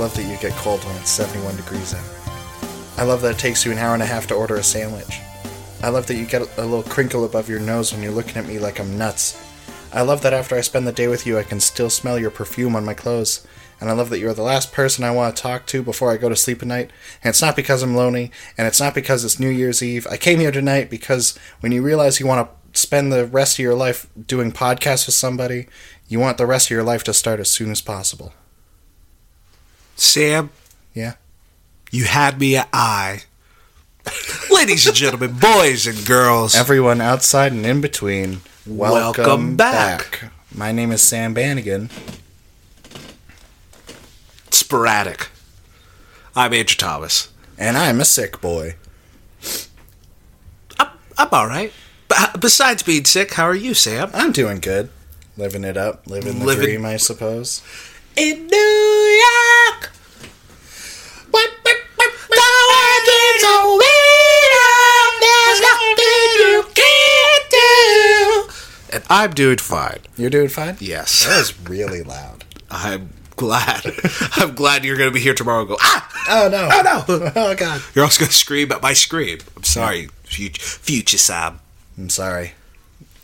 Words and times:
love 0.00 0.14
that 0.14 0.22
you 0.22 0.36
get 0.38 0.56
cold 0.56 0.82
when 0.84 0.96
it's 0.96 1.10
71 1.10 1.56
degrees 1.56 1.92
out. 1.92 2.02
I 2.96 3.02
love 3.02 3.20
that 3.20 3.34
it 3.34 3.38
takes 3.38 3.66
you 3.66 3.72
an 3.72 3.76
hour 3.76 3.92
and 3.92 4.02
a 4.02 4.06
half 4.06 4.26
to 4.28 4.34
order 4.34 4.54
a 4.54 4.62
sandwich. 4.62 5.20
I 5.82 5.90
love 5.90 6.06
that 6.06 6.16
you 6.16 6.24
get 6.24 6.40
a 6.56 6.64
little 6.64 6.82
crinkle 6.82 7.26
above 7.26 7.50
your 7.50 7.60
nose 7.60 7.92
when 7.92 8.02
you're 8.02 8.10
looking 8.10 8.38
at 8.38 8.46
me 8.46 8.58
like 8.58 8.80
I'm 8.80 8.96
nuts. 8.96 9.38
I 9.92 10.00
love 10.00 10.22
that 10.22 10.32
after 10.32 10.56
I 10.56 10.62
spend 10.62 10.86
the 10.86 10.92
day 10.92 11.06
with 11.06 11.26
you, 11.26 11.36
I 11.36 11.42
can 11.42 11.60
still 11.60 11.90
smell 11.90 12.18
your 12.18 12.30
perfume 12.30 12.76
on 12.76 12.84
my 12.84 12.94
clothes. 12.94 13.46
And 13.78 13.90
I 13.90 13.92
love 13.92 14.08
that 14.08 14.20
you're 14.20 14.32
the 14.32 14.40
last 14.40 14.72
person 14.72 15.04
I 15.04 15.10
want 15.10 15.36
to 15.36 15.42
talk 15.42 15.66
to 15.66 15.82
before 15.82 16.10
I 16.10 16.16
go 16.16 16.30
to 16.30 16.36
sleep 16.36 16.62
at 16.62 16.68
night. 16.68 16.90
And 17.22 17.28
it's 17.28 17.42
not 17.42 17.54
because 17.54 17.82
I'm 17.82 17.94
lonely, 17.94 18.32
and 18.56 18.66
it's 18.66 18.80
not 18.80 18.94
because 18.94 19.22
it's 19.22 19.38
New 19.38 19.50
Year's 19.50 19.82
Eve. 19.82 20.06
I 20.10 20.16
came 20.16 20.38
here 20.38 20.50
tonight 20.50 20.88
because 20.88 21.38
when 21.60 21.72
you 21.72 21.82
realize 21.82 22.18
you 22.18 22.26
want 22.26 22.48
to 22.48 22.80
spend 22.80 23.12
the 23.12 23.26
rest 23.26 23.58
of 23.58 23.62
your 23.62 23.74
life 23.74 24.08
doing 24.26 24.50
podcasts 24.50 25.04
with 25.04 25.14
somebody, 25.14 25.68
you 26.08 26.18
want 26.20 26.38
the 26.38 26.46
rest 26.46 26.68
of 26.68 26.70
your 26.70 26.84
life 26.84 27.04
to 27.04 27.12
start 27.12 27.38
as 27.38 27.50
soon 27.50 27.70
as 27.70 27.82
possible. 27.82 28.32
Sam, 30.04 30.48
Yeah? 30.94 31.14
you 31.90 32.04
had 32.04 32.40
me 32.40 32.56
at 32.56 32.68
I. 32.72 33.22
Ladies 34.50 34.86
and 34.86 34.96
gentlemen, 34.96 35.36
boys 35.38 35.86
and 35.86 36.06
girls, 36.06 36.54
Everyone 36.54 37.02
outside 37.02 37.52
and 37.52 37.66
in 37.66 37.82
between, 37.82 38.40
welcome, 38.66 39.24
Welcome 39.24 39.56
back. 39.56 40.20
back. 40.22 40.32
My 40.54 40.72
name 40.72 40.90
is 40.90 41.02
Sam 41.02 41.34
Bannigan. 41.34 41.90
sporadic. 44.50 45.28
I'm 46.34 46.54
Andrew 46.54 46.76
Thomas. 46.76 47.28
And 47.58 47.76
I'm 47.76 48.00
a 48.00 48.04
sick 48.06 48.40
boy. 48.40 48.76
I'm, 50.78 50.88
I'm 51.18 51.28
all 51.30 51.46
right. 51.46 51.72
Besides 52.40 52.82
being 52.82 53.04
sick, 53.04 53.34
how 53.34 53.44
are 53.44 53.54
you, 53.54 53.74
Sam? 53.74 54.10
I'm 54.14 54.32
doing 54.32 54.60
good. 54.60 54.88
Living 55.36 55.62
it 55.64 55.76
up, 55.76 56.06
living 56.06 56.38
the 56.38 56.44
Living- 56.46 56.64
dream, 56.64 56.86
I 56.86 56.96
suppose. 56.96 57.62
In 58.16 58.46
New 58.48 58.99
And 68.92 69.04
I'm 69.08 69.30
doing 69.32 69.58
fine. 69.58 69.98
You're 70.16 70.30
doing 70.30 70.48
fine? 70.48 70.76
Yes. 70.80 71.26
That 71.26 71.38
was 71.38 71.68
really 71.68 72.02
loud. 72.02 72.44
I'm 72.70 73.10
glad. 73.36 73.82
I'm 74.36 74.54
glad 74.54 74.84
you're 74.84 74.96
going 74.96 75.10
to 75.10 75.14
be 75.14 75.20
here 75.20 75.34
tomorrow 75.34 75.60
and 75.60 75.68
go, 75.68 75.76
ah! 75.80 76.08
Oh 76.28 76.48
no. 76.50 76.68
Oh, 76.72 76.82
no. 77.08 77.32
Oh 77.36 77.54
god. 77.54 77.82
You're 77.94 78.04
also 78.04 78.20
going 78.20 78.30
to 78.30 78.36
scream 78.36 78.70
at 78.72 78.82
my 78.82 78.92
scream. 78.92 79.38
I'm 79.56 79.64
sorry, 79.64 80.08
future, 80.24 80.60
future 80.62 81.18
Sam. 81.18 81.60
I'm 81.96 82.10
sorry. 82.10 82.52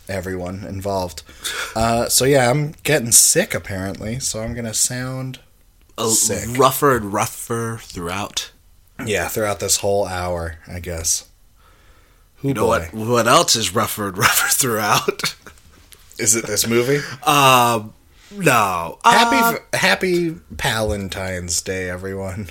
Everyone 0.09 0.63
involved. 0.63 1.23
Uh, 1.75 2.07
so 2.07 2.23
yeah, 2.23 2.49
I'm 2.49 2.73
getting 2.83 3.11
sick 3.11 3.53
apparently, 3.53 4.19
so 4.19 4.39
I'm 4.41 4.53
gonna 4.53 4.73
sound 4.73 5.39
A 5.97 6.07
Sick. 6.07 6.57
rougher 6.57 6.95
and 6.95 7.11
rougher 7.11 7.79
throughout. 7.81 8.51
yeah 9.05 9.27
throughout 9.27 9.59
this 9.59 9.77
whole 9.77 10.05
hour, 10.07 10.59
I 10.65 10.79
guess. 10.79 11.27
Who 12.37 12.47
You 12.49 12.53
know 12.53 12.67
what? 12.67 12.93
What 12.93 13.27
else 13.27 13.57
is 13.57 13.75
rougher 13.75 14.07
and 14.07 14.17
rougher 14.25 14.47
throughout? 14.53 15.35
Is 16.19 16.35
it 16.35 16.45
this 16.45 16.67
movie? 16.67 16.99
Um, 17.27 17.93
no. 18.31 18.99
happy 19.05 19.57
Uh, 19.73 19.77
Happy 19.77 20.29
Valentine's 20.51 21.61
Day, 21.61 21.89
everyone. 21.89 22.49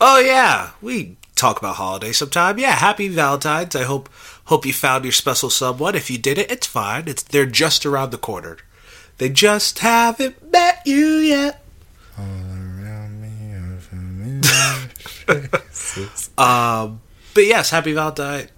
oh 0.00 0.20
yeah, 0.20 0.70
we 0.80 1.16
talk 1.34 1.58
about 1.58 1.76
holidays 1.76 2.18
sometime. 2.18 2.58
Yeah, 2.58 2.72
happy 2.72 3.08
Valentine's. 3.08 3.74
I 3.74 3.82
hope 3.84 4.08
hope 4.46 4.64
you 4.66 4.72
found 4.72 5.04
your 5.04 5.12
special 5.12 5.50
someone. 5.50 5.94
If 5.94 6.10
you 6.10 6.18
did 6.18 6.38
it, 6.38 6.50
it's 6.50 6.66
fine. 6.66 7.08
It's 7.08 7.22
they're 7.22 7.46
just 7.46 7.84
around 7.84 8.10
the 8.10 8.18
corner. 8.18 8.58
They 9.18 9.28
just 9.28 9.80
haven't 9.80 10.52
met 10.52 10.82
you 10.86 11.16
yet. 11.18 11.64
All 12.16 12.24
around 12.24 13.20
me 13.20 13.54
are 13.54 13.80
familiar. 13.80 14.40
Um, 16.38 17.00
but 17.34 17.44
yes, 17.44 17.70
happy 17.70 17.92
Valentine. 17.92 18.48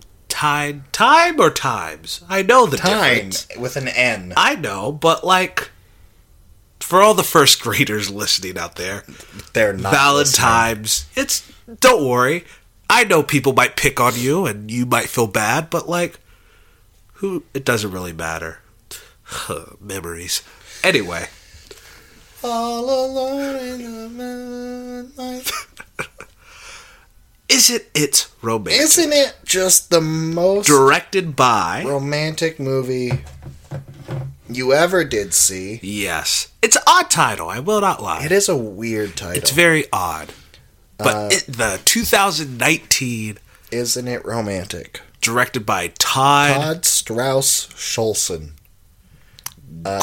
Time, 0.40 0.84
time 0.90 1.38
or 1.38 1.50
times? 1.50 2.22
I 2.26 2.40
know 2.40 2.64
the 2.64 2.78
Time 2.78 3.28
difference. 3.28 3.46
with 3.58 3.76
an 3.76 3.88
N. 3.88 4.32
I 4.38 4.54
know, 4.54 4.90
but 4.90 5.22
like, 5.22 5.70
for 6.80 7.02
all 7.02 7.12
the 7.12 7.22
first 7.22 7.60
graders 7.60 8.08
listening 8.10 8.56
out 8.56 8.76
there, 8.76 9.04
They're 9.52 9.74
not 9.74 9.92
Valentine's. 9.92 11.04
It's 11.14 11.46
don't 11.80 12.08
worry. 12.08 12.46
I 12.88 13.04
know 13.04 13.22
people 13.22 13.52
might 13.52 13.76
pick 13.76 14.00
on 14.00 14.14
you 14.16 14.46
and 14.46 14.70
you 14.70 14.86
might 14.86 15.10
feel 15.10 15.26
bad, 15.26 15.68
but 15.68 15.90
like, 15.90 16.18
who? 17.16 17.44
It 17.52 17.66
doesn't 17.66 17.90
really 17.90 18.14
matter. 18.14 18.60
Memories. 19.78 20.42
Anyway. 20.82 21.26
All 22.42 22.84
alone 22.84 23.56
in 23.56 23.82
the 23.82 24.08
moonlight. 24.08 25.52
Isn't 27.50 27.82
it 27.94 28.28
romantic? 28.42 28.80
Isn't 28.82 29.12
it 29.12 29.34
just 29.44 29.90
the 29.90 30.00
most 30.00 30.66
Directed 30.66 31.34
by. 31.36 31.84
romantic 31.86 32.60
movie 32.60 33.24
you 34.48 34.72
ever 34.72 35.04
did 35.04 35.34
see? 35.34 35.80
Yes, 35.82 36.48
it's 36.62 36.76
an 36.76 36.82
odd 36.86 37.10
title. 37.10 37.48
I 37.48 37.58
will 37.60 37.80
not 37.80 38.02
lie. 38.02 38.24
It 38.24 38.32
is 38.32 38.48
a 38.48 38.56
weird 38.56 39.16
title. 39.16 39.36
It's 39.36 39.50
very 39.50 39.84
odd. 39.92 40.32
But 40.98 41.14
Uh, 41.16 41.28
it, 41.32 41.44
the 41.48 41.80
2019, 41.84 43.38
Isn't 43.70 44.08
it 44.08 44.24
romantic? 44.24 45.00
directed 45.20 45.66
by 45.66 45.88
Todd, 45.98 46.54
Todd 46.62 46.84
Strauss 46.86 47.66
Schulson. 47.74 48.52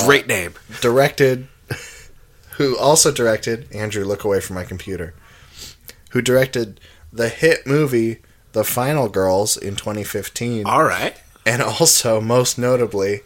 great 0.05 0.27
name. 0.27 0.53
directed 0.81 1.47
who 2.57 2.77
also 2.77 3.11
directed 3.11 3.67
Andrew 3.73 4.03
look 4.05 4.23
away 4.23 4.39
from 4.41 4.55
my 4.55 4.63
computer 4.63 5.13
who 6.11 6.21
directed 6.21 6.79
the 7.17 7.29
hit 7.29 7.67
movie 7.67 8.19
The 8.53 8.63
Final 8.63 9.09
Girls 9.09 9.57
in 9.57 9.75
2015 9.75 10.65
All 10.65 10.83
right. 10.83 11.15
and 11.45 11.61
also 11.61 12.21
most 12.21 12.57
notably 12.57 13.21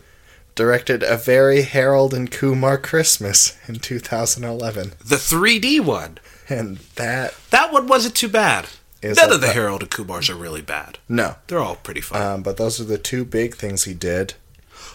directed 0.56 1.02
a 1.04 1.16
very 1.18 1.62
Harold 1.62 2.14
and 2.14 2.30
Kumar 2.32 2.78
Christmas 2.78 3.58
in 3.68 3.76
2011 3.76 4.94
The 5.06 5.16
3D 5.16 5.80
one. 5.82 6.18
and 6.50 6.78
that 6.96 7.36
That 7.52 7.72
one 7.72 7.88
wasn't 7.88 8.16
too 8.16 8.28
bad. 8.30 8.68
None 9.04 9.32
of 9.32 9.42
the 9.42 9.52
Harold 9.54 9.82
and 9.82 9.90
Kumars 9.92 10.30
are 10.30 10.36
really 10.36 10.62
bad. 10.62 11.00
no 11.10 11.36
They're 11.48 11.60
all 11.60 11.76
pretty 11.78 12.02
fun. 12.02 12.22
um, 12.22 12.44
but 12.44 12.58
those 12.58 12.80
are 12.80 12.84
the 12.86 12.98
two 12.98 13.26
big 13.26 13.56
things 13.56 13.84
he 13.86 13.94
did 13.94 14.34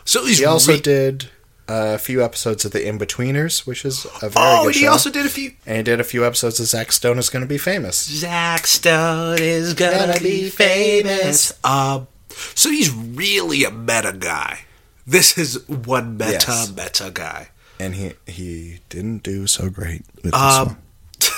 so 0.04 0.24
he's 0.24 0.38
he 0.38 0.44
also 0.44 0.72
re- 0.74 0.80
did 0.80 1.30
a 1.68 1.98
few 1.98 2.22
episodes 2.24 2.64
of 2.64 2.72
The 2.72 2.80
Inbetweeners 2.80 3.66
which 3.66 3.84
is 3.84 4.06
a 4.22 4.28
very 4.28 4.46
Oh, 4.46 4.64
good 4.66 4.76
he 4.76 4.86
also 4.86 5.10
did 5.10 5.26
a 5.26 5.28
few. 5.28 5.52
and 5.66 5.76
he 5.78 5.82
did 5.82 5.98
a 6.00 6.04
few 6.04 6.24
episodes 6.24 6.60
of 6.60 6.66
Zach 6.66 6.92
Stone 6.92 7.18
is 7.18 7.28
going 7.28 7.42
to 7.42 7.48
be 7.48 7.58
famous 7.58 8.04
Zach 8.04 8.66
Stone 8.66 9.38
is 9.40 9.74
gonna, 9.74 10.18
be 10.20 10.48
famous. 10.48 11.52
Um, 11.64 12.06
so 12.54 12.70
he's 12.70 12.92
really 12.92 13.64
a 13.64 13.70
meta 13.70 14.14
guy. 14.18 14.60
This 15.06 15.36
is 15.38 15.66
one 15.68 16.16
meta 16.16 16.32
Yes. 16.48 16.72
meta 16.76 17.10
guy. 17.12 17.48
and 17.80 17.94
he 17.94 18.12
he 18.26 18.80
didn't 18.88 19.22
do 19.22 19.46
so 19.46 19.68
great 19.70 20.02
with 20.22 20.32
this 20.32 20.34
Um, 20.34 20.66
one. 20.68 20.76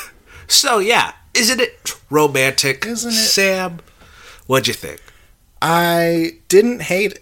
So 0.51 0.79
yeah, 0.79 1.13
isn't 1.35 1.61
it 1.61 1.95
romantic? 2.11 2.87
Isn't 2.87 3.11
it? 3.11 3.15
Sam? 3.15 3.81
What'd 4.47 4.67
you 4.69 4.73
think? 4.75 5.01
I 5.61 6.39
didn't 6.49 6.83
hate 6.83 7.19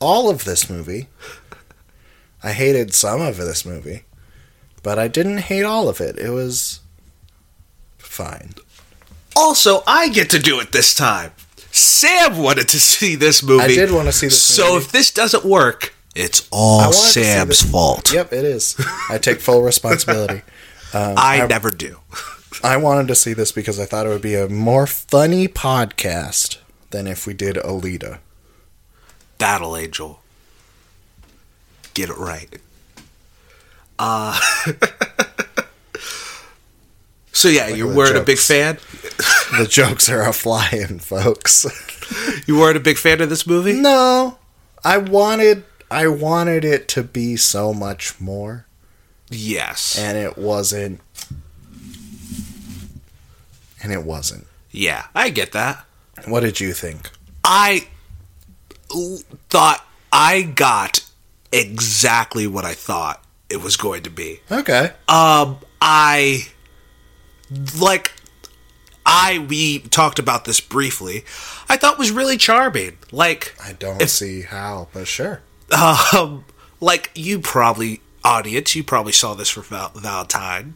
all 0.00 0.30
of 0.30 0.44
this 0.44 0.70
movie. 0.70 1.08
I 2.42 2.52
hated 2.52 2.94
some 2.94 3.20
of 3.20 3.36
this 3.36 3.64
movie, 3.64 4.04
but 4.82 4.98
I 4.98 5.08
didn't 5.08 5.38
hate 5.38 5.64
all 5.64 5.88
of 5.88 6.00
it. 6.00 6.18
It 6.18 6.30
was 6.30 6.80
fine. 7.98 8.54
Also, 9.36 9.82
I 9.86 10.08
get 10.08 10.30
to 10.30 10.38
do 10.38 10.60
it 10.60 10.72
this 10.72 10.94
time. 10.94 11.32
Sam 11.70 12.38
wanted 12.38 12.68
to 12.68 12.80
see 12.80 13.14
this 13.14 13.42
movie. 13.42 13.62
I 13.64 13.68
did 13.68 13.90
want 13.92 14.06
to 14.06 14.12
see 14.12 14.26
this 14.26 14.42
So 14.42 14.74
movie. 14.74 14.84
if 14.86 14.92
this 14.92 15.10
doesn't 15.10 15.44
work, 15.44 15.94
it's 16.14 16.48
all 16.50 16.78
wanted 16.80 16.92
to 16.94 16.98
see 16.98 17.22
Sam's 17.24 17.62
fault. 17.62 18.12
Yep, 18.12 18.32
it 18.32 18.44
is. 18.44 18.76
I 19.10 19.18
take 19.18 19.40
full 19.40 19.62
responsibility. 19.62 20.42
Um, 20.94 21.16
I 21.18 21.42
I- 21.42 21.46
never 21.46 21.70
do. 21.70 21.98
I 22.64 22.78
wanted 22.78 23.08
to 23.08 23.14
see 23.14 23.34
this 23.34 23.52
because 23.52 23.78
I 23.78 23.84
thought 23.84 24.06
it 24.06 24.08
would 24.08 24.22
be 24.22 24.34
a 24.34 24.48
more 24.48 24.86
funny 24.86 25.46
podcast 25.46 26.56
than 26.92 27.06
if 27.06 27.26
we 27.26 27.34
did 27.34 27.56
Alita. 27.56 28.20
Battle 29.36 29.76
Angel. 29.76 30.22
Get 31.98 32.10
it 32.10 32.16
right. 32.16 32.48
Uh 33.98 34.38
So 37.32 37.48
yeah, 37.48 37.66
you 37.66 37.88
weren't 37.88 38.16
a 38.16 38.22
big 38.22 38.38
fan? 38.38 38.78
The 39.58 39.66
jokes 39.68 40.08
are 40.08 40.22
a 40.22 40.32
flying, 40.32 41.00
folks. 41.00 41.66
You 42.46 42.56
weren't 42.56 42.76
a 42.76 42.80
big 42.80 42.98
fan 42.98 43.20
of 43.20 43.30
this 43.30 43.48
movie? 43.48 43.72
No, 43.72 44.38
I 44.84 44.98
wanted 44.98 45.64
I 45.90 46.06
wanted 46.06 46.64
it 46.64 46.86
to 46.90 47.02
be 47.02 47.34
so 47.34 47.74
much 47.74 48.20
more, 48.20 48.66
Yes. 49.28 49.98
and 49.98 50.16
it 50.16 50.38
wasn't. 50.38 51.00
And 53.82 53.92
it 53.92 54.04
wasn't. 54.04 54.46
Yeah, 54.70 55.06
I 55.16 55.30
get 55.30 55.50
that. 55.50 55.84
What 56.26 56.40
did 56.40 56.60
you 56.60 56.72
think? 56.72 57.10
I 57.42 57.88
thought 59.50 59.84
I 60.12 60.42
got 60.42 61.07
exactly 61.52 62.46
what 62.46 62.64
I 62.64 62.74
thought 62.74 63.24
it 63.50 63.62
was 63.62 63.76
going 63.76 64.02
to 64.02 64.10
be. 64.10 64.40
Okay. 64.50 64.92
Um, 65.08 65.58
I 65.80 66.46
like 67.80 68.12
I 69.06 69.38
we 69.38 69.78
talked 69.80 70.18
about 70.18 70.44
this 70.44 70.60
briefly. 70.60 71.24
I 71.68 71.76
thought 71.76 71.98
was 71.98 72.10
really 72.10 72.36
charming. 72.36 72.98
Like 73.10 73.54
I 73.62 73.72
don't 73.72 74.02
if- 74.02 74.10
see 74.10 74.42
how, 74.42 74.88
but 74.92 75.06
sure. 75.06 75.40
um, 76.14 76.44
like 76.80 77.10
you 77.14 77.40
probably 77.40 78.00
audience, 78.24 78.74
you 78.74 78.84
probably 78.84 79.12
saw 79.12 79.34
this 79.34 79.48
for 79.50 79.60
Val- 79.62 79.92
Valentine. 79.94 80.74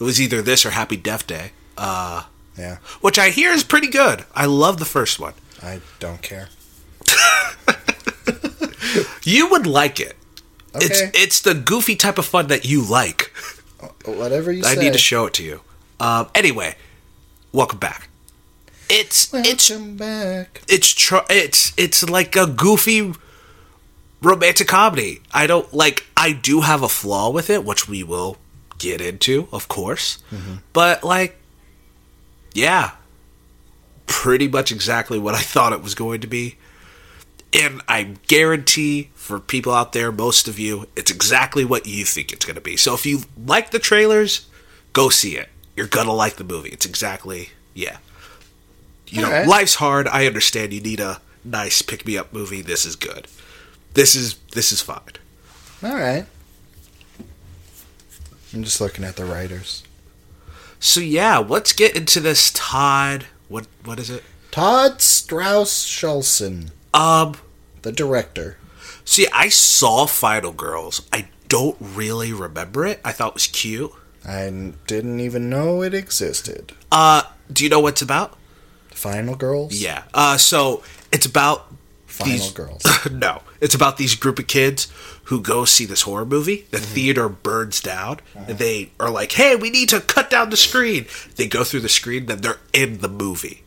It 0.00 0.04
was 0.04 0.20
either 0.20 0.42
this 0.42 0.66
or 0.66 0.70
Happy 0.70 0.96
Death 0.96 1.26
Day, 1.26 1.52
uh, 1.78 2.24
Yeah, 2.58 2.78
which 3.00 3.18
I 3.18 3.30
hear 3.30 3.50
is 3.52 3.62
pretty 3.62 3.88
good. 3.88 4.24
I 4.34 4.46
love 4.46 4.78
the 4.78 4.84
first 4.84 5.20
one. 5.20 5.34
I 5.62 5.80
don't 6.00 6.20
care. 6.22 6.48
You 9.24 9.48
would 9.50 9.66
like 9.66 10.00
it. 10.00 10.16
It's 10.74 11.00
Okay. 11.00 11.10
it's 11.14 11.18
it's 11.22 11.40
the 11.40 11.54
goofy 11.54 11.96
type 11.96 12.18
of 12.18 12.24
fun 12.26 12.46
that 12.48 12.64
you 12.64 12.82
like. 12.82 13.30
Whatever 14.04 14.50
you 14.52 14.64
I 14.64 14.74
say. 14.74 14.80
need 14.80 14.92
to 14.92 14.98
show 14.98 15.26
it 15.26 15.34
to 15.34 15.42
you. 15.44 15.60
Um, 16.00 16.28
anyway, 16.34 16.76
welcome 17.52 17.78
back. 17.78 18.08
It's 18.88 19.32
it's 19.34 19.70
Welcome 19.70 19.96
back. 19.96 20.62
it's 20.68 20.88
tr- 20.90 21.26
it's 21.30 21.72
it's 21.76 22.08
like 22.08 22.36
a 22.36 22.46
goofy 22.46 23.12
romantic 24.22 24.68
comedy. 24.68 25.20
I 25.32 25.46
don't 25.46 25.72
like. 25.74 26.06
I 26.16 26.32
do 26.32 26.60
have 26.62 26.82
a 26.82 26.88
flaw 26.88 27.30
with 27.30 27.50
it, 27.50 27.64
which 27.64 27.88
we 27.88 28.02
will 28.02 28.36
get 28.78 29.00
into, 29.00 29.48
of 29.52 29.68
course. 29.68 30.18
But 30.72 31.04
like, 31.04 31.38
yeah, 32.54 32.92
pretty 34.06 34.48
much 34.48 34.72
exactly 34.72 35.18
what 35.18 35.34
I 35.34 35.40
thought 35.40 35.72
it 35.72 35.82
was 35.82 35.94
going 35.94 36.20
to 36.22 36.26
be. 36.26 36.56
And 37.54 37.82
I 37.86 38.16
guarantee 38.28 39.10
for 39.14 39.38
people 39.38 39.72
out 39.74 39.92
there, 39.92 40.10
most 40.10 40.48
of 40.48 40.58
you, 40.58 40.86
it's 40.96 41.10
exactly 41.10 41.64
what 41.64 41.86
you 41.86 42.04
think 42.04 42.32
it's 42.32 42.46
going 42.46 42.54
to 42.54 42.62
be. 42.62 42.76
So 42.76 42.94
if 42.94 43.04
you 43.04 43.22
like 43.36 43.70
the 43.70 43.78
trailers, 43.78 44.46
go 44.92 45.10
see 45.10 45.36
it. 45.36 45.48
You're 45.76 45.86
going 45.86 46.06
to 46.06 46.12
like 46.12 46.36
the 46.36 46.44
movie. 46.44 46.70
It's 46.70 46.86
exactly, 46.86 47.50
yeah. 47.74 47.98
You 49.08 49.20
know, 49.22 49.28
Alright. 49.28 49.48
life's 49.48 49.74
hard. 49.74 50.08
I 50.08 50.26
understand 50.26 50.72
you 50.72 50.80
need 50.80 51.00
a 51.00 51.20
nice 51.44 51.82
pick 51.82 52.06
me 52.06 52.16
up 52.16 52.32
movie. 52.32 52.62
This 52.62 52.86
is 52.86 52.96
good. 52.96 53.28
This 53.94 54.14
is 54.14 54.34
this 54.52 54.72
is 54.72 54.80
fine. 54.80 55.00
All 55.82 55.94
right. 55.94 56.24
I'm 58.54 58.62
just 58.62 58.80
looking 58.80 59.04
at 59.04 59.16
the 59.16 59.24
writers. 59.24 59.82
So 60.80 61.00
yeah, 61.00 61.38
let's 61.38 61.72
get 61.72 61.96
into 61.96 62.20
this 62.20 62.50
Todd 62.54 63.26
what 63.48 63.66
what 63.84 63.98
is 63.98 64.08
it? 64.08 64.22
Todd 64.50 65.02
Strauss 65.02 65.84
Schulson, 65.86 66.70
Um 66.94 67.36
the 67.82 67.92
director. 67.92 68.56
see 69.04 69.26
I 69.32 69.48
saw 69.48 70.06
Final 70.06 70.52
Girls. 70.52 71.06
I 71.12 71.28
don't 71.48 71.76
really 71.80 72.32
remember 72.32 72.86
it. 72.86 73.00
I 73.04 73.12
thought 73.12 73.28
it 73.28 73.34
was 73.34 73.46
cute. 73.46 73.92
I 74.26 74.72
didn't 74.86 75.20
even 75.20 75.50
know 75.50 75.82
it 75.82 75.94
existed. 75.94 76.72
Uh 76.90 77.22
do 77.52 77.64
you 77.64 77.70
know 77.70 77.80
what 77.80 77.94
it's 77.94 78.02
about? 78.02 78.36
Final 78.90 79.34
Girls? 79.34 79.74
Yeah. 79.80 80.04
Uh 80.14 80.36
so 80.36 80.82
it's 81.12 81.26
about 81.26 81.66
Final 82.06 82.32
these- 82.32 82.50
Girls. 82.52 82.82
no, 83.10 83.42
it's 83.60 83.74
about 83.74 83.96
these 83.96 84.14
group 84.14 84.38
of 84.38 84.46
kids 84.46 84.86
who 85.24 85.40
go 85.40 85.64
see 85.64 85.86
this 85.86 86.02
horror 86.02 86.26
movie. 86.26 86.66
The 86.70 86.76
Mm-hmm. 86.78 86.94
theater 86.94 87.28
burns 87.28 87.80
down, 87.80 88.20
Uh-huh. 88.36 88.44
and 88.48 88.58
they 88.58 88.90
are 89.00 89.08
like, 89.08 89.32
"Hey, 89.32 89.56
we 89.56 89.70
need 89.70 89.88
to 89.90 90.00
cut 90.00 90.28
down 90.28 90.50
the 90.50 90.56
screen." 90.58 91.06
They 91.36 91.46
go 91.46 91.64
through 91.64 91.80
the 91.80 91.88
screen, 91.88 92.26
then 92.26 92.42
they're 92.42 92.60
in 92.74 92.98
the 92.98 93.08
movie. 93.08 93.62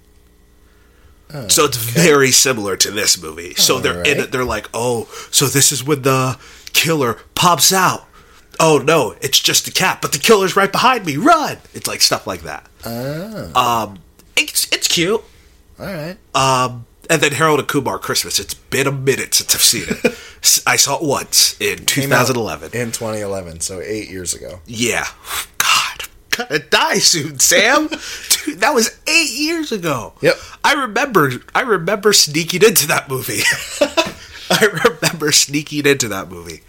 Oh, 1.33 1.48
so 1.48 1.66
it's 1.66 1.77
very 1.77 2.31
similar 2.31 2.77
to 2.77 2.92
this 2.92 3.22
movie. 3.22 3.56
So 3.56 3.80
they're 3.80 4.01
in 4.04 4.19
it. 4.19 4.31
They're 4.31 4.45
like, 4.45 4.69
"Oh, 4.74 5.07
so 5.31 5.45
this 5.48 5.72
is 5.72 5.83
when 5.83 6.04
the 6.04 6.38
killer 6.74 7.18
pops 7.33 7.74
out." 7.74 8.06
Oh 8.60 8.77
no, 8.77 9.16
it's 9.22 9.39
just 9.39 9.66
the 9.66 9.72
cat, 9.72 10.00
but 10.01 10.12
the 10.13 10.19
killer's 10.19 10.56
right 10.56 10.72
behind 10.72 11.06
me. 11.06 11.18
Run! 11.18 11.57
It's 11.74 11.88
like 11.88 12.01
stuff 12.01 12.25
like 12.27 12.42
that. 12.44 12.68
Oh, 12.86 13.51
Um, 13.60 14.00
it's 14.38 14.72
it's 14.72 14.88
cute. 14.88 15.22
all 15.80 15.86
right. 15.86 16.18
Um, 16.33 16.86
and 17.10 17.22
then 17.22 17.33
Harold 17.33 17.60
and 17.60 17.68
Kumar 17.68 18.00
Christmas. 18.00 18.39
It's 18.39 18.54
been 18.54 18.88
a 18.88 18.92
minute 18.92 19.33
since 19.33 19.54
I've 19.56 19.62
seen 19.62 19.86
it. 19.88 20.18
I 20.68 20.75
saw 20.75 20.98
it 20.98 21.04
once 21.04 21.60
in 21.60 21.80
Came 21.86 22.04
2011. 22.10 22.72
In 22.80 22.92
2011, 22.92 23.60
so 23.62 23.81
eight 23.81 24.10
years 24.10 24.33
ago. 24.33 24.60
Yeah. 24.66 25.07
God, 25.57 26.04
Gonna 26.35 26.59
die 26.59 26.97
soon, 26.99 27.39
Sam. 27.39 27.87
Dude, 28.45 28.59
that 28.59 28.73
was 28.73 28.99
eight 29.07 29.31
years 29.31 29.71
ago. 29.71 30.13
Yep. 30.21 30.35
I 30.63 30.73
remember. 30.73 31.31
I 31.53 31.61
remember 31.61 32.13
sneaking 32.13 32.63
into 32.63 32.87
that 32.87 33.09
movie. 33.09 33.41
I 34.49 34.65
remember 34.65 35.31
sneaking 35.31 35.85
into 35.85 36.07
that 36.09 36.29
movie. 36.29 36.61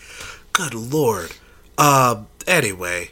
Good 0.53 0.75
lord. 0.75 1.33
Um. 1.79 2.29
Anyway. 2.47 3.11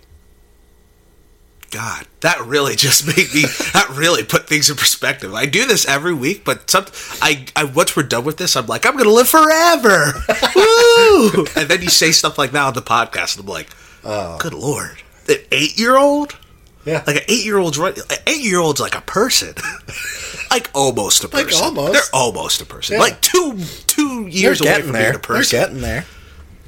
God, 1.70 2.06
that 2.20 2.40
really 2.46 2.76
just 2.76 3.04
made 3.16 3.34
me. 3.34 3.42
that 3.72 3.88
really 3.90 4.22
put 4.22 4.46
things 4.46 4.70
in 4.70 4.76
perspective. 4.76 5.34
I 5.34 5.46
do 5.46 5.66
this 5.66 5.84
every 5.88 6.14
week, 6.14 6.44
but 6.44 6.70
some. 6.70 6.86
I, 7.20 7.46
I 7.56 7.64
once 7.64 7.96
we're 7.96 8.04
done 8.04 8.22
with 8.24 8.36
this, 8.36 8.54
I'm 8.56 8.66
like, 8.66 8.86
I'm 8.86 8.96
gonna 8.96 9.10
live 9.10 9.28
forever. 9.28 10.12
Woo! 10.54 11.46
And 11.56 11.68
then 11.68 11.82
you 11.82 11.88
say 11.90 12.12
stuff 12.12 12.38
like 12.38 12.52
that 12.52 12.62
on 12.64 12.74
the 12.74 12.82
podcast, 12.82 13.36
and 13.36 13.44
I'm 13.44 13.52
like, 13.52 13.70
Oh. 14.04 14.36
Good 14.38 14.54
lord, 14.54 15.02
an 15.28 15.36
eight 15.50 15.76
year 15.78 15.96
old, 15.96 16.36
Yeah. 16.84 17.02
like 17.06 17.16
an 17.16 17.22
eight 17.28 17.44
year 17.44 17.58
old's 17.58 17.78
right. 17.78 17.96
An 17.96 18.04
eight 18.26 18.42
year 18.44 18.58
old's 18.60 18.80
like 18.80 18.94
a 18.96 19.00
person, 19.00 19.54
like 20.50 20.70
almost 20.74 21.24
a 21.24 21.28
Like 21.28 21.46
person. 21.46 21.64
almost. 21.64 21.92
they're 21.92 22.02
almost 22.20 22.60
a 22.60 22.66
person. 22.66 22.94
Yeah. 22.96 23.00
Like 23.00 23.20
two 23.20 23.58
two 23.86 24.26
years 24.26 24.60
away 24.60 24.70
getting 24.70 24.84
from 24.86 24.92
there. 24.92 25.02
being 25.04 25.14
a 25.16 25.18
person. 25.18 25.56
They're 25.58 25.66
getting 25.68 25.82
there. 25.82 26.04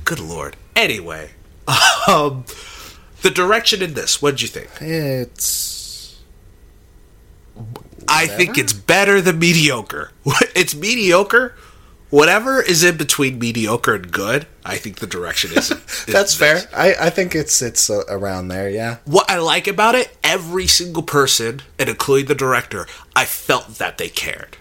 Good 0.05 0.21
lord. 0.21 0.57
Anyway, 0.75 1.31
um, 2.09 2.45
the 3.23 3.31
direction 3.31 3.83
in 3.83 3.95
this. 3.95 4.23
What 4.23 4.33
did 4.33 4.43
you 4.43 4.49
think? 4.49 4.71
It's. 4.81 6.21
I 8.09 8.27
think 8.29 8.57
it's 8.59 8.73
better 8.73 9.21
than 9.21 9.39
mediocre. 9.39 10.13
It's 10.55 10.75
mediocre. 10.75 11.55
Whatever 12.11 12.63
is 12.63 12.85
in 12.85 12.97
between 12.97 13.39
mediocre 13.39 13.95
and 13.95 14.13
good, 14.13 14.47
I 14.65 14.77
think 14.77 14.99
the 15.01 15.07
direction 15.09 15.51
is. 15.57 15.71
is 16.07 16.07
That's 16.07 16.35
fair. 16.35 16.63
I, 16.75 16.95
I 17.01 17.11
think 17.11 17.35
it's 17.35 17.61
it's 17.63 17.91
uh, 17.91 18.05
around 18.09 18.49
there. 18.49 18.71
Yeah. 18.71 18.99
What 19.05 19.29
I 19.29 19.39
like 19.39 19.67
about 19.67 19.95
it, 19.97 20.17
every 20.23 20.67
single 20.69 21.03
person, 21.03 21.63
and 21.79 21.89
including 21.89 22.27
the 22.29 22.35
director, 22.35 22.87
I 23.17 23.25
felt 23.25 23.79
that 23.79 23.99
they 23.99 24.09
cared. 24.09 24.57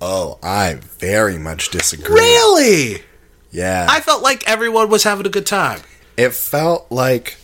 Oh, 0.00 0.38
I 0.42 0.74
very 0.98 1.38
much 1.38 1.70
disagree. 1.70 2.14
Really? 2.14 3.02
Yeah. 3.50 3.86
I 3.88 4.00
felt 4.00 4.22
like 4.22 4.46
everyone 4.48 4.90
was 4.90 5.04
having 5.04 5.26
a 5.26 5.30
good 5.30 5.46
time. 5.46 5.80
it 6.16 6.34
felt 6.34 6.90
like 6.90 7.36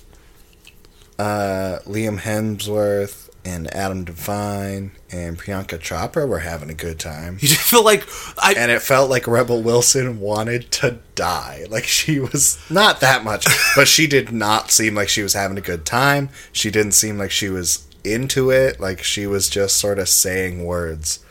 uh, 1.18 1.78
Liam 1.86 2.20
Hemsworth 2.20 3.29
and 3.44 3.72
Adam 3.74 4.04
Devine 4.04 4.92
and 5.10 5.38
Priyanka 5.38 5.78
Chopra 5.78 6.28
were 6.28 6.40
having 6.40 6.70
a 6.70 6.74
good 6.74 6.98
time. 6.98 7.38
You 7.40 7.48
just 7.48 7.62
feel 7.62 7.84
like 7.84 8.06
I. 8.38 8.54
And 8.56 8.70
it 8.70 8.82
felt 8.82 9.10
like 9.10 9.26
Rebel 9.26 9.62
Wilson 9.62 10.20
wanted 10.20 10.70
to 10.72 10.98
die. 11.14 11.66
Like 11.70 11.84
she 11.84 12.18
was 12.18 12.58
not 12.70 13.00
that 13.00 13.24
much, 13.24 13.46
but 13.76 13.88
she 13.88 14.06
did 14.06 14.32
not 14.32 14.70
seem 14.70 14.94
like 14.94 15.08
she 15.08 15.22
was 15.22 15.34
having 15.34 15.58
a 15.58 15.62
good 15.62 15.86
time. 15.86 16.28
She 16.52 16.70
didn't 16.70 16.92
seem 16.92 17.18
like 17.18 17.30
she 17.30 17.48
was 17.48 17.86
into 18.04 18.50
it. 18.50 18.80
Like 18.80 19.02
she 19.02 19.26
was 19.26 19.48
just 19.48 19.76
sort 19.76 19.98
of 19.98 20.08
saying 20.08 20.64
words 20.64 21.24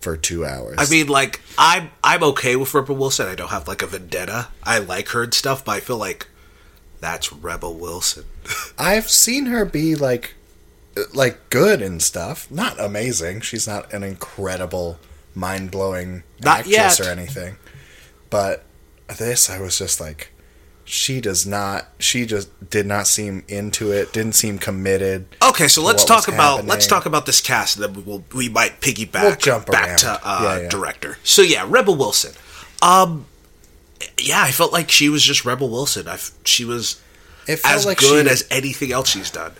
for 0.00 0.16
two 0.16 0.44
hours. 0.44 0.76
I 0.78 0.88
mean, 0.88 1.08
like 1.08 1.40
I'm 1.58 1.90
I'm 2.02 2.22
okay 2.22 2.56
with 2.56 2.72
Rebel 2.72 2.96
Wilson. 2.96 3.26
I 3.26 3.34
don't 3.34 3.50
have 3.50 3.68
like 3.68 3.82
a 3.82 3.86
vendetta. 3.86 4.48
I 4.62 4.78
like 4.78 5.08
her 5.08 5.24
and 5.24 5.34
stuff, 5.34 5.64
but 5.64 5.72
I 5.72 5.80
feel 5.80 5.98
like 5.98 6.28
that's 7.00 7.32
Rebel 7.32 7.74
Wilson. 7.74 8.24
I've 8.78 9.10
seen 9.10 9.46
her 9.46 9.64
be 9.64 9.94
like 9.94 10.34
like 11.14 11.50
good 11.50 11.82
and 11.82 12.02
stuff. 12.02 12.50
Not 12.50 12.78
amazing. 12.80 13.40
She's 13.42 13.66
not 13.66 13.92
an 13.92 14.02
incredible, 14.02 14.98
mind 15.34 15.70
blowing 15.70 16.22
actress 16.44 16.68
yet. 16.98 17.00
or 17.00 17.10
anything. 17.10 17.56
But 18.30 18.64
this 19.18 19.50
I 19.50 19.60
was 19.60 19.76
just 19.78 20.00
like 20.00 20.32
she 20.84 21.20
does 21.20 21.46
not 21.46 21.86
she 21.98 22.26
just 22.26 22.70
did 22.70 22.86
not 22.86 23.06
seem 23.06 23.44
into 23.48 23.92
it, 23.92 24.12
didn't 24.12 24.34
seem 24.34 24.58
committed. 24.58 25.26
Okay, 25.42 25.68
so 25.68 25.82
let's 25.82 26.04
talk 26.04 26.28
about 26.28 26.64
let's 26.66 26.86
talk 26.86 27.06
about 27.06 27.26
this 27.26 27.40
cast, 27.40 27.76
and 27.76 27.84
then 27.94 28.04
we'll 28.04 28.24
we 28.34 28.48
might 28.48 28.80
piggyback 28.80 29.22
We'll 29.22 29.36
jump 29.36 29.66
back 29.66 29.88
around. 29.88 29.98
to 29.98 30.20
uh, 30.22 30.40
Yeah, 30.42 30.60
yeah. 30.62 30.68
director. 30.68 31.18
So 31.22 31.42
yeah, 31.42 31.64
Rebel 31.68 31.96
Wilson. 31.96 32.32
Um, 32.82 33.26
yeah, 34.18 34.42
I 34.42 34.50
felt 34.50 34.72
like 34.72 34.90
she 34.90 35.08
was 35.08 35.22
just 35.22 35.44
Rebel 35.44 35.68
Wilson. 35.68 36.08
I 36.08 36.18
she 36.44 36.64
was 36.64 37.00
as 37.48 37.84
like 37.86 37.98
good 37.98 38.26
as 38.26 38.46
anything 38.50 38.92
else 38.92 39.08
she's 39.10 39.30
done. 39.30 39.52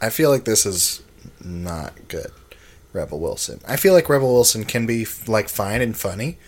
I 0.00 0.10
feel 0.10 0.30
like 0.30 0.44
this 0.44 0.66
is 0.66 1.02
not 1.42 1.94
good. 2.08 2.30
Rebel 2.92 3.20
Wilson. 3.20 3.60
I 3.68 3.76
feel 3.76 3.92
like 3.92 4.08
Rebel 4.08 4.32
Wilson 4.32 4.64
can 4.64 4.86
be 4.86 5.06
like 5.26 5.48
fine 5.48 5.82
and 5.82 5.96
funny, 5.96 6.38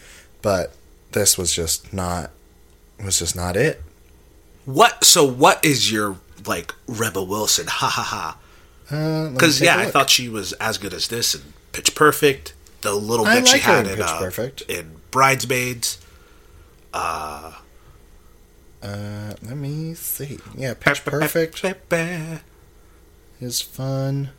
but 0.40 0.72
this 1.12 1.36
was 1.36 1.52
just 1.52 1.92
not 1.92 2.30
was 3.04 3.18
just 3.18 3.36
not 3.36 3.56
it. 3.56 3.82
What? 4.64 5.04
So 5.04 5.24
what 5.24 5.62
is 5.64 5.92
your 5.92 6.16
like 6.46 6.72
Rebel 6.86 7.26
Wilson? 7.26 7.66
Ha 7.68 7.86
ha 7.88 8.02
ha. 8.02 8.38
Uh, 8.90 9.30
Because 9.30 9.58
take 9.58 9.66
yeah, 9.66 9.76
I 9.78 9.86
thought 9.90 10.08
she 10.08 10.28
was 10.30 10.52
as 10.54 10.78
good 10.78 10.94
as 10.94 11.08
this 11.08 11.34
in 11.34 11.42
Pitch 11.72 11.94
Perfect. 11.94 12.54
The 12.80 12.94
little 12.94 13.26
bit 13.26 13.46
she 13.46 13.54
like 13.54 13.62
her 13.62 13.72
had 13.76 13.86
in 13.86 13.92
in, 13.92 13.98
Pitch 13.98 14.06
uh, 14.06 14.18
Perfect. 14.18 14.60
in 14.62 14.92
Bridesmaids. 15.10 15.98
Uh, 16.94 17.52
Uh, 18.82 19.34
let 19.42 19.56
me 19.56 19.92
see. 19.94 20.38
Yeah, 20.56 20.72
Pitch 20.74 21.04
Perfect 21.04 21.62
is 23.40 23.60
fun. 23.60 24.30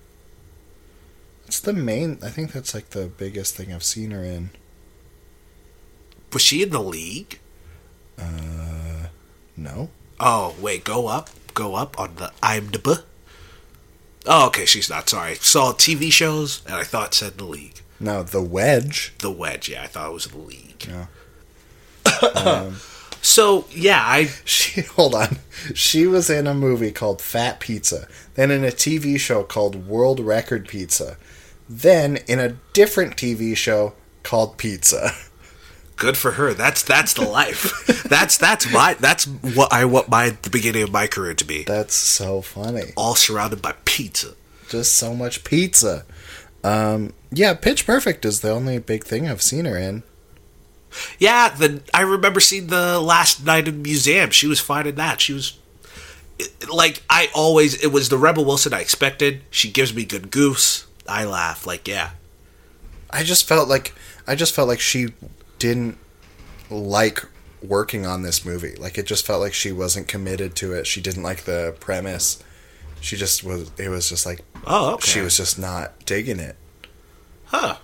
It's 1.47 1.59
the 1.59 1.73
main. 1.73 2.19
I 2.23 2.29
think 2.29 2.51
that's 2.51 2.73
like 2.73 2.89
the 2.91 3.07
biggest 3.07 3.55
thing 3.55 3.73
I've 3.73 3.83
seen 3.83 4.11
her 4.11 4.23
in. 4.23 4.51
Was 6.31 6.41
she 6.43 6.61
in 6.61 6.69
the 6.69 6.81
league? 6.81 7.39
Uh, 8.17 9.07
no. 9.57 9.89
Oh 10.19 10.55
wait, 10.61 10.83
go 10.83 11.07
up, 11.07 11.29
go 11.53 11.75
up 11.75 11.99
on 11.99 12.15
the 12.15 12.31
IMDb. 12.43 13.03
Oh, 14.25 14.47
okay, 14.47 14.65
she's 14.65 14.89
not. 14.89 15.09
Sorry, 15.09 15.35
saw 15.35 15.71
TV 15.73 16.11
shows 16.11 16.61
and 16.65 16.75
I 16.75 16.83
thought 16.83 17.09
it 17.09 17.13
said 17.15 17.37
the 17.37 17.45
league. 17.45 17.81
No, 17.99 18.23
The 18.23 18.41
Wedge. 18.41 19.13
The 19.19 19.31
Wedge, 19.31 19.69
yeah, 19.69 19.83
I 19.83 19.87
thought 19.87 20.09
it 20.09 20.13
was 20.13 20.27
the 20.27 20.37
league. 20.37 20.87
Yeah. 20.87 21.07
um, 22.35 22.77
So 23.21 23.65
yeah, 23.71 24.01
I 24.03 24.25
she 24.45 24.81
hold 24.81 25.15
on. 25.15 25.37
She 25.73 26.07
was 26.07 26.29
in 26.29 26.47
a 26.47 26.53
movie 26.53 26.91
called 26.91 27.21
Fat 27.21 27.59
Pizza, 27.59 28.07
then 28.35 28.51
in 28.51 28.63
a 28.63 28.67
TV 28.67 29.19
show 29.19 29.43
called 29.43 29.87
World 29.87 30.19
Record 30.19 30.67
Pizza, 30.67 31.17
then 31.67 32.17
in 32.27 32.39
a 32.39 32.57
different 32.73 33.17
TV 33.17 33.55
show 33.55 33.93
called 34.23 34.57
Pizza. 34.57 35.11
good 35.99 36.17
for 36.17 36.31
her. 36.31 36.53
That's 36.53 36.81
that's 36.81 37.13
the 37.13 37.25
life. 37.25 37.85
that's 38.09 38.37
that's 38.37 38.71
my 38.71 38.95
that's 38.95 39.25
what 39.25 39.71
I 39.71 39.85
want 39.85 40.09
my 40.09 40.31
the 40.41 40.49
beginning 40.49 40.81
of 40.81 40.91
my 40.91 41.05
career 41.05 41.35
to 41.35 41.45
be. 41.45 41.63
That's 41.63 41.93
so 41.93 42.41
funny. 42.41 42.93
All 42.97 43.15
surrounded 43.15 43.61
by 43.61 43.75
pizza. 43.85 44.33
Just 44.69 44.95
so 44.95 45.13
much 45.13 45.43
pizza. 45.43 46.05
Um, 46.63 47.13
yeah, 47.31 47.53
Pitch 47.53 47.85
Perfect 47.85 48.25
is 48.25 48.41
the 48.41 48.51
only 48.51 48.79
big 48.79 49.03
thing 49.03 49.27
I've 49.27 49.41
seen 49.41 49.65
her 49.65 49.77
in. 49.77 50.03
Yeah, 51.17 51.49
the 51.49 51.81
I 51.93 52.01
remember 52.01 52.39
seeing 52.39 52.67
the 52.67 52.99
last 52.99 53.45
night 53.45 53.67
in 53.67 53.81
the 53.81 53.89
museum. 53.89 54.31
She 54.31 54.47
was 54.47 54.59
fine 54.59 54.87
in 54.87 54.95
that. 54.95 55.21
She 55.21 55.33
was 55.33 55.57
like 56.71 57.03
I 57.09 57.29
always. 57.35 57.81
It 57.83 57.91
was 57.91 58.09
the 58.09 58.17
Rebel 58.17 58.45
Wilson 58.45 58.73
I 58.73 58.81
expected. 58.81 59.41
She 59.49 59.69
gives 59.71 59.93
me 59.93 60.05
good 60.05 60.31
goose. 60.31 60.87
I 61.07 61.25
laugh. 61.25 61.65
Like 61.67 61.87
yeah. 61.87 62.11
I 63.09 63.23
just 63.23 63.47
felt 63.47 63.67
like 63.69 63.93
I 64.27 64.35
just 64.35 64.53
felt 64.55 64.67
like 64.67 64.79
she 64.79 65.13
didn't 65.57 65.97
like 66.69 67.25
working 67.61 68.05
on 68.05 68.21
this 68.21 68.45
movie. 68.45 68.75
Like 68.75 68.97
it 68.97 69.05
just 69.05 69.25
felt 69.25 69.41
like 69.41 69.53
she 69.53 69.71
wasn't 69.71 70.07
committed 70.07 70.55
to 70.57 70.73
it. 70.73 70.87
She 70.87 71.01
didn't 71.01 71.23
like 71.23 71.43
the 71.43 71.75
premise. 71.79 72.41
She 73.01 73.15
just 73.15 73.43
was. 73.43 73.71
It 73.77 73.89
was 73.89 74.09
just 74.09 74.25
like 74.25 74.41
Oh, 74.65 74.93
okay. 74.93 75.07
she 75.07 75.19
was 75.21 75.37
just 75.37 75.57
not 75.59 76.05
digging 76.05 76.39
it. 76.39 76.55
Huh. 77.45 77.77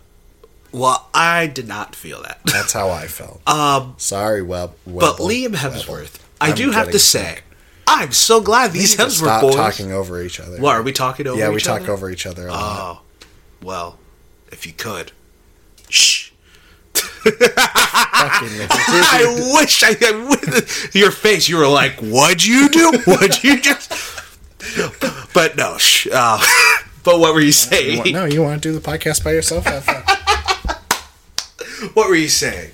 Well, 0.72 1.07
I 1.13 1.48
did 1.48 1.67
not 1.67 1.95
feel 1.95 2.22
that. 2.24 2.39
That's 2.45 2.74
how 2.74 2.89
I 2.89 3.07
felt. 3.07 3.41
Um, 3.48 3.95
Sorry, 3.98 4.41
Web. 4.41 4.74
but 4.86 5.17
Liam 5.17 5.53
Webble. 5.53 5.57
Hemsworth, 5.57 6.19
I 6.41 6.50
I'm 6.50 6.55
do 6.55 6.72
have 6.72 6.91
to 6.91 7.00
say. 7.00 7.39
I'm 7.88 8.12
so 8.12 8.41
glad 8.41 8.72
these 8.72 8.95
Hemsworth 8.98 9.12
stop 9.12 9.41
boys. 9.41 9.55
talking 9.55 9.91
over 9.93 10.22
each 10.22 10.39
other. 10.39 10.57
What 10.60 10.75
are 10.75 10.84
we 10.84 10.91
talking 10.91 11.27
over? 11.27 11.38
Each 11.38 11.41
other? 11.43 11.51
Yeah, 11.51 11.55
we 11.55 11.62
talk 11.62 11.81
other? 11.84 11.93
over 11.93 12.10
each 12.10 12.25
other 12.25 12.48
a 12.48 12.51
lot. 12.51 12.98
Oh, 12.98 13.25
well, 13.63 14.00
if 14.51 14.65
you 14.65 14.74
could, 14.74 15.12
shh. 15.89 16.31
I 17.25 19.51
wish 19.60 19.84
I, 19.84 19.95
I 20.01 20.27
wish- 20.29 20.95
your 20.95 21.12
face. 21.12 21.48
You 21.50 21.57
were 21.57 21.67
like, 21.67 21.93
"What'd 22.00 22.43
you 22.45 22.69
do? 22.69 22.91
What'd 23.05 23.43
you 23.43 23.60
just?" 23.62 23.91
But 25.34 25.55
no, 25.55 25.77
shh. 25.77 26.07
Uh, 26.12 26.43
but 27.03 27.19
what 27.19 27.34
were 27.34 27.39
you 27.39 27.48
You 27.48 27.51
saying? 27.51 28.13
no, 28.13 28.25
you 28.25 28.41
want 28.41 28.62
to 28.62 28.69
do 28.72 28.77
the 28.77 28.86
podcast 28.88 29.24
by 29.24 29.31
yourself? 29.34 29.65
What 31.93 32.09
were 32.09 32.15
you 32.15 32.27
saying? 32.29 32.71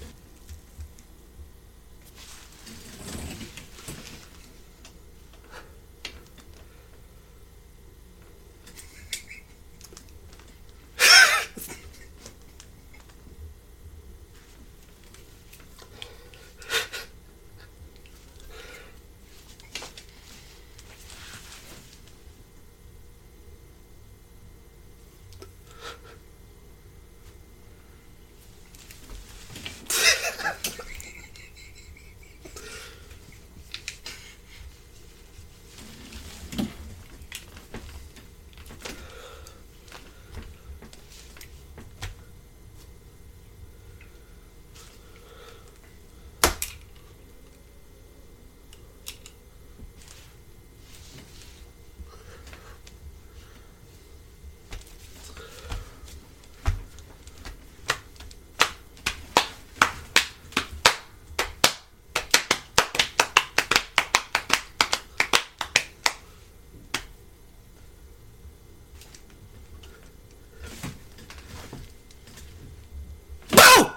No! 73.53 73.93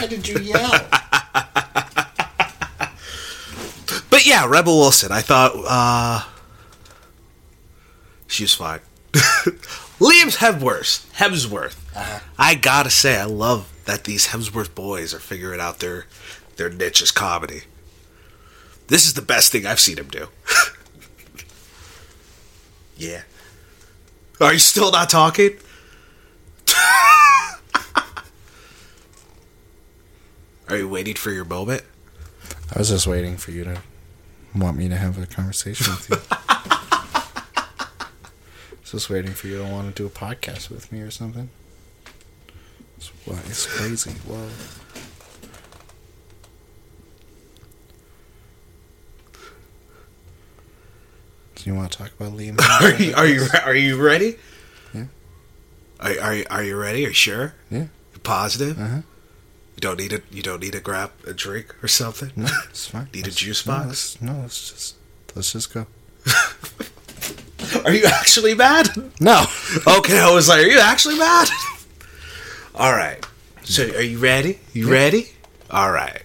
Why 0.00 0.06
did 0.06 0.28
you 0.28 0.38
yell? 0.38 0.88
But 4.10 4.26
yeah, 4.26 4.46
Rebel 4.48 4.78
Wilson. 4.78 5.12
I 5.12 5.20
thought 5.20 5.52
uh, 5.64 6.24
she 8.26 8.42
was 8.42 8.54
fine. 8.54 8.80
Liam 9.12 10.36
Hemsworth. 10.36 11.08
Hemsworth. 11.12 11.76
I 12.36 12.56
gotta 12.56 12.90
say, 12.90 13.16
I 13.16 13.24
love 13.26 13.72
that 13.84 14.04
these 14.04 14.28
Hemsworth 14.28 14.74
boys 14.74 15.14
are 15.14 15.20
figuring 15.20 15.60
out 15.60 15.78
their 15.78 16.06
their 16.56 16.68
niche 16.68 17.00
as 17.00 17.12
comedy. 17.12 17.62
This 18.88 19.06
is 19.06 19.14
the 19.14 19.22
best 19.22 19.52
thing 19.52 19.66
I've 19.66 19.78
seen 19.78 19.98
him 19.98 20.08
do. 20.08 20.28
yeah. 22.96 23.22
Are 24.40 24.52
you 24.52 24.58
still 24.58 24.90
not 24.90 25.10
talking? 25.10 25.58
Are 30.68 30.76
you 30.76 30.88
waiting 30.88 31.14
for 31.14 31.30
your 31.30 31.46
moment? 31.46 31.82
I 32.74 32.78
was 32.78 32.90
just 32.90 33.06
waiting 33.06 33.38
for 33.38 33.52
you 33.52 33.64
to 33.64 33.80
want 34.54 34.76
me 34.76 34.88
to 34.88 34.96
have 34.96 35.20
a 35.20 35.26
conversation 35.26 35.92
with 35.94 36.10
you. 36.10 36.16
just 38.84 39.08
waiting 39.08 39.32
for 39.32 39.46
you 39.46 39.58
to 39.58 39.64
want 39.64 39.94
to 39.94 40.02
do 40.02 40.06
a 40.06 40.10
podcast 40.10 40.68
with 40.68 40.92
me 40.92 41.00
or 41.00 41.10
something. 41.10 41.48
It's, 42.98 43.10
it's 43.26 43.66
crazy. 43.66 44.10
Whoa. 44.26 44.48
Do 51.54 51.70
you 51.70 51.74
want 51.74 51.92
to 51.92 51.98
talk 51.98 52.12
about 52.18 52.32
Liam? 52.34 52.60
Are 52.80 53.02
you 53.02 53.14
are 53.14 53.26
you 53.26 53.46
are 53.64 53.74
you 53.74 54.00
ready? 54.00 54.36
Yeah. 54.94 55.06
Are 55.98 56.20
are 56.20 56.34
you, 56.34 56.44
are 56.50 56.62
you 56.62 56.76
ready? 56.76 57.04
Are 57.04 57.08
you 57.08 57.14
sure? 57.14 57.54
Yeah. 57.70 57.86
You 58.12 58.20
positive? 58.22 58.78
Uh-huh. 58.78 59.00
You 59.78 59.80
don't 59.80 60.00
need 60.00 60.12
a 60.12 60.20
you 60.32 60.42
don't 60.42 60.58
need 60.60 60.72
to 60.72 60.80
grab 60.80 61.12
a 61.24 61.32
drink 61.32 61.72
or 61.84 61.86
something. 61.86 62.32
No, 62.34 62.48
it's 62.68 62.88
fine. 62.88 63.06
Need 63.14 63.28
a 63.28 63.30
juice 63.30 63.64
no, 63.64 63.74
box? 63.74 63.86
let's- 63.86 64.20
No, 64.20 64.40
let's 64.40 64.70
just 64.70 64.96
let's 65.36 65.52
just 65.52 65.72
go. 65.72 65.86
Are 67.84 67.92
you 67.94 68.04
actually 68.06 68.54
mad? 68.56 68.88
No. 69.20 69.44
Okay, 69.86 70.18
I 70.18 70.32
was 70.34 70.48
like, 70.48 70.64
are 70.64 70.66
you 70.66 70.80
actually 70.80 71.16
mad? 71.16 71.46
All 72.74 72.90
right. 72.92 73.24
So 73.62 73.84
are 73.84 74.02
you 74.02 74.18
ready? 74.18 74.58
You 74.72 74.88
Yeah. 74.88 74.92
ready? 74.94 75.28
All 75.70 75.92
right. 75.92 76.22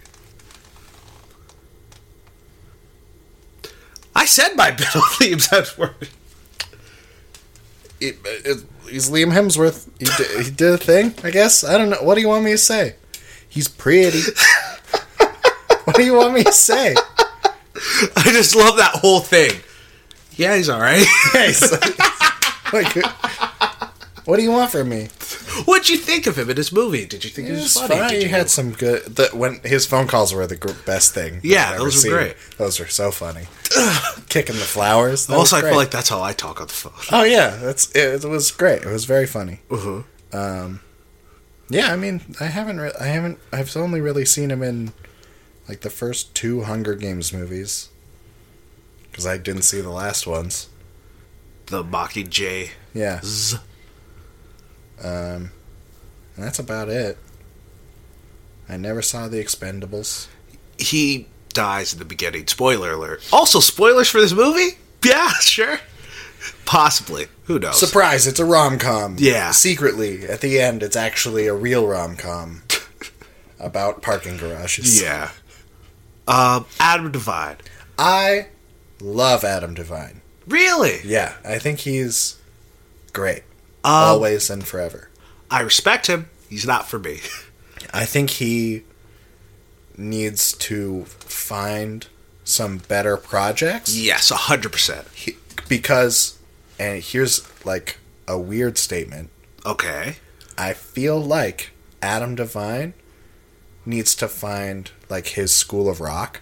I 4.15 4.25
said 4.25 4.55
my 4.55 4.71
bit 4.71 4.95
of 4.95 5.01
Liam's 5.19 5.47
Hemsworth. 5.49 6.09
It, 7.99 8.17
it, 8.25 8.63
he's 8.89 9.11
Liam 9.11 9.31
Hemsworth. 9.31 9.87
He 9.99 10.05
did, 10.05 10.45
he 10.45 10.51
did 10.51 10.73
a 10.73 10.77
thing, 10.79 11.13
I 11.23 11.29
guess. 11.29 11.63
I 11.63 11.77
don't 11.77 11.91
know. 11.91 12.01
What 12.01 12.15
do 12.15 12.21
you 12.21 12.27
want 12.29 12.45
me 12.45 12.51
to 12.51 12.57
say? 12.57 12.95
He's 13.53 13.67
pretty. 13.67 14.19
what 15.83 15.95
do 15.95 16.03
you 16.03 16.15
want 16.15 16.33
me 16.33 16.43
to 16.43 16.51
say? 16.51 16.95
I 18.15 18.23
just 18.31 18.55
love 18.55 18.77
that 18.77 18.91
whole 18.95 19.19
thing. 19.19 19.51
Yeah, 20.35 20.55
he's 20.55 20.69
all 20.69 20.81
right. 20.81 21.05
Hey, 21.33 21.51
so- 21.53 21.77
like, 22.73 22.95
what 24.25 24.37
do 24.37 24.43
you 24.43 24.51
want 24.51 24.71
from 24.71 24.89
me? 24.89 25.09
What'd 25.65 25.87
you 25.89 25.97
think 25.97 26.25
of 26.25 26.35
him 26.39 26.49
in 26.49 26.55
this 26.55 26.71
movie? 26.71 27.05
Did 27.05 27.23
you 27.23 27.29
think 27.29 27.47
he 27.47 27.53
It 27.53 27.57
was 27.57 27.73
funny? 27.75 28.09
Did 28.09 28.11
He 28.17 28.23
you 28.23 28.29
had 28.29 28.49
some 28.49 28.71
good. 28.71 29.03
The, 29.15 29.29
when 29.33 29.59
his 29.63 29.85
phone 29.85 30.07
calls 30.07 30.33
were 30.33 30.47
the 30.47 30.75
best 30.87 31.13
thing. 31.13 31.39
Yeah, 31.43 31.77
those 31.77 31.83
were 31.85 31.91
seen. 32.01 32.11
great. 32.11 32.35
Those 32.57 32.79
were 32.79 32.87
so 32.87 33.11
funny. 33.11 33.45
Kicking 34.29 34.55
the 34.55 34.61
flowers. 34.61 35.29
also, 35.29 35.57
I 35.57 35.61
feel 35.61 35.75
like 35.75 35.91
that's 35.91 36.09
how 36.09 36.23
I 36.23 36.33
talk 36.33 36.59
on 36.59 36.67
the 36.67 36.73
phone. 36.73 36.93
Oh 37.11 37.23
yeah, 37.23 37.55
that's 37.57 37.91
it, 37.91 38.23
it. 38.25 38.27
was 38.27 38.49
great. 38.49 38.81
It 38.81 38.87
was 38.91 39.05
very 39.05 39.27
funny. 39.27 39.59
Uh-huh. 39.69 40.01
Um, 40.31 40.79
yeah, 41.69 41.91
I 41.91 41.95
mean, 41.95 42.21
I 42.39 42.45
haven't. 42.45 42.79
Re- 42.79 42.91
I 42.99 43.05
haven't. 43.07 43.39
I've 43.51 43.75
only 43.77 44.01
really 44.01 44.25
seen 44.25 44.51
him 44.51 44.61
in 44.63 44.93
like 45.67 45.81
the 45.81 45.89
first 45.89 46.35
two 46.35 46.61
Hunger 46.63 46.93
Games 46.95 47.31
movies 47.33 47.89
because 49.11 49.25
I 49.25 49.37
didn't 49.37 49.61
see 49.63 49.81
the 49.81 49.89
last 49.91 50.25
ones. 50.27 50.69
The 51.67 51.83
Mockingjay. 51.83 52.71
Yeah, 52.93 53.21
Z. 53.23 53.57
um, 55.03 55.51
and 56.35 56.45
that's 56.45 56.59
about 56.59 56.89
it. 56.89 57.17
I 58.69 58.77
never 58.77 59.01
saw 59.01 59.27
the 59.27 59.37
Expendables. 59.43 60.27
He 60.77 61.27
dies 61.49 61.93
in 61.93 61.99
the 61.99 62.05
beginning. 62.05 62.47
Spoiler 62.47 62.91
alert. 62.93 63.27
Also, 63.31 63.59
spoilers 63.59 64.09
for 64.09 64.19
this 64.21 64.33
movie? 64.33 64.77
Yeah, 65.05 65.27
sure. 65.41 65.79
Possibly. 66.65 67.27
Who 67.45 67.59
knows? 67.59 67.79
Surprise! 67.79 68.25
It's 68.27 68.39
a 68.39 68.45
rom 68.45 68.77
com. 68.79 69.15
Yeah. 69.19 69.51
Secretly, 69.51 70.25
at 70.25 70.41
the 70.41 70.59
end, 70.59 70.81
it's 70.83 70.95
actually 70.95 71.47
a 71.47 71.53
real 71.53 71.85
rom 71.87 72.15
com 72.15 72.63
about 73.59 74.01
parking 74.01 74.37
garages. 74.37 75.01
yeah. 75.01 75.31
Um, 76.27 76.65
Adam 76.79 77.11
Devine. 77.11 77.57
I 77.97 78.47
love 79.01 79.43
Adam 79.43 79.73
Devine. 79.73 80.21
Really? 80.47 80.99
Yeah, 81.03 81.33
I 81.45 81.59
think 81.59 81.79
he's 81.79 82.37
great. 83.11 83.43
Um, 83.83 83.91
Always 83.93 84.49
and 84.49 84.65
forever. 84.65 85.09
I 85.51 85.61
respect 85.61 86.07
him. 86.07 86.29
He's 86.49 86.65
not 86.65 86.87
for 86.87 86.97
me. 86.99 87.19
I 87.93 88.05
think 88.05 88.29
he 88.31 88.83
needs 89.97 90.53
to 90.53 91.03
find 91.05 92.07
some 92.45 92.77
better 92.77 93.15
projects. 93.17 93.95
yes, 93.97 94.31
100%. 94.31 95.13
He, 95.13 95.35
because, 95.69 96.32
and 96.79 97.01
here's 97.03 97.47
like 97.65 97.97
a 98.27 98.37
weird 98.39 98.77
statement 98.77 99.29
Okay. 99.65 100.17
I 100.57 100.73
feel 100.73 101.19
like 101.21 101.71
Adam 102.01 102.35
Devine 102.35 102.93
needs 103.85 104.13
to 104.15 104.27
find 104.27 104.91
like 105.09 105.27
his 105.27 105.55
school 105.55 105.89
of 105.89 105.99
rock 106.01 106.41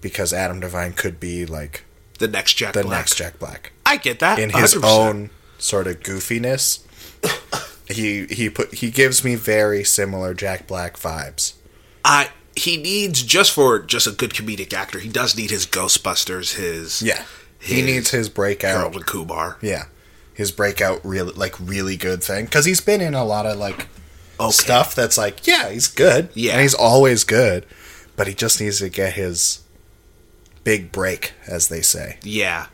because 0.00 0.32
Adam 0.32 0.60
Devine 0.60 0.92
could 0.92 1.18
be 1.20 1.44
like 1.46 1.84
The 2.18 2.28
next 2.28 2.54
Jack 2.54 2.74
the 2.74 2.82
Black. 2.82 2.98
next 3.00 3.16
Jack 3.16 3.38
Black. 3.38 3.72
I 3.84 3.96
get 3.96 4.18
that. 4.20 4.38
in 4.38 4.50
his 4.50 4.74
100%. 4.74 4.84
own 4.84 5.30
sort 5.58 5.86
of 5.86 6.00
goofiness. 6.00 6.80
he 7.88 8.26
he 8.26 8.48
put 8.48 8.74
he 8.74 8.90
gives 8.90 9.24
me 9.24 9.34
very 9.34 9.84
similar 9.84 10.32
Jack 10.34 10.66
Black 10.66 10.96
vibes. 10.96 11.54
I 12.04 12.30
he 12.56 12.76
needs 12.76 13.22
just 13.22 13.52
for 13.52 13.78
just 13.80 14.06
a 14.06 14.10
good 14.12 14.30
comedic 14.30 14.72
actor. 14.72 14.98
He 14.98 15.08
does 15.08 15.36
need 15.36 15.50
his 15.50 15.66
Ghostbusters, 15.66 16.54
his 16.56 17.02
Yeah, 17.02 17.24
he 17.62 17.82
needs 17.82 18.10
his 18.10 18.28
breakout. 18.28 18.76
Harold 18.76 18.96
and 18.96 19.06
Kumar. 19.06 19.56
Yeah, 19.62 19.84
his 20.34 20.50
breakout 20.50 21.00
really 21.04 21.32
like 21.32 21.54
really 21.60 21.96
good 21.96 22.22
thing 22.22 22.44
because 22.46 22.64
he's 22.64 22.80
been 22.80 23.00
in 23.00 23.14
a 23.14 23.24
lot 23.24 23.46
of 23.46 23.56
like 23.58 23.86
Okay. 24.40 24.50
stuff 24.50 24.94
that's 24.94 25.16
like 25.16 25.46
yeah 25.46 25.70
he's 25.70 25.86
good 25.86 26.30
Yeah. 26.34 26.52
and 26.52 26.62
he's 26.62 26.74
always 26.74 27.22
good, 27.24 27.64
but 28.16 28.26
he 28.26 28.34
just 28.34 28.60
needs 28.60 28.78
to 28.80 28.88
get 28.88 29.12
his 29.14 29.60
big 30.64 30.92
break 30.92 31.32
as 31.46 31.68
they 31.68 31.82
say. 31.82 32.18
Yeah. 32.22 32.66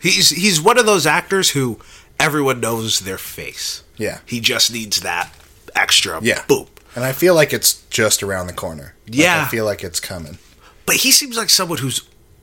He's 0.00 0.30
he's 0.30 0.60
one 0.60 0.78
of 0.78 0.86
those 0.86 1.06
actors 1.06 1.50
who 1.50 1.78
everyone 2.20 2.60
knows 2.60 3.00
their 3.00 3.18
face. 3.18 3.82
Yeah, 3.96 4.18
He 4.26 4.40
just 4.40 4.70
needs 4.72 5.00
that 5.00 5.32
extra 5.74 6.20
yeah. 6.22 6.44
boom. 6.46 6.66
and 6.94 7.04
I 7.04 7.12
feel 7.12 7.34
like 7.34 7.52
it's 7.54 7.82
just 7.88 8.22
around 8.22 8.46
the 8.46 8.52
corner. 8.52 8.94
Like, 9.06 9.16
Yeah. 9.16 9.44
I 9.46 9.48
feel 9.48 9.64
like 9.64 9.82
it's 9.82 10.00
coming. 10.00 10.38
But 10.84 10.96
he 10.96 11.10
seems 11.12 11.36
like 11.36 11.48
someone 11.50 11.78
who's 11.78 12.02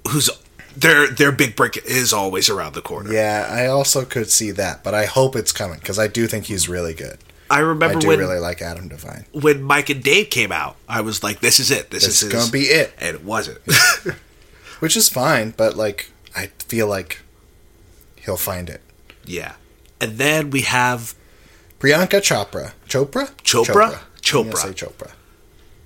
who's 0.09 0.29
their 0.75 1.07
their 1.07 1.31
big 1.31 1.55
break 1.55 1.77
is 1.85 2.13
always 2.13 2.49
around 2.49 2.73
the 2.73 2.81
corner. 2.81 3.11
Yeah, 3.13 3.47
I 3.49 3.67
also 3.67 4.05
could 4.05 4.29
see 4.29 4.51
that, 4.51 4.83
but 4.83 4.93
I 4.93 5.05
hope 5.05 5.35
it's 5.35 5.51
coming 5.51 5.79
because 5.79 5.99
I 5.99 6.07
do 6.07 6.27
think 6.27 6.45
he's 6.45 6.67
really 6.69 6.93
good. 6.93 7.17
I 7.49 7.57
I 7.57 7.59
remember 7.59 7.99
do 7.99 8.07
when 8.07 8.19
really 8.19 8.39
like 8.39 8.61
Adam 8.61 8.87
Devine. 8.87 9.25
when 9.31 9.61
Mike 9.61 9.89
and 9.89 10.01
Dave 10.03 10.29
came 10.29 10.51
out, 10.51 10.75
I 10.87 11.01
was 11.01 11.23
like, 11.23 11.39
"This 11.41 11.59
is 11.59 11.69
it. 11.71 11.91
This, 11.91 12.05
This 12.05 12.23
is 12.23 12.31
gonna 12.31 12.51
be 12.51 12.63
it, 12.63 12.93
and 12.99 13.15
it 13.15 13.23
wasn't. 13.23 13.59
which 14.79 14.97
is 14.97 15.07
fine. 15.09 15.53
But 15.55 15.75
like, 15.77 16.11
I 16.35 16.47
feel 16.67 16.87
like 16.87 17.21
he'll 18.17 18.37
find 18.37 18.69
it. 18.69 18.81
yeah. 19.25 19.53
And 20.01 20.17
then 20.17 20.49
we 20.49 20.61
have 20.61 21.15
Priyanka 21.79 22.19
Chopra, 22.19 22.73
Chopra, 22.89 23.29
Chopra? 23.43 23.93
I'm 23.93 23.99
Chopra. 24.21 24.57
say 24.57 24.69
Chopra. 24.73 25.11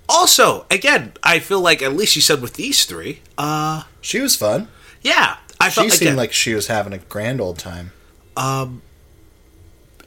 also 0.10 0.66
again. 0.72 1.14
I 1.22 1.38
feel 1.40 1.62
like 1.62 1.84
at 1.84 1.94
least 1.94 2.16
you 2.16 2.22
said 2.24 2.42
with 2.42 2.54
these 2.56 2.86
three, 2.86 3.22
uh, 3.38 3.84
She 4.02 4.20
was 4.20 4.36
fun. 4.36 4.70
Yeah. 5.02 5.38
I 5.60 5.70
She 5.70 5.76
felt 5.76 5.92
seemed 5.92 6.02
again, 6.04 6.16
like 6.18 6.34
she 6.34 6.54
was 6.54 6.68
having 6.68 6.94
a 6.94 6.98
grand 7.00 7.42
old 7.42 7.58
time. 7.58 7.92
Um, 8.36 8.82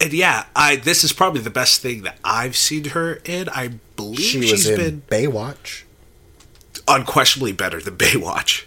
and 0.00 0.12
yeah, 0.12 0.44
I 0.54 0.76
this 0.76 1.02
is 1.04 1.12
probably 1.12 1.40
the 1.40 1.50
best 1.50 1.80
thing 1.82 2.02
that 2.02 2.18
I've 2.24 2.56
seen 2.56 2.84
her 2.90 3.14
in. 3.24 3.48
I 3.48 3.72
believe 3.96 4.20
She 4.20 4.42
she's 4.42 4.52
was 4.52 4.68
in 4.68 4.76
been 4.76 5.02
Baywatch. 5.10 5.82
unquestionably 6.86 7.52
better 7.52 7.80
than 7.80 7.96
Baywatch. 7.96 8.66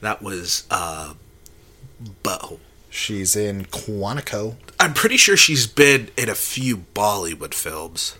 That 0.00 0.22
was 0.22 0.64
uh, 0.70 1.14
but 2.22 2.58
She's 2.92 3.36
in 3.36 3.66
Quantico. 3.66 4.56
I'm 4.80 4.94
pretty 4.94 5.16
sure 5.16 5.36
she's 5.36 5.66
been 5.66 6.10
in 6.16 6.28
a 6.28 6.34
few 6.34 6.78
Bollywood 6.94 7.54
films. 7.54 8.16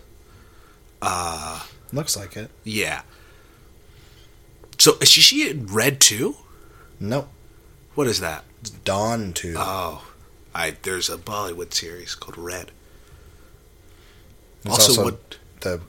Uh, 1.02 1.64
Looks 1.92 2.16
like 2.16 2.36
it. 2.36 2.50
yeah. 2.64 3.02
So 4.78 4.96
is 5.00 5.08
she, 5.08 5.20
she 5.20 5.50
in 5.50 5.66
Red 5.66 6.00
too? 6.00 6.36
Nope. 7.00 7.28
What 7.94 8.06
is 8.06 8.20
that? 8.20 8.44
Don 8.84 9.32
too. 9.32 9.54
Oh, 9.56 10.06
I 10.54 10.76
there's 10.82 11.08
a 11.08 11.16
Bollywood 11.16 11.72
series 11.74 12.14
called 12.14 12.36
Red. 12.38 12.70
It's 14.64 14.70
also 14.70 14.90
also, 14.92 15.04
what- 15.04 15.36
the 15.60 15.80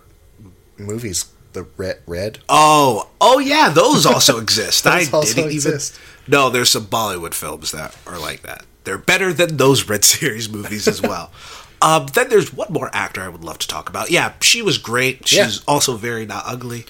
movies. 0.77 1.25
The 1.53 1.63
red, 1.75 1.99
red. 2.07 2.39
Oh, 2.47 3.09
oh 3.19 3.39
yeah, 3.39 3.67
those 3.69 4.05
also 4.05 4.37
exist. 4.41 4.87
I 4.87 5.03
also 5.11 5.33
didn't 5.35 5.51
exist. 5.51 5.99
even. 6.23 6.31
No, 6.31 6.49
there's 6.49 6.69
some 6.69 6.85
Bollywood 6.85 7.33
films 7.33 7.71
that 7.71 7.93
are 8.07 8.17
like 8.17 8.43
that. 8.43 8.63
They're 8.85 8.97
better 8.97 9.33
than 9.33 9.57
those 9.57 9.89
Red 9.89 10.05
Series 10.15 10.49
movies 10.49 10.87
as 10.87 11.01
well. 11.01 11.29
um, 11.81 12.07
then 12.13 12.29
there's 12.29 12.53
one 12.53 12.71
more 12.71 12.89
actor 12.93 13.19
I 13.21 13.27
would 13.27 13.43
love 13.43 13.57
to 13.59 13.67
talk 13.67 13.89
about. 13.89 14.09
Yeah, 14.11 14.31
she 14.39 14.61
was 14.61 14.77
great. 14.77 15.27
She's 15.27 15.37
Yeah. 15.57 15.63
also 15.67 15.97
very 15.97 16.25
not 16.25 16.43
ugly. 16.45 16.85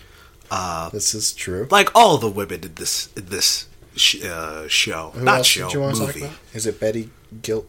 This 0.92 1.16
is 1.16 1.34
true. 1.34 1.68
Like 1.72 1.90
all 1.96 2.20
the 2.20 2.30
women 2.30 2.64
in 2.64 2.76
this 2.76 3.10
in 3.18 3.26
this 3.28 3.68
sh- 3.96 4.24
uh, 4.24 4.68
show, 4.68 5.12
Who 5.12 5.24
not 5.24 5.46
show 5.46 5.68
did 5.68 5.74
you 5.74 5.82
want 5.82 5.96
to 5.98 6.06
talk 6.06 6.16
movie. 6.16 6.30
Is 6.54 6.66
it 6.66 6.80
Betty 6.80 7.10
Gil? 7.42 7.66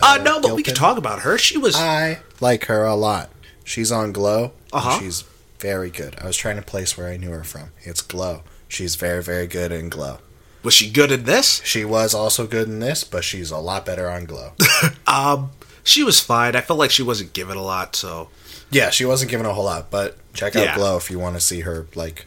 Uh, 0.00 0.18
no, 0.22 0.40
but 0.40 0.54
we 0.54 0.62
can 0.62 0.74
talk 0.74 0.96
about 0.98 1.20
her. 1.20 1.36
She 1.38 1.58
was. 1.58 1.74
I 1.76 2.20
like 2.40 2.66
her 2.66 2.84
a 2.84 2.94
lot. 2.94 3.30
She's 3.64 3.90
on 3.92 4.12
Glow. 4.12 4.52
Uh-huh. 4.72 4.98
She's 5.00 5.24
very 5.58 5.90
good. 5.90 6.16
I 6.20 6.26
was 6.26 6.36
trying 6.36 6.56
to 6.56 6.62
place 6.62 6.96
where 6.96 7.08
I 7.08 7.16
knew 7.16 7.30
her 7.30 7.44
from. 7.44 7.70
It's 7.82 8.00
Glow. 8.00 8.42
She's 8.68 8.94
very, 8.96 9.22
very 9.22 9.46
good 9.46 9.72
in 9.72 9.88
Glow. 9.88 10.18
was 10.62 10.74
she 10.74 10.90
good 10.90 11.10
in 11.10 11.24
this? 11.24 11.60
She 11.64 11.84
was 11.84 12.14
also 12.14 12.46
good 12.46 12.68
in 12.68 12.78
this, 12.80 13.02
but 13.04 13.24
she's 13.24 13.50
a 13.50 13.58
lot 13.58 13.84
better 13.86 14.08
on 14.08 14.24
Glow. 14.24 14.52
Um, 15.06 15.50
she 15.82 16.04
was 16.04 16.20
fine. 16.20 16.54
I 16.54 16.60
felt 16.60 16.78
like 16.78 16.90
she 16.90 17.02
wasn't 17.02 17.32
given 17.32 17.56
a 17.56 17.62
lot, 17.62 17.96
so 17.96 18.28
yeah, 18.70 18.90
she 18.90 19.04
wasn't 19.06 19.30
given 19.30 19.46
a 19.46 19.54
whole 19.54 19.64
lot, 19.64 19.90
but 19.90 20.18
check 20.34 20.54
out 20.54 20.62
Yeah. 20.64 20.74
Glow 20.76 20.96
if 20.98 21.10
you 21.10 21.18
want 21.18 21.34
to 21.36 21.40
see 21.40 21.60
her 21.60 21.86
like 21.94 22.26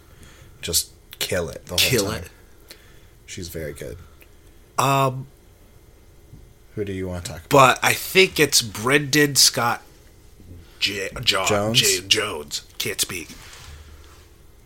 just 0.62 0.92
kill 1.20 1.48
it 1.50 1.66
the 1.68 1.72
whole 1.72 1.78
kill 1.78 2.06
time. 2.08 2.24
it. 2.24 2.30
She's 3.32 3.48
very 3.48 3.72
good. 3.72 3.98
Um, 4.78 5.28
Who 6.76 6.84
do 6.84 6.92
you 6.92 7.08
want 7.08 7.24
to 7.26 7.32
talk 7.32 7.40
about? 7.46 7.50
but 7.50 7.80
I 7.82 7.94
think 7.94 8.40
it's 8.42 8.62
Brandon 8.62 9.36
Scott 9.38 9.82
J- 10.80 11.10
Jo- 11.24 11.46
Jones? 11.46 11.80
J- 11.80 12.08
Jones. 12.08 12.64
Can't 12.78 13.00
speak. 13.00 13.30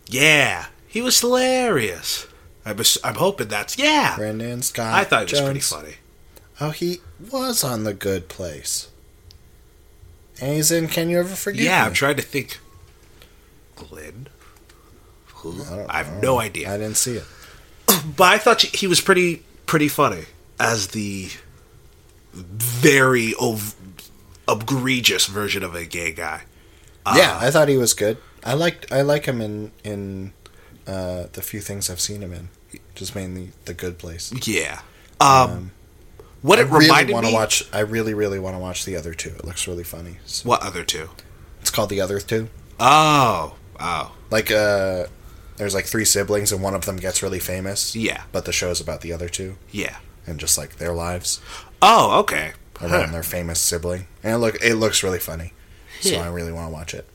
Yeah, 0.08 0.66
he 0.88 1.00
was 1.00 1.20
hilarious. 1.20 2.26
I 2.64 2.72
was, 2.72 2.98
I'm 3.04 3.14
hoping 3.14 3.46
that's 3.46 3.78
yeah. 3.78 4.16
Brandon 4.16 4.62
Scott. 4.62 4.94
I 4.94 5.04
thought 5.04 5.22
it 5.24 5.30
was 5.32 5.40
pretty 5.40 5.60
Jones. 5.60 5.68
funny. 5.68 5.94
Oh, 6.60 6.70
he 6.70 6.98
was 7.30 7.62
on 7.62 7.84
the 7.84 7.94
Good 7.94 8.28
Place. 8.28 8.88
And 10.40 10.54
he's 10.54 10.72
in 10.72 10.88
Can 10.88 11.08
You 11.08 11.20
Ever 11.20 11.36
Forgive 11.36 11.62
yeah, 11.62 11.82
Me? 11.82 11.86
I'm 11.86 11.92
trying 11.92 12.16
to 12.16 12.22
think. 12.22 12.58
Glenn. 13.76 14.26
Who? 15.36 15.62
I, 15.88 15.98
have 15.98 16.20
no 16.22 16.40
idea. 16.40 16.72
I 16.74 16.78
didn't 16.78 16.96
see 16.96 17.12
it. 17.16 17.24
But 17.86 18.24
I 18.34 18.38
thought 18.38 18.60
she- 18.62 18.76
he 18.76 18.86
was 18.86 19.00
pretty 19.00 19.42
pretty 19.66 19.88
funny 19.88 20.24
as 20.58 20.88
the 20.88 21.30
very 22.32 23.34
ov- 23.40 23.74
egregious 24.48 25.26
version 25.26 25.62
of 25.62 25.74
a 25.74 25.84
gay 25.84 26.12
guy. 26.12 26.42
yeah, 27.14 27.38
I 27.40 27.50
thought 27.50 27.68
he 27.68 27.76
was 27.76 27.94
good. 27.94 28.18
I 28.44 28.54
liked 28.54 28.90
I 28.92 29.02
like 29.02 29.24
him 29.26 29.40
in 29.40 29.72
in 29.84 30.32
uh, 30.86 31.24
the 31.32 31.42
few 31.42 31.60
things 31.60 31.90
I've 31.90 32.00
seen 32.00 32.22
him 32.22 32.32
in. 32.32 32.48
Just 32.94 33.14
mainly 33.14 33.52
the 33.64 33.74
Good 33.74 33.98
Place. 33.98 34.32
Yeah. 34.46 34.80
Um, 35.20 35.72
What 36.42 36.58
I 36.58 36.62
it 36.62 36.68
really 36.68 36.84
reminded 36.86 37.16
me. 37.22 37.32
watch. 37.32 37.64
I 37.72 37.80
really, 37.80 38.14
really 38.14 38.38
want 38.38 38.54
to 38.54 38.58
watch 38.60 38.84
the 38.84 38.96
other 38.96 39.14
two. 39.14 39.30
It 39.30 39.44
looks 39.44 39.66
really 39.66 39.84
funny. 39.84 40.18
So 40.26 40.48
What 40.48 40.62
other 40.62 40.84
two? 40.84 41.10
it's 41.60 41.70
called 41.70 41.90
the 41.90 42.00
other 42.00 42.20
two. 42.20 42.48
Oh, 42.78 43.54
oh, 43.80 44.12
Like, 44.30 44.50
uh, 44.50 45.06
there's 45.56 45.74
like 45.74 45.86
three 45.86 46.04
siblings, 46.04 46.52
and 46.52 46.62
one 46.62 46.74
of 46.74 46.84
them 46.84 46.96
gets 46.96 47.22
really 47.22 47.38
famous. 47.40 47.94
yeah, 47.96 48.24
But 48.32 48.44
the 48.44 48.52
show's 48.52 48.80
about 48.80 49.00
the 49.00 49.12
other 49.12 49.28
two 49.28 49.56
yeah. 49.70 49.96
and 50.26 50.38
just 50.38 50.56
like 50.58 50.76
their 50.76 50.92
lives 50.92 51.40
Oh, 51.82 52.20
okay. 52.20 52.52
around 52.80 53.06
Huh. 53.06 53.12
their 53.12 53.22
famous 53.22 53.58
sibling. 53.60 54.06
And 54.22 54.34
it 54.34 54.38
look, 54.38 54.56
it 54.62 54.74
looks 54.76 55.02
really 55.02 55.18
funny. 55.18 55.52
So 56.00 56.16
I 56.18 56.28
really 56.28 56.52
want 56.52 56.68
to 56.68 56.72
watch 56.72 56.92
it. 56.94 57.06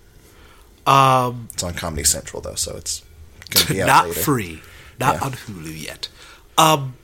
Um, 0.87 1.49
It's 1.53 1.63
on 1.63 1.73
Comedy 1.75 2.03
Central 2.03 2.41
though, 2.41 2.55
so 2.55 2.75
it's 2.75 3.03
gonna 3.51 3.65
be 3.67 3.81
out 3.81 3.87
not 3.95 4.07
later. 4.09 4.19
free, 4.19 4.61
not 4.99 5.15
Yeah. 5.15 5.21
on 5.25 5.31
Hulu 5.33 5.79
yet. 5.81 6.07
Um, 6.57 6.95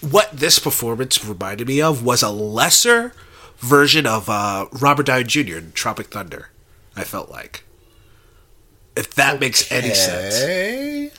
what 0.00 0.30
this 0.32 0.58
performance 0.58 1.24
reminded 1.24 1.66
me 1.66 1.80
of 1.82 2.04
was 2.04 2.22
a 2.22 2.30
lesser 2.30 3.12
version 3.58 4.06
of 4.06 4.28
uh, 4.28 4.66
Robert 4.72 5.06
Downey 5.06 5.24
Jr. 5.24 5.56
in 5.56 5.72
Tropic 5.72 6.08
Thunder. 6.08 6.50
I 6.94 7.02
felt 7.04 7.30
like, 7.30 7.64
if 8.96 9.14
that 9.14 9.38
makes 9.40 9.70
any 9.70 9.94
sense, 9.94 11.12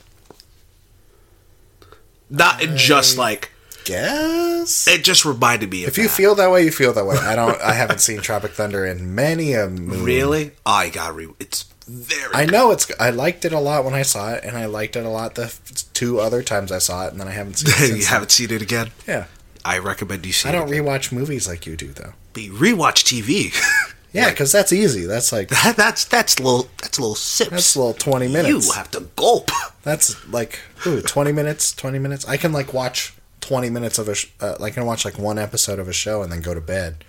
not 2.30 2.62
in 2.62 2.76
just 2.78 3.18
like 3.18 3.52
Guess. 3.86 4.88
it 4.88 5.04
just 5.04 5.24
reminded 5.24 5.72
me 5.72 5.84
of. 5.84 5.90
If 5.90 5.98
you 5.98 6.06
that. 6.06 6.14
feel 6.14 6.36
that 6.36 6.52
way, 6.52 6.64
you 6.66 6.72
feel 6.72 6.92
that 6.94 7.06
way. 7.06 7.18
I 7.18 7.36
don't. 7.36 7.60
I 7.62 7.74
haven't 7.74 8.00
seen 8.02 8.20
Tropic 8.20 8.52
Thunder 8.52 8.86
in 8.86 9.16
many 9.16 9.54
a 9.54 9.70
movie. 9.70 10.04
really, 10.04 10.52
oh, 10.66 10.72
I 10.72 10.90
got 10.90 11.16
re. 11.16 11.28
It's 11.40 11.64
very. 11.88 12.34
I 12.36 12.46
know 12.46 12.72
it's. 12.72 12.92
I 13.00 13.12
liked 13.12 13.46
it 13.46 13.54
a 13.54 13.60
lot 13.60 13.86
when 13.86 13.94
I 13.94 14.02
saw 14.02 14.34
it, 14.34 14.44
and 14.44 14.58
I 14.58 14.66
liked 14.66 14.96
it 14.98 15.06
a 15.06 15.10
lot 15.10 15.36
the 15.36 15.58
two 15.94 16.20
other 16.20 16.44
times 16.44 16.72
I 16.72 16.80
saw 16.80 17.06
it, 17.08 17.12
and 17.12 17.20
then 17.22 17.28
I 17.30 17.32
haven't 17.32 17.60
seen 17.60 17.92
it 17.92 17.98
you 18.00 18.06
haven't 18.06 18.32
seen 18.32 18.52
it 18.52 18.62
again. 18.62 18.92
yeah, 19.08 19.28
I 19.64 19.78
recommend 19.78 20.26
you 20.26 20.34
see. 20.34 20.50
I 20.50 20.52
don't 20.52 20.70
rewatch 20.70 21.14
movies 21.14 21.48
like 21.48 21.66
you 21.66 21.78
do, 21.78 21.88
though. 21.94 22.14
Be 22.34 22.50
rewatch 22.50 23.06
TV. 23.06 23.54
Yeah, 24.18 24.30
because 24.32 24.52
that's 24.52 24.74
easy. 24.74 25.06
That's 25.06 25.32
like 25.32 25.50
That- 25.50 25.76
that's 25.78 26.06
that's 26.06 26.40
little 26.40 26.68
that's 26.82 26.98
a 26.98 27.02
little 27.02 27.16
sips. 27.16 27.50
that's 27.52 27.76
a 27.76 27.80
little 27.80 27.94
twenty 27.94 28.28
minutes. 28.28 28.68
You 28.68 28.74
have 28.74 28.90
to 28.92 29.02
gulp. 29.16 29.50
That's 29.84 30.28
like 30.30 30.60
ooh, 30.86 31.02
twenty 31.02 31.32
minutes. 31.32 31.74
Twenty 31.74 32.00
minutes. 32.00 32.28
I 32.28 32.38
can 32.38 32.52
like 32.52 32.74
watch 32.74 33.14
twenty 33.42 33.70
minutes 33.70 33.98
of 34.00 34.08
a. 34.10 34.16
Sh- 34.16 34.28
uh, 34.42 34.56
I 34.62 34.70
can 34.72 34.86
watch 34.86 35.06
like 35.06 35.18
one 35.18 35.38
episode 35.38 35.80
of 35.80 35.88
a 35.88 35.94
show 35.94 36.22
and 36.22 36.32
then 36.32 36.42
go 36.42 36.54
to 36.54 36.62
bed. 36.62 37.04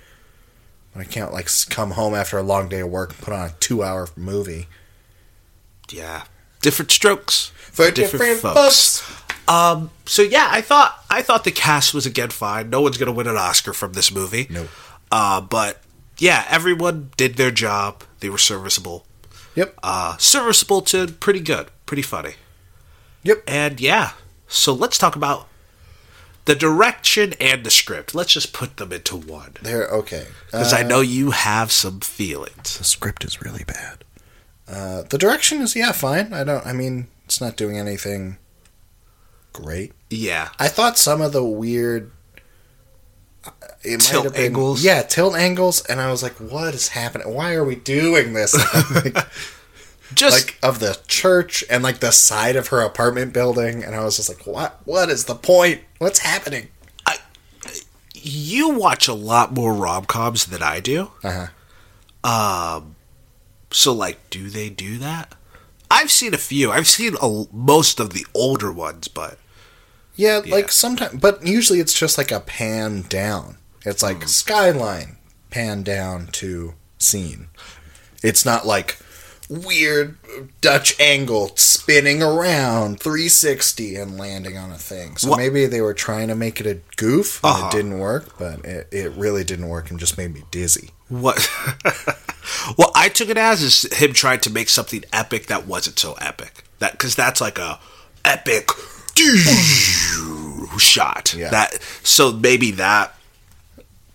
But 0.94 1.00
I 1.02 1.04
can't 1.04 1.32
like 1.32 1.48
come 1.70 1.92
home 1.92 2.14
after 2.14 2.38
a 2.38 2.42
long 2.42 2.68
day 2.68 2.80
of 2.80 2.88
work 2.90 3.10
and 3.10 3.20
put 3.20 3.34
on 3.34 3.48
a 3.48 3.52
two-hour 3.60 4.08
movie. 4.16 4.66
Yeah, 5.90 6.24
different 6.60 6.90
strokes 6.90 7.46
For 7.72 7.90
different 7.90 8.40
folks. 8.40 9.02
Um. 9.48 9.90
So 10.04 10.22
yeah, 10.22 10.48
I 10.50 10.60
thought 10.60 11.02
I 11.08 11.22
thought 11.22 11.44
the 11.44 11.50
cast 11.50 11.94
was 11.94 12.04
again 12.06 12.30
fine. 12.30 12.68
No 12.70 12.80
one's 12.82 12.98
gonna 12.98 13.12
win 13.12 13.26
an 13.26 13.36
Oscar 13.36 13.72
from 13.72 13.94
this 13.94 14.12
movie. 14.12 14.46
Nope. 14.50 14.68
Uh, 15.10 15.40
but 15.40 15.80
yeah, 16.18 16.44
everyone 16.48 17.10
did 17.16 17.36
their 17.36 17.50
job. 17.50 18.02
They 18.20 18.28
were 18.28 18.38
serviceable. 18.38 19.06
Yep. 19.54 19.78
Uh, 19.82 20.16
serviceable 20.18 20.82
to 20.82 21.06
pretty 21.08 21.40
good, 21.40 21.68
pretty 21.86 22.02
funny. 22.02 22.34
Yep. 23.24 23.42
And 23.46 23.80
yeah, 23.80 24.12
so 24.46 24.72
let's 24.72 24.98
talk 24.98 25.16
about 25.16 25.48
the 26.44 26.54
direction 26.54 27.34
and 27.40 27.64
the 27.64 27.70
script. 27.70 28.14
Let's 28.14 28.32
just 28.32 28.52
put 28.52 28.76
them 28.78 28.92
into 28.92 29.16
one 29.16 29.54
They're 29.60 29.88
okay. 29.88 30.28
because 30.46 30.72
I 30.72 30.82
Uh, 30.82 30.86
know 30.88 31.00
you 31.00 31.32
have 31.32 31.70
some 31.72 32.00
feelings. 32.00 32.78
the 32.78 32.84
script 32.84 33.24
is 33.24 33.42
really 33.42 33.64
bad. 33.64 34.04
Uh, 34.66 35.02
the 35.02 35.18
direction 35.18 35.60
is 35.60 35.74
yeah 35.74 35.92
fine. 35.92 36.32
I 36.32 36.44
don't. 36.44 36.64
I 36.66 36.72
mean, 36.72 37.08
it's 37.24 37.40
not 37.40 37.56
doing 37.56 37.78
anything 37.78 38.36
great. 39.52 39.92
Yeah, 40.10 40.50
I 40.58 40.68
thought 40.68 40.98
some 40.98 41.20
of 41.20 41.32
the 41.32 41.44
weird. 41.44 42.10
It 43.82 44.00
Tilt 44.00 44.24
might 44.24 44.24
have 44.24 44.32
been, 44.34 44.44
angles? 44.46 44.84
yeah, 44.84 45.02
tilt 45.02 45.36
angles, 45.36 45.84
and 45.86 46.00
I 46.00 46.10
was 46.10 46.22
like, 46.22 46.34
"What 46.34 46.74
is 46.74 46.88
happening? 46.88 47.32
Why 47.32 47.54
are 47.54 47.64
we 47.64 47.76
doing 47.76 48.32
this?" 48.32 48.54
like, 48.94 49.16
just 50.14 50.46
like 50.46 50.58
of 50.62 50.80
the 50.80 50.98
church 51.06 51.64
and 51.70 51.82
like 51.82 52.00
the 52.00 52.10
side 52.10 52.56
of 52.56 52.68
her 52.68 52.80
apartment 52.80 53.32
building, 53.32 53.84
and 53.84 53.94
I 53.94 54.04
was 54.04 54.16
just 54.16 54.28
like, 54.28 54.46
"What? 54.46 54.80
What 54.84 55.08
is 55.08 55.24
the 55.26 55.36
point? 55.36 55.82
What's 55.98 56.18
happening?" 56.18 56.68
you 58.22 58.70
watch 58.70 59.08
a 59.08 59.14
lot 59.14 59.52
more 59.52 59.72
rom 59.72 60.04
coms 60.04 60.46
than 60.46 60.62
I 60.62 60.80
do. 60.80 61.10
Uh 61.22 61.46
huh. 62.24 62.78
Um, 62.78 62.96
so 63.70 63.92
like, 63.92 64.30
do 64.30 64.50
they 64.50 64.68
do 64.68 64.98
that? 64.98 65.34
I've 65.90 66.10
seen 66.10 66.34
a 66.34 66.38
few. 66.38 66.70
I've 66.70 66.86
seen 66.86 67.14
a, 67.22 67.44
most 67.52 68.00
of 68.00 68.12
the 68.12 68.26
older 68.34 68.72
ones, 68.72 69.08
but 69.08 69.38
Yeah, 70.18 70.42
Yeah. 70.44 70.54
like 70.56 70.70
sometimes, 70.72 71.18
but 71.20 71.46
usually 71.46 71.80
it's 71.80 71.94
just 71.94 72.18
like 72.18 72.30
a 72.32 72.40
pan 72.40 73.02
down. 73.08 73.56
It's 73.86 74.02
like 74.02 74.18
Mm. 74.20 74.28
skyline, 74.28 75.16
pan 75.50 75.82
down 75.84 76.26
to 76.32 76.74
scene. 76.98 77.48
It's 78.22 78.44
not 78.44 78.66
like 78.66 78.98
weird 79.48 80.18
Dutch 80.60 80.94
angle 81.00 81.52
spinning 81.56 82.22
around 82.22 83.00
360 83.00 83.96
and 83.96 84.18
landing 84.18 84.58
on 84.58 84.70
a 84.72 84.76
thing. 84.76 85.16
So 85.16 85.30
Wha- 85.30 85.36
maybe 85.38 85.64
they 85.66 85.80
were 85.80 85.94
trying 85.94 86.28
to 86.28 86.34
make 86.34 86.60
it 86.60 86.66
a 86.66 86.80
goof 86.96 87.40
and 87.42 87.52
Uh-huh. 87.54 87.66
it 87.68 87.72
didn't 87.72 87.98
work, 87.98 88.36
but 88.38 88.62
it, 88.66 88.88
it 88.90 89.12
really 89.12 89.44
didn't 89.44 89.68
work 89.68 89.90
and 89.90 89.98
just 89.98 90.18
made 90.18 90.34
me 90.34 90.42
dizzy. 90.50 90.90
what? 91.08 91.48
well, 92.76 92.92
I 92.94 93.08
took 93.08 93.30
it 93.30 93.38
as 93.38 93.62
is 93.62 93.82
him 93.94 94.12
trying 94.12 94.40
to 94.40 94.50
make 94.50 94.68
something 94.68 95.02
epic 95.12 95.46
that 95.46 95.66
wasn't 95.66 95.98
so 95.98 96.12
epic. 96.20 96.64
That 96.80 96.92
because 96.92 97.14
that's 97.14 97.40
like 97.40 97.58
a 97.58 97.78
epic 98.26 98.68
shot. 100.78 101.34
Yeah. 101.34 101.50
That 101.50 101.82
so 102.02 102.32
maybe 102.32 102.70
that 102.72 103.14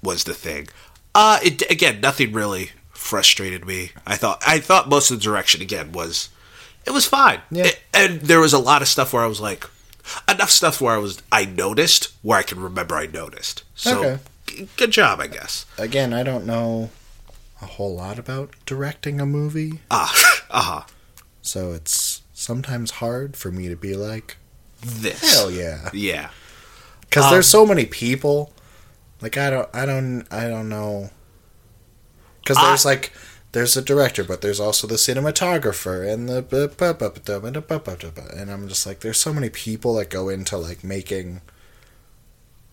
was 0.02 0.24
the 0.24 0.34
thing. 0.34 0.68
Uh, 1.16 1.40
it 1.44 1.62
again, 1.72 2.02
nothing 2.02 2.32
really 2.34 2.72
frustrated 2.92 3.66
me. 3.66 3.92
I 4.08 4.16
thought 4.16 4.42
I 4.46 4.60
thought 4.60 4.90
most 4.90 5.12
of 5.12 5.18
the 5.20 5.24
direction 5.24 5.62
again 5.62 5.92
was 5.92 6.30
it 6.86 6.92
was 6.92 7.06
fine. 7.06 7.42
Yeah. 7.52 7.66
It- 7.66 7.80
and 7.94 8.22
there 8.22 8.40
was 8.40 8.54
a 8.54 8.60
lot 8.60 8.82
of 8.82 8.88
stuff 8.88 9.14
where 9.14 9.24
I 9.24 9.28
was 9.28 9.40
like 9.40 9.66
enough 10.28 10.50
stuff 10.50 10.82
where 10.82 10.96
I 10.96 10.98
was 10.98 11.22
I 11.32 11.46
noticed 11.46 12.12
where 12.22 12.40
I 12.40 12.44
can 12.44 12.60
remember 12.60 12.96
I 12.96 13.06
noticed. 13.06 13.64
So 13.76 14.00
Okay. 14.04 14.20
g- 14.48 14.68
good 14.78 14.92
job, 14.92 15.20
I 15.20 15.28
guess. 15.28 15.66
Again, 15.78 16.14
I 16.14 16.24
don't 16.24 16.46
know 16.46 16.90
a 17.62 17.66
whole 17.66 17.96
lot 17.96 18.20
about 18.20 18.56
directing 18.66 19.22
a 19.22 19.26
movie, 19.26 19.80
Ah, 19.90 20.14
uh-huh. 20.50 20.82
so 21.42 21.72
it's 21.72 22.22
sometimes 22.34 22.92
hard 22.92 23.38
for 23.38 23.52
me 23.52 23.70
to 23.70 23.76
be 23.78 23.96
like, 23.96 24.36
This. 24.82 25.34
hell 25.36 25.50
yeah. 25.50 25.90
Yeah 25.94 26.32
because 27.14 27.26
um, 27.28 27.32
there's 27.32 27.48
so 27.48 27.64
many 27.64 27.86
people. 27.86 28.52
Like 29.22 29.38
I 29.38 29.52
don't, 29.52 29.70
I 29.72 29.86
don't, 29.86 30.26
I 30.32 30.48
don't 30.48 30.68
know. 30.68 31.12
Because 32.42 32.58
there's 32.58 32.86
I, 32.88 32.90
like 32.90 33.14
there's 33.52 33.78
a 33.78 33.84
director, 33.84 34.24
but 34.24 34.42
there's 34.42 34.60
also 34.60 34.88
the 34.88 34.96
cinematographer 34.96 36.12
and 36.12 36.28
the 36.28 36.42
and 38.36 38.52
I'm 38.52 38.68
just 38.68 38.88
like 38.88 39.02
there's 39.02 39.20
so 39.20 39.32
many 39.32 39.50
people 39.52 39.94
that 39.96 40.10
go 40.10 40.28
into 40.28 40.58
like 40.58 40.84
making 40.84 41.42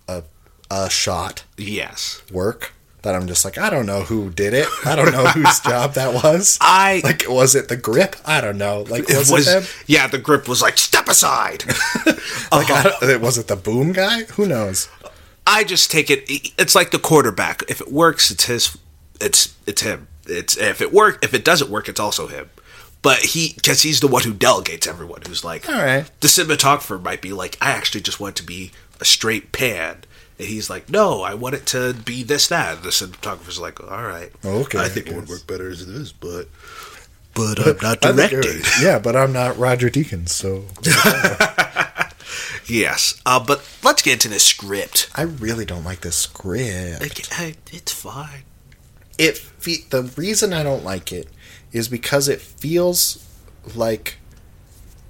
a 0.09 0.25
a 0.71 0.89
shot. 0.89 1.45
Yes. 1.59 2.23
Work 2.33 2.73
that 3.03 3.15
i'm 3.15 3.27
just 3.27 3.45
like 3.45 3.59
i 3.59 3.71
don't 3.71 3.87
know 3.87 4.03
who 4.03 4.31
did 4.31 4.55
it 4.55 4.67
i 4.85 4.95
don't 4.95 5.13
know 5.13 5.27
whose 5.27 5.61
job 5.65 5.95
that 5.95 6.13
was 6.13 6.59
I 6.61 7.01
like 7.03 7.25
was 7.29 7.55
it 7.55 7.69
the 7.69 7.77
grip 7.77 8.17
i 8.25 8.41
don't 8.41 8.59
know 8.59 8.83
like 8.89 9.09
it 9.11 9.17
was, 9.17 9.31
was 9.31 9.49
it 9.49 9.85
yeah, 9.87 10.07
the 10.07 10.19
grip 10.19 10.49
was 10.49 10.63
like 10.63 10.79
step 10.79 11.09
aside. 11.09 11.65
like 12.53 12.71
uh-huh. 12.71 12.93
don't, 13.01 13.21
was 13.21 13.39
it 13.39 13.49
the 13.49 13.57
boom 13.57 13.93
guy 13.93 14.25
who 14.25 14.47
knows 14.47 14.89
I 15.47 15.65
just 15.65 15.91
take 15.91 16.11
it. 16.11 16.25
It's 16.59 16.75
like 16.75 16.93
the 16.93 16.99
quarterback. 16.99 17.63
If 17.69 17.81
it 17.81 17.91
works, 17.91 18.31
it's 18.31 18.45
his. 18.45 18.79
It's 19.21 19.57
it's 19.67 19.83
him. 19.83 20.07
It's 20.27 20.57
if 20.57 20.81
it 20.81 20.93
work. 20.93 21.25
If 21.25 21.35
it 21.35 21.45
doesn't 21.45 21.71
work, 21.71 21.89
it's 21.89 21.99
also 21.99 22.29
him. 22.29 22.51
But 23.03 23.19
he, 23.19 23.55
because 23.55 23.83
he's 23.83 24.01
the 24.01 24.07
one 24.07 24.23
who 24.23 24.33
delegates 24.33 24.87
everyone. 24.87 25.23
Who's 25.27 25.45
like, 25.45 25.69
all 25.69 25.75
right 25.75 26.09
the 26.21 26.29
cinematographer 26.29 27.03
might 27.03 27.23
be 27.23 27.33
like, 27.33 27.57
I 27.61 27.71
actually 27.71 28.03
just 28.03 28.21
want 28.21 28.37
to 28.37 28.43
be 28.45 28.71
a 29.01 29.05
straight 29.05 29.51
pan. 29.51 30.05
And 30.41 30.49
he's 30.49 30.71
like, 30.71 30.89
no, 30.89 31.21
I 31.21 31.35
want 31.35 31.55
it 31.55 31.67
to 31.67 31.93
be 31.93 32.23
this, 32.23 32.49
that. 32.49 32.83
The 32.83 32.89
cinematographer's 32.89 33.61
like, 33.61 33.79
all 33.83 34.03
right. 34.05 34.33
Okay, 34.43 34.79
I 34.79 34.89
think 34.89 35.09
it 35.09 35.15
would 35.15 35.29
work 35.29 35.47
better 35.47 35.69
as 35.69 35.87
this, 35.87 36.13
but. 36.13 36.49
But 37.35 37.61
I'm 37.61 37.77
not 37.83 38.01
directing. 38.01 38.63
yeah, 38.81 38.99
but 38.99 39.15
I'm 39.15 39.33
not 39.35 39.59
Roger 39.59 39.91
Deakins, 39.91 40.31
so 40.31 40.65
Yes. 42.67 43.21
Uh, 43.27 43.39
but 43.45 43.69
let's 43.83 44.01
get 44.03 44.15
into 44.15 44.29
the 44.29 44.39
script. 44.41 45.11
I 45.15 45.23
really 45.23 45.65
don't 45.65 45.85
like 45.85 46.01
this 46.01 46.17
script. 46.17 47.01
Like, 47.03 47.27
I- 47.39 47.57
it's 47.73 47.93
fine. 47.93 48.45
It 49.19 49.37
fe- 49.37 49.85
the 49.91 50.05
reason 50.17 50.53
I 50.55 50.63
don't 50.63 50.85
like 50.85 51.13
it 51.13 51.29
is 51.73 51.89
because 51.89 52.29
it 52.29 52.41
feels 52.41 53.25
like 53.75 54.17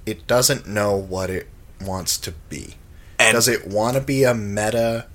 it 0.05 0.27
doesn't 0.27 0.67
know 0.67 0.97
what 0.97 1.31
it 1.31 1.47
wants 1.81 2.19
to 2.19 2.33
be. 2.49 2.75
And 3.19 3.35
Does 3.35 3.47
it 3.49 3.67
want 3.69 3.95
to 3.97 4.01
be 4.01 4.25
a 4.25 4.35
meta 4.35 5.07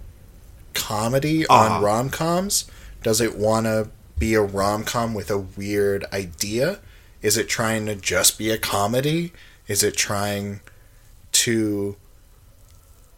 comedy 0.76 1.48
on 1.48 1.72
ah. 1.72 1.80
rom 1.80 2.10
coms? 2.10 2.70
Does 3.02 3.22
it 3.22 3.38
want 3.38 3.66
to 3.66 3.90
be 4.18 4.34
a 4.34 4.42
rom 4.42 4.84
com 4.84 5.14
with 5.14 5.32
a 5.32 5.38
weird 5.38 6.06
idea? 6.14 6.80
Is 7.22 7.38
it 7.38 7.50
trying 7.50 7.86
to 7.88 7.96
just 7.96 8.38
be 8.38 8.52
a 8.52 8.58
comedy? 8.58 9.34
Is 9.68 9.84
it 9.84 9.98
trying 9.98 10.62
to 11.32 11.96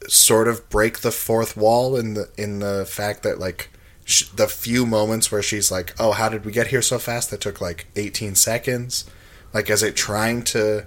sort 0.08 0.48
of 0.48 0.70
break 0.70 1.00
the 1.00 1.12
fourth 1.12 1.58
wall 1.58 1.98
in 1.98 2.14
the 2.14 2.30
in 2.38 2.60
the 2.60 2.86
fact 2.86 3.24
that 3.24 3.40
like 3.40 3.70
sh- 4.06 4.30
the 4.30 4.48
few 4.48 4.86
moments 4.86 5.32
where 5.32 5.42
she's 5.42 5.72
like, 5.72 5.94
"Oh, 6.00 6.14
how 6.14 6.30
did 6.30 6.46
we 6.46 6.52
get 6.52 6.68
here 6.68 6.82
so 6.82 7.00
fast? 7.00 7.30
That 7.32 7.42
took 7.42 7.60
like 7.62 7.88
18 7.96 8.36
seconds." 8.36 9.06
Like, 9.54 9.70
is 9.70 9.84
it 9.84 9.96
trying 9.96 10.44
to 10.44 10.86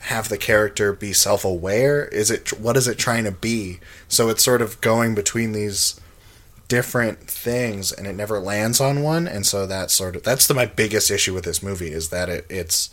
have 0.00 0.28
the 0.28 0.38
character 0.38 0.92
be 0.92 1.12
self-aware? 1.12 2.06
Is 2.06 2.30
it 2.30 2.58
what 2.58 2.76
is 2.76 2.86
it 2.86 2.98
trying 2.98 3.24
to 3.24 3.32
be? 3.32 3.80
So 4.08 4.28
it's 4.28 4.44
sort 4.44 4.62
of 4.62 4.80
going 4.80 5.14
between 5.14 5.52
these 5.52 6.00
different 6.68 7.20
things, 7.20 7.90
and 7.90 8.06
it 8.06 8.14
never 8.14 8.38
lands 8.38 8.80
on 8.80 9.02
one. 9.02 9.26
And 9.26 9.46
so 9.46 9.66
that's 9.66 9.94
sort 9.94 10.16
of 10.16 10.22
that's 10.22 10.46
the, 10.46 10.54
my 10.54 10.66
biggest 10.66 11.10
issue 11.10 11.34
with 11.34 11.44
this 11.44 11.62
movie 11.62 11.92
is 11.92 12.10
that 12.10 12.28
it 12.28 12.46
it's 12.48 12.90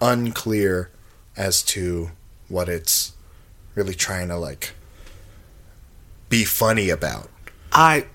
unclear 0.00 0.90
as 1.36 1.62
to 1.62 2.10
what 2.48 2.68
it's 2.68 3.12
really 3.74 3.94
trying 3.94 4.28
to 4.28 4.36
like 4.36 4.74
be 6.28 6.44
funny 6.44 6.90
about. 6.90 7.28
I 7.72 8.06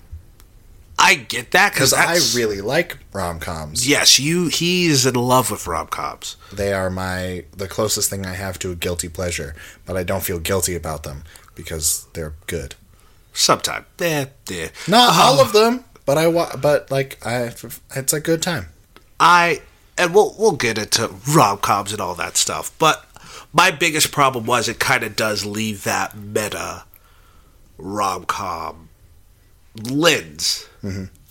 I 1.08 1.14
get 1.14 1.50
that 1.52 1.72
Because 1.72 1.92
I 1.94 2.16
really 2.38 2.60
like 2.60 2.98
rom 3.12 3.40
coms. 3.40 3.88
yes, 3.88 4.18
you 4.18 4.48
he's 4.48 5.06
in 5.06 5.14
love 5.14 5.50
with 5.50 5.66
rom 5.66 5.86
coms. 5.88 6.36
They 6.52 6.72
are 6.72 6.90
my 6.90 7.44
the 7.56 7.68
closest 7.68 8.10
thing 8.10 8.26
I 8.26 8.34
have 8.34 8.58
to 8.60 8.70
a 8.70 8.74
guilty 8.76 9.08
pleasure, 9.08 9.54
but 9.86 9.96
I 9.96 10.02
don't 10.04 10.22
feel 10.22 10.38
guilty 10.38 10.74
about 10.74 11.02
them 11.04 11.24
because 11.54 12.06
they're 12.12 12.34
good. 12.46 12.74
Sometimes, 13.32 13.86
eh, 14.00 14.26
eh. 14.50 14.68
Not 14.86 15.14
Uh, 15.16 15.22
all 15.22 15.40
of 15.40 15.52
them, 15.52 15.84
but 16.04 16.18
I 16.18 16.26
wa- 16.26 16.56
but 16.56 16.90
like 16.90 17.18
I 17.24 17.52
it's 17.94 18.12
a 18.12 18.20
good 18.20 18.42
time. 18.42 18.66
I 19.20 19.62
and 19.96 20.12
we'll 20.14 20.34
we'll 20.38 20.52
get 20.56 20.76
into 20.78 21.08
rom 21.32 21.58
coms 21.58 21.92
and 21.92 22.00
all 22.00 22.14
that 22.16 22.36
stuff, 22.36 22.70
but 22.78 23.04
my 23.52 23.70
biggest 23.70 24.12
problem 24.12 24.44
was 24.46 24.68
it 24.68 24.78
kind 24.78 25.02
of 25.04 25.16
does 25.16 25.44
leave 25.46 25.84
that 25.84 26.16
meta 26.16 26.84
rom 27.78 28.24
com 28.24 28.87
lens 29.78 30.66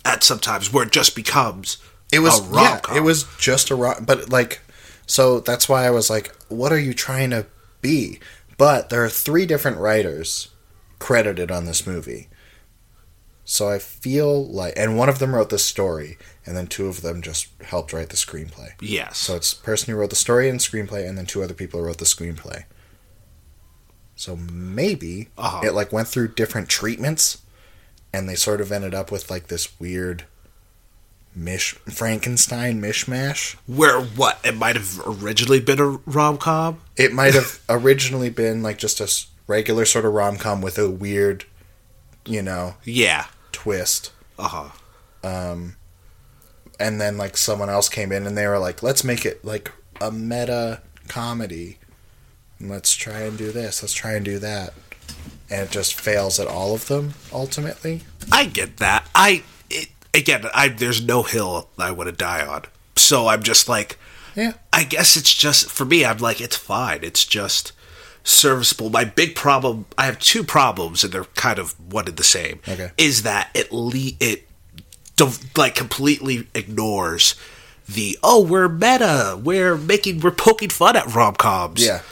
at 0.04 0.22
sometimes 0.24 0.72
where 0.72 0.84
it 0.86 0.92
just 0.92 1.14
becomes 1.16 1.78
It 2.12 2.20
was 2.20 2.40
a 2.40 2.54
yeah, 2.54 2.96
it 2.96 3.00
was 3.02 3.24
just 3.38 3.70
a 3.70 3.74
rom, 3.74 4.04
but 4.04 4.30
like 4.30 4.60
so 5.06 5.40
that's 5.40 5.68
why 5.68 5.86
I 5.86 5.90
was 5.90 6.10
like, 6.10 6.34
what 6.48 6.72
are 6.72 6.78
you 6.78 6.92
trying 6.94 7.30
to 7.30 7.46
be? 7.80 8.20
But 8.56 8.90
there 8.90 9.02
are 9.04 9.08
three 9.08 9.46
different 9.46 9.78
writers 9.78 10.48
credited 10.98 11.50
on 11.50 11.64
this 11.64 11.86
movie. 11.86 12.28
So 13.44 13.68
I 13.70 13.78
feel 13.78 14.44
like 14.46 14.74
and 14.76 14.98
one 14.98 15.08
of 15.08 15.18
them 15.20 15.34
wrote 15.34 15.48
the 15.50 15.58
story 15.58 16.18
and 16.44 16.56
then 16.56 16.66
two 16.66 16.86
of 16.88 17.00
them 17.02 17.22
just 17.22 17.48
helped 17.62 17.92
write 17.94 18.10
the 18.10 18.16
screenplay. 18.16 18.72
yes. 18.80 19.16
So 19.18 19.36
it's 19.36 19.54
the 19.54 19.62
person 19.64 19.92
who 19.92 19.98
wrote 19.98 20.10
the 20.10 20.16
story 20.16 20.48
and 20.50 20.60
screenplay 20.60 21.08
and 21.08 21.16
then 21.16 21.24
two 21.26 21.42
other 21.42 21.54
people 21.54 21.80
who 21.80 21.86
wrote 21.86 21.98
the 21.98 22.04
screenplay. 22.04 22.64
So 24.16 24.36
maybe 24.36 25.28
Uh-huh. 25.38 25.60
it 25.64 25.72
like 25.74 25.92
went 25.92 26.08
through 26.08 26.28
different 26.34 26.68
treatments 26.68 27.38
and 28.12 28.28
they 28.28 28.34
sort 28.34 28.60
of 28.60 28.72
ended 28.72 28.94
up 28.94 29.10
with 29.12 29.30
like 29.30 29.48
this 29.48 29.78
weird 29.80 30.24
mish 31.34 31.74
Frankenstein 31.74 32.80
mishmash. 32.80 33.54
where 33.66 34.00
what 34.00 34.38
it 34.44 34.56
might 34.56 34.76
have 34.76 35.00
originally 35.06 35.60
been 35.60 35.78
a 35.78 35.86
rom 36.06 36.36
com. 36.38 36.80
It 36.96 37.12
might 37.12 37.34
have 37.34 37.60
originally 37.68 38.30
been 38.30 38.62
like 38.62 38.78
just 38.78 39.00
a 39.00 39.26
regular 39.46 39.84
sort 39.84 40.04
of 40.04 40.12
rom 40.14 40.36
com 40.36 40.60
with 40.62 40.78
a 40.78 40.90
weird, 40.90 41.44
you 42.24 42.42
know, 42.42 42.74
Yeah. 42.84 43.26
twist. 43.52 44.12
Uh 44.38 44.48
huh. 44.48 45.28
Um, 45.28 45.76
and 46.80 47.00
then 47.00 47.18
like 47.18 47.36
someone 47.36 47.70
else 47.70 47.88
came 47.88 48.10
in 48.12 48.26
and 48.26 48.36
they 48.36 48.46
were 48.46 48.58
like, 48.58 48.82
let's 48.82 49.04
make 49.04 49.24
it 49.26 49.44
like 49.44 49.70
a 50.00 50.10
meta 50.10 50.80
comedy. 51.08 51.78
Let's 52.60 52.94
try 52.94 53.20
and 53.20 53.38
do 53.38 53.52
this. 53.52 53.82
Let's 53.82 53.92
try 53.94 54.12
and 54.12 54.24
do 54.24 54.38
that. 54.40 54.72
And 55.50 55.62
it 55.62 55.70
just 55.70 55.94
fails 55.98 56.38
at 56.38 56.46
all 56.46 56.74
of 56.74 56.86
them 56.88 57.14
ultimately. 57.32 58.02
I 58.30 58.44
get 58.44 58.76
that. 58.78 59.08
I 59.14 59.42
it, 59.70 59.88
again, 60.14 60.44
I 60.54 60.68
there's 60.68 61.02
no 61.02 61.22
hill 61.22 61.68
I 61.78 61.90
want 61.90 62.08
to 62.10 62.14
die 62.16 62.44
on. 62.46 62.64
So 62.96 63.28
I'm 63.28 63.42
just 63.42 63.68
like, 63.68 63.98
Yeah. 64.34 64.54
I 64.72 64.84
guess 64.84 65.16
it's 65.16 65.32
just 65.32 65.70
for 65.70 65.84
me. 65.84 66.04
I'm 66.04 66.18
like, 66.18 66.40
it's 66.40 66.56
fine. 66.56 67.00
It's 67.02 67.24
just 67.24 67.72
serviceable. 68.24 68.90
My 68.90 69.04
big 69.04 69.34
problem, 69.34 69.86
I 69.96 70.04
have 70.06 70.18
two 70.18 70.44
problems, 70.44 71.02
and 71.02 71.12
they're 71.12 71.24
kind 71.24 71.58
of 71.58 71.74
one 71.92 72.06
and 72.08 72.16
the 72.16 72.24
same. 72.24 72.60
Okay. 72.68 72.90
is 72.98 73.22
that 73.22 73.50
it 73.54 73.72
le- 73.72 74.16
it 74.20 74.44
like 75.56 75.74
completely 75.74 76.46
ignores 76.54 77.34
the 77.88 78.18
oh 78.22 78.44
we're 78.44 78.68
meta, 78.68 79.40
we're 79.42 79.76
making 79.78 80.20
we're 80.20 80.30
poking 80.30 80.68
fun 80.68 80.94
at 80.94 81.06
rom 81.14 81.34
coms. 81.34 81.84
Yeah. 81.84 82.02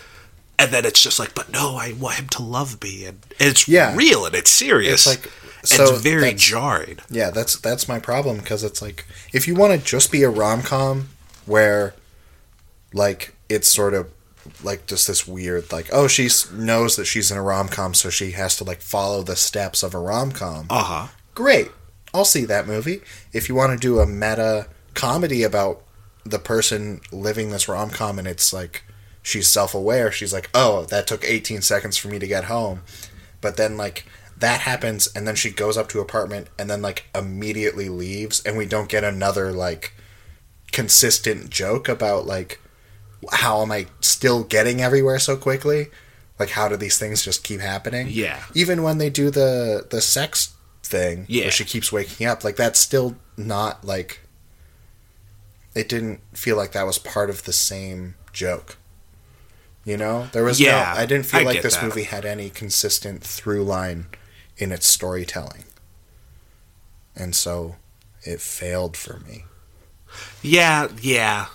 And 0.58 0.70
then 0.72 0.84
it's 0.86 1.02
just 1.02 1.18
like, 1.18 1.34
but 1.34 1.50
no, 1.52 1.76
I 1.76 1.92
want 1.92 2.16
him 2.16 2.28
to 2.30 2.42
love 2.42 2.82
me, 2.82 3.04
and 3.04 3.18
it's 3.38 3.68
Yeah. 3.68 3.94
real 3.94 4.24
and 4.26 4.34
it's 4.34 4.50
serious. 4.50 5.06
It's 5.06 5.24
like- 5.24 5.32
so 5.64 5.82
it's 5.94 6.02
very 6.02 6.32
jarring. 6.32 7.00
Yeah, 7.10 7.30
that's 7.30 7.56
that's 7.56 7.88
my 7.88 7.98
problem 7.98 8.36
because 8.38 8.62
it's 8.62 8.80
like 8.80 9.04
if 9.32 9.48
you 9.48 9.54
want 9.56 9.72
to 9.78 9.84
just 9.84 10.12
be 10.12 10.22
a 10.22 10.30
rom 10.30 10.62
com 10.62 11.08
where 11.44 11.94
like 12.92 13.34
it's 13.48 13.68
sort 13.68 13.94
of 13.94 14.08
like 14.62 14.86
just 14.86 15.08
this 15.08 15.26
weird 15.26 15.72
like 15.72 15.88
oh 15.92 16.06
she 16.06 16.28
knows 16.52 16.94
that 16.94 17.04
she's 17.04 17.30
in 17.32 17.36
a 17.36 17.42
rom 17.42 17.68
com 17.68 17.94
so 17.94 18.08
she 18.10 18.30
has 18.30 18.56
to 18.56 18.62
like 18.64 18.80
follow 18.80 19.22
the 19.22 19.34
steps 19.36 19.82
of 19.82 19.92
a 19.94 19.98
rom 19.98 20.30
com. 20.30 20.66
Uh 20.70 20.82
huh. 20.84 21.06
Great, 21.34 21.70
I'll 22.14 22.24
see 22.24 22.44
that 22.44 22.66
movie. 22.66 23.02
If 23.32 23.48
you 23.48 23.54
want 23.54 23.72
to 23.72 23.78
do 23.78 23.98
a 23.98 24.06
meta 24.06 24.68
comedy 24.94 25.42
about 25.42 25.82
the 26.24 26.38
person 26.38 27.00
living 27.12 27.50
this 27.50 27.68
rom 27.68 27.90
com 27.90 28.18
and 28.20 28.28
it's 28.28 28.52
like 28.52 28.84
she's 29.26 29.48
self 29.48 29.74
aware, 29.74 30.12
she's 30.12 30.32
like 30.32 30.48
oh 30.54 30.84
that 30.86 31.06
took 31.08 31.24
18 31.24 31.60
seconds 31.62 31.96
for 31.96 32.06
me 32.08 32.18
to 32.20 32.26
get 32.28 32.44
home, 32.44 32.82
but 33.40 33.56
then 33.56 33.76
like 33.76 34.04
that 34.38 34.60
happens 34.60 35.08
and 35.16 35.26
then 35.26 35.34
she 35.34 35.50
goes 35.50 35.76
up 35.76 35.88
to 35.88 35.98
apartment 36.00 36.48
and 36.58 36.68
then 36.70 36.80
like 36.82 37.06
immediately 37.14 37.88
leaves 37.88 38.40
and 38.44 38.56
we 38.56 38.66
don't 38.66 38.88
get 38.88 39.02
another 39.02 39.50
like 39.50 39.94
consistent 40.72 41.48
joke 41.50 41.88
about 41.88 42.26
like 42.26 42.60
how 43.32 43.62
am 43.62 43.72
I 43.72 43.86
still 44.00 44.44
getting 44.44 44.80
everywhere 44.82 45.18
so 45.18 45.36
quickly? 45.36 45.86
Like 46.38 46.50
how 46.50 46.68
do 46.68 46.76
these 46.76 46.98
things 46.98 47.24
just 47.24 47.42
keep 47.42 47.60
happening? 47.60 48.08
Yeah. 48.10 48.42
Even 48.54 48.82
when 48.82 48.98
they 48.98 49.08
do 49.10 49.30
the 49.30 49.86
the 49.90 50.00
sex 50.02 50.54
thing 50.82 51.24
Yeah. 51.28 51.44
where 51.44 51.50
she 51.50 51.64
keeps 51.64 51.90
waking 51.90 52.26
up, 52.26 52.44
like 52.44 52.56
that's 52.56 52.78
still 52.78 53.16
not 53.38 53.84
like 53.84 54.20
it 55.74 55.88
didn't 55.88 56.20
feel 56.34 56.56
like 56.56 56.72
that 56.72 56.86
was 56.86 56.98
part 56.98 57.30
of 57.30 57.44
the 57.44 57.52
same 57.54 58.14
joke. 58.32 58.76
You 59.86 59.96
know? 59.96 60.28
There 60.32 60.44
was 60.44 60.60
Yeah, 60.60 60.92
no 60.94 61.00
I 61.00 61.06
didn't 61.06 61.24
feel 61.26 61.40
I 61.40 61.44
like 61.44 61.62
this 61.62 61.76
that. 61.76 61.84
movie 61.84 62.02
had 62.02 62.26
any 62.26 62.50
consistent 62.50 63.22
through 63.24 63.64
line 63.64 64.06
in 64.58 64.70
its 64.72 64.86
storytelling. 64.86 65.64
And 67.14 67.34
so 67.34 67.76
it 68.22 68.40
failed 68.42 68.96
for 68.96 69.20
me. 69.20 69.44
Yeah, 70.42 70.88
yeah. 71.00 71.46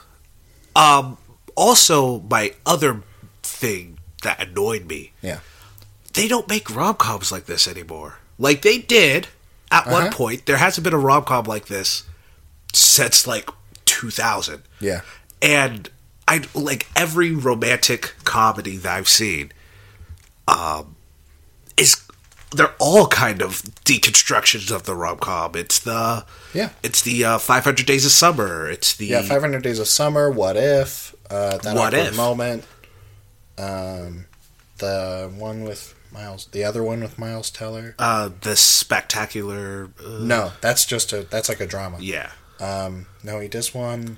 Um, 0.75 1.17
also, 1.55 2.19
my 2.21 2.53
other 2.65 3.03
thing 3.43 3.99
that 4.23 4.41
annoyed 4.41 4.85
me. 4.85 5.11
Yeah. 5.21 5.39
They 6.13 6.27
don't 6.27 6.47
make 6.47 6.73
rom 6.73 6.95
coms 6.95 7.31
like 7.31 7.45
this 7.45 7.67
anymore. 7.67 8.19
Like 8.39 8.61
they 8.61 8.77
did 8.79 9.27
at 9.69 9.87
one 9.87 10.03
Uh-huh. 10.07 10.11
point. 10.11 10.45
There 10.45 10.57
hasn't 10.57 10.83
been 10.83 10.93
a 10.93 10.97
rom 10.97 11.25
com 11.25 11.43
like 11.45 11.65
this 11.67 12.03
since 12.73 13.27
like 13.27 13.49
2000. 13.85 14.63
Yeah. 14.79 15.01
And 15.41 15.89
I 16.31 16.43
like 16.53 16.87
every 16.95 17.31
romantic 17.35 18.13
comedy 18.23 18.77
that 18.77 18.97
I've 18.97 19.09
seen. 19.09 19.51
Um, 20.47 20.95
is 21.77 22.01
they're 22.53 22.73
all 22.79 23.07
kind 23.07 23.41
of 23.41 23.61
deconstructions 23.85 24.71
of 24.75 24.83
the 24.83 24.95
rom 24.95 25.17
com. 25.19 25.55
It's 25.55 25.79
the 25.79 26.25
Yeah. 26.53 26.69
it's 26.83 27.01
the 27.01 27.23
uh, 27.25 27.37
500 27.37 27.85
Days 27.85 28.05
of 28.05 28.11
Summer. 28.11 28.69
It's 28.69 28.95
the 28.95 29.07
Yeah, 29.07 29.21
500 29.23 29.61
Days 29.63 29.79
of 29.79 29.87
Summer, 29.87 30.29
What 30.31 30.55
If, 30.57 31.13
uh, 31.29 31.57
That 31.57 31.75
What 31.75 31.93
If? 31.93 32.15
Moment, 32.15 32.63
um, 33.57 34.25
the 34.77 35.31
one 35.35 35.63
with 35.63 35.95
Miles, 36.11 36.47
the 36.51 36.63
other 36.63 36.83
one 36.83 37.01
with 37.01 37.17
Miles 37.19 37.49
Teller. 37.49 37.95
uh, 37.99 38.29
the 38.41 38.55
spectacular. 38.55 39.89
Uh, 40.03 40.19
No, 40.21 40.51
that's 40.61 40.85
just 40.85 41.13
a, 41.13 41.23
that's 41.23 41.47
like 41.49 41.59
a 41.61 41.67
drama. 41.67 41.97
Yeah. 41.99 42.31
Um, 42.59 43.07
no, 43.23 43.39
he 43.39 43.47
does 43.47 43.73
one, 43.73 44.17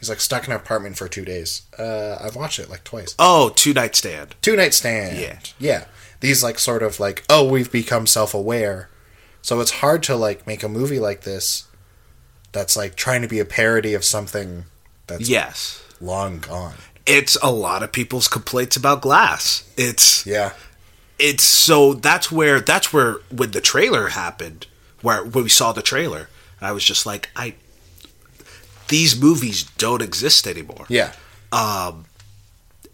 he's 0.00 0.08
like 0.08 0.18
stuck 0.20 0.46
in 0.46 0.52
an 0.52 0.56
apartment 0.58 0.96
for 0.96 1.06
two 1.06 1.24
days. 1.24 1.62
Uh, 1.78 2.18
I've 2.20 2.34
watched 2.34 2.58
it 2.58 2.68
like 2.68 2.82
twice. 2.82 3.14
Oh, 3.18 3.50
Two 3.54 3.72
Night 3.72 3.94
Stand. 3.94 4.34
Two 4.42 4.56
Night 4.56 4.74
Stand. 4.74 5.16
Yeah. 5.18 5.38
Yeah. 5.60 5.84
These 6.18 6.42
like 6.42 6.58
sort 6.58 6.82
of 6.82 6.98
like, 6.98 7.22
oh, 7.30 7.48
we've 7.48 7.70
become 7.70 8.06
self 8.08 8.34
aware. 8.34 8.88
So 9.42 9.60
it's 9.60 9.70
hard 9.70 10.02
to 10.04 10.16
like 10.16 10.46
make 10.46 10.62
a 10.64 10.68
movie 10.68 10.98
like 10.98 11.22
this 11.22 11.66
that's 12.52 12.76
like 12.76 12.96
trying 12.96 13.22
to 13.22 13.28
be 13.28 13.38
a 13.38 13.44
parody 13.44 13.94
of 13.94 14.04
something 14.04 14.64
that's 15.06 15.28
Yes. 15.28 15.82
long 16.00 16.40
gone. 16.40 16.74
It's 17.06 17.36
a 17.42 17.50
lot 17.50 17.82
of 17.82 17.92
people's 17.92 18.28
complaints 18.28 18.76
about 18.76 19.00
Glass. 19.02 19.64
It's 19.76 20.26
Yeah. 20.26 20.52
it's 21.18 21.42
so 21.44 21.94
that's 21.94 22.30
where 22.30 22.60
that's 22.60 22.92
where 22.92 23.14
when 23.30 23.52
the 23.52 23.60
trailer 23.60 24.08
happened, 24.08 24.66
where 25.02 25.24
when 25.24 25.44
we 25.44 25.50
saw 25.50 25.72
the 25.72 25.82
trailer, 25.82 26.28
I 26.60 26.72
was 26.72 26.84
just 26.84 27.06
like, 27.06 27.30
I 27.34 27.54
these 28.90 29.18
movies 29.20 29.64
don't 29.78 30.02
exist 30.02 30.46
anymore. 30.46 30.84
Yeah. 30.88 31.12
and 31.52 32.04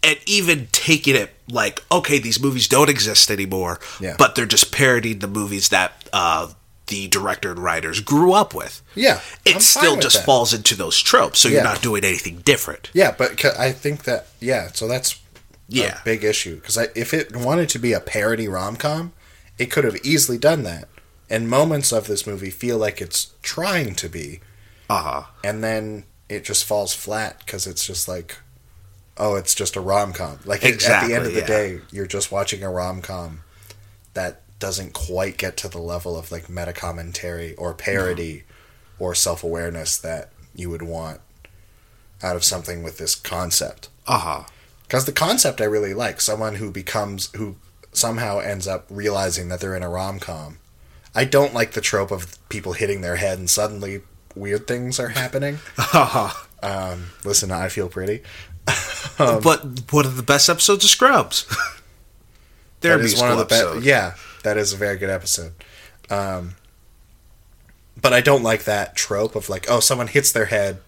and 0.03 0.17
even 0.25 0.67
taking 0.71 1.15
it 1.15 1.31
like 1.49 1.83
okay 1.91 2.19
these 2.19 2.39
movies 2.39 2.67
don't 2.67 2.89
exist 2.89 3.29
anymore 3.31 3.79
Yeah. 3.99 4.15
but 4.17 4.35
they're 4.35 4.45
just 4.45 4.71
parodying 4.71 5.19
the 5.19 5.27
movies 5.27 5.69
that 5.69 6.07
uh, 6.13 6.47
the 6.87 7.07
director 7.07 7.51
and 7.51 7.59
writers 7.59 7.99
grew 7.99 8.31
up 8.33 8.53
with 8.53 8.81
Yeah, 8.95 9.19
it 9.45 9.55
I'm 9.55 9.61
still 9.61 9.97
just 9.97 10.17
that. 10.17 10.25
falls 10.25 10.53
into 10.53 10.75
those 10.75 11.01
tropes 11.01 11.39
so 11.39 11.49
Yeah. 11.49 11.55
you're 11.55 11.63
not 11.63 11.81
doing 11.81 12.03
anything 12.03 12.37
different 12.45 12.89
Yeah, 12.93 13.11
but 13.17 13.43
I 13.59 13.71
think 13.71 14.03
that 14.03 14.27
yeah, 14.39 14.69
so 14.73 14.87
that's 14.87 15.19
Yeah. 15.67 15.99
a 15.99 16.03
big 16.05 16.23
issue 16.23 16.55
because 16.57 16.77
if 16.95 17.13
it 17.13 17.35
wanted 17.35 17.67
to 17.69 17.79
be 17.79 17.91
a 17.93 17.99
parody 17.99 18.47
rom 18.47 18.75
com, 18.77 19.11
it 19.57 19.71
could 19.71 19.83
have 19.83 19.97
easily 20.03 20.37
done 20.37 20.63
that. 20.63 20.87
And 21.29 21.49
moments 21.49 21.91
of 21.91 22.07
this 22.07 22.25
movie 22.27 22.51
feel 22.51 22.77
like 22.77 23.01
it's 23.01 23.31
trying 23.41 23.95
to 23.95 24.07
be, 24.07 24.39
uh-huh 24.89 25.23
and 25.43 25.63
then 25.63 26.03
it 26.29 26.43
just 26.43 26.65
falls 26.65 26.93
flat 26.93 27.39
because 27.39 27.65
it's 27.67 27.85
just 27.85 28.07
like, 28.07 28.37
oh, 29.17 29.35
it's 29.35 29.55
just 29.55 29.75
a 29.77 29.81
rom 29.81 30.11
com. 30.13 30.39
Like 30.45 30.63
it- 30.63 30.83
at 30.85 31.07
the 31.07 31.13
end 31.15 31.25
of 31.25 31.33
the 31.33 31.39
yeah. 31.39 31.47
day, 31.47 31.79
you're 31.91 32.05
just 32.07 32.31
watching 32.31 32.63
a 32.63 32.69
rom 32.69 33.01
com 33.01 33.41
that 34.13 34.41
doesn't 34.59 34.93
quite 34.93 35.37
get 35.37 35.55
to 35.57 35.69
the 35.69 35.77
level 35.79 36.17
of 36.17 36.31
like 36.31 36.49
meta 36.49 36.73
commentary 36.73 37.55
or 37.55 37.73
parody 37.73 38.43
or 38.99 39.15
self 39.15 39.43
awareness 39.43 39.97
that 39.97 40.31
you 40.55 40.69
would 40.69 40.81
want 40.81 41.21
out 42.23 42.35
of 42.35 42.43
something 42.43 42.83
with 42.83 42.97
this 42.97 43.15
concept. 43.15 43.89
uh-huh 44.07 44.43
Because 44.83 45.05
the 45.05 45.11
concept 45.11 45.61
I 45.61 45.65
really 45.65 45.93
like. 45.93 46.19
Someone 46.19 46.55
who 46.55 46.71
becomes, 46.71 47.29
who 47.35 47.55
somehow 47.93 48.39
ends 48.39 48.67
up 48.67 48.85
realizing 48.89 49.47
that 49.49 49.59
they're 49.61 49.75
in 49.75 49.83
a 49.83 49.89
rom 49.89 50.19
com. 50.19 50.57
I 51.15 51.23
don't 51.25 51.53
like 51.53 51.71
the 51.71 51.81
trope 51.81 52.11
of 52.11 52.37
people 52.49 52.73
hitting 52.73 53.01
their 53.01 53.15
head 53.15 53.37
and 53.39 53.49
suddenly 53.49 54.01
weird 54.37 54.67
things 54.67 54.99
are 54.99 55.09
happening. 55.09 55.59
Um, 56.63 57.11
listen, 57.23 57.51
I 57.51 57.69
feel 57.69 57.87
pretty. 57.87 58.23
but 59.19 59.91
one 59.91 60.05
of 60.07 60.17
the 60.17 60.23
best 60.23 60.49
episodes 60.49 60.83
of 60.83 60.89
scrubs 60.89 61.45
they're 62.81 62.97
That 62.97 63.05
is 63.05 63.19
one 63.19 63.31
of 63.31 63.37
the 63.37 63.45
best. 63.45 63.83
Yeah, 63.83 64.15
that 64.43 64.57
is 64.57 64.73
a 64.73 64.75
very 64.75 64.97
good 64.97 65.11
episode. 65.11 65.53
Um, 66.09 66.55
but 67.99 68.11
I 68.11 68.21
don't 68.21 68.43
like 68.43 68.63
that 68.63 68.95
trope 68.95 69.35
of 69.35 69.49
like, 69.49 69.67
oh, 69.69 69.79
someone 69.79 70.07
hits 70.07 70.31
their 70.31 70.45
head, 70.45 70.79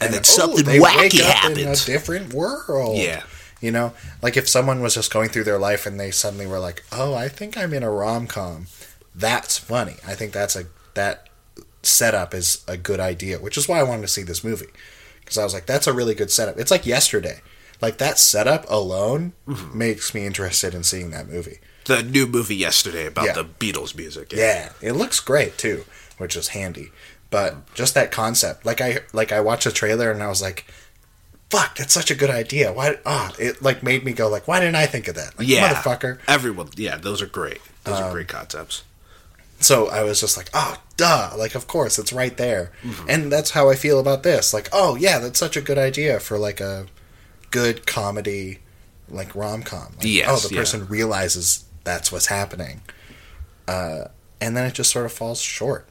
And 0.00 0.12
then 0.12 0.20
oh, 0.20 0.24
something 0.24 0.64
they 0.64 0.78
wacky 0.80 1.20
wake 1.20 1.24
up 1.24 1.50
in 1.56 1.68
a 1.68 1.76
different 1.76 2.34
world. 2.34 2.98
yeah 2.98 3.22
You 3.60 3.70
know, 3.70 3.92
like 4.22 4.36
if 4.36 4.48
someone 4.48 4.80
was 4.80 4.94
just 4.94 5.12
going 5.12 5.28
through 5.28 5.44
their 5.44 5.58
life 5.58 5.86
and 5.86 5.98
they 6.00 6.10
suddenly 6.10 6.46
were 6.46 6.58
like, 6.58 6.82
"Oh, 6.90 7.14
I 7.14 7.28
think 7.28 7.56
I'm 7.56 7.72
in 7.72 7.84
a 7.84 7.90
rom 7.90 8.26
com," 8.26 8.66
that's 9.14 9.56
funny. 9.56 9.96
I 10.06 10.14
think 10.14 10.32
that's 10.32 10.56
a 10.56 10.64
that 10.94 11.28
setup 11.82 12.34
is 12.34 12.64
a 12.68 12.76
good 12.76 13.00
idea, 13.00 13.38
which 13.38 13.56
is 13.56 13.68
why 13.68 13.78
I 13.80 13.82
wanted 13.82 14.02
to 14.02 14.08
see 14.08 14.22
this 14.22 14.44
movie 14.44 14.68
because 15.20 15.38
I 15.38 15.44
was 15.44 15.54
like, 15.54 15.66
"That's 15.66 15.86
a 15.86 15.92
really 15.92 16.14
good 16.14 16.30
setup." 16.30 16.58
It's 16.58 16.70
like 16.70 16.86
yesterday, 16.86 17.40
like 17.80 17.98
that 17.98 18.18
setup 18.18 18.64
alone 18.70 19.32
Mm-hmm. 19.48 19.76
makes 19.78 20.14
me 20.14 20.24
interested 20.26 20.74
in 20.74 20.82
seeing 20.84 21.10
that 21.10 21.28
movie. 21.28 21.58
the 21.86 22.02
new 22.02 22.26
movie 22.28 22.54
yesterday 22.54 23.06
about 23.06 23.24
Yeah. 23.26 23.32
the 23.32 23.44
beatles 23.44 23.96
music 23.96 24.32
Yeah, 24.32 24.70
it 24.80 24.92
looks 24.92 25.18
great 25.18 25.58
too, 25.58 25.84
which 26.18 26.36
is 26.36 26.48
handy. 26.48 26.92
But 27.30 27.74
just 27.74 27.94
that 27.94 28.12
concept, 28.12 28.64
like 28.64 28.80
I 28.80 29.00
like 29.12 29.32
I 29.32 29.40
watched 29.40 29.64
the 29.64 29.72
trailer 29.72 30.10
and 30.12 30.22
I 30.22 30.28
was 30.28 30.40
like, 30.42 30.64
"Fuck, 31.50 31.76
that's 31.76 31.92
such 31.92 32.10
a 32.10 32.14
good 32.14 32.30
idea." 32.30 32.72
Why? 32.72 32.98
Ah, 33.04 33.32
it 33.38 33.62
like 33.62 33.82
made 33.82 34.04
me 34.04 34.12
go 34.12 34.28
like, 34.28 34.46
"Why 34.46 34.60
didn't 34.60 34.76
I 34.76 34.86
think 34.86 35.08
of 35.08 35.14
that?" 35.16 35.36
Like, 35.38 35.48
yeah 35.48 35.72
motherfucker. 35.74 36.18
everyone 36.28 36.68
yeah 36.76 36.96
those 36.96 37.20
are 37.20 37.26
great 37.26 37.60
those 37.84 37.96
Um, 37.98 38.04
are 38.04 38.12
great 38.12 38.28
concepts 38.28 38.84
So 39.62 39.88
I 39.88 40.02
was 40.02 40.20
just 40.20 40.36
like, 40.36 40.50
"Oh, 40.52 40.76
duh!" 40.96 41.30
Like, 41.36 41.54
of 41.54 41.66
course, 41.66 41.98
it's 41.98 42.12
right 42.12 42.36
there, 42.36 42.72
Mm-hmm. 42.82 43.08
and 43.08 43.32
that's 43.32 43.50
how 43.52 43.70
I 43.70 43.74
feel 43.76 43.98
about 44.00 44.22
this. 44.22 44.52
Like, 44.52 44.68
oh 44.72 44.96
yeah, 44.96 45.18
that's 45.18 45.38
such 45.38 45.56
a 45.56 45.60
good 45.60 45.78
idea 45.78 46.20
for 46.20 46.36
like 46.38 46.60
a 46.60 46.86
good 47.50 47.86
comedy, 47.86 48.58
like 49.08 49.34
rom 49.34 49.62
com. 49.62 49.94
Like, 49.98 50.06
Yes, 50.06 50.28
oh, 50.44 50.48
the 50.48 50.54
yeah. 50.54 50.60
person 50.60 50.86
realizes 50.88 51.64
that's 51.84 52.10
what's 52.12 52.26
happening, 52.26 52.82
uh, 53.68 54.04
and 54.40 54.56
then 54.56 54.66
it 54.66 54.74
just 54.74 54.90
sort 54.90 55.06
of 55.06 55.12
falls 55.12 55.40
short. 55.40 55.88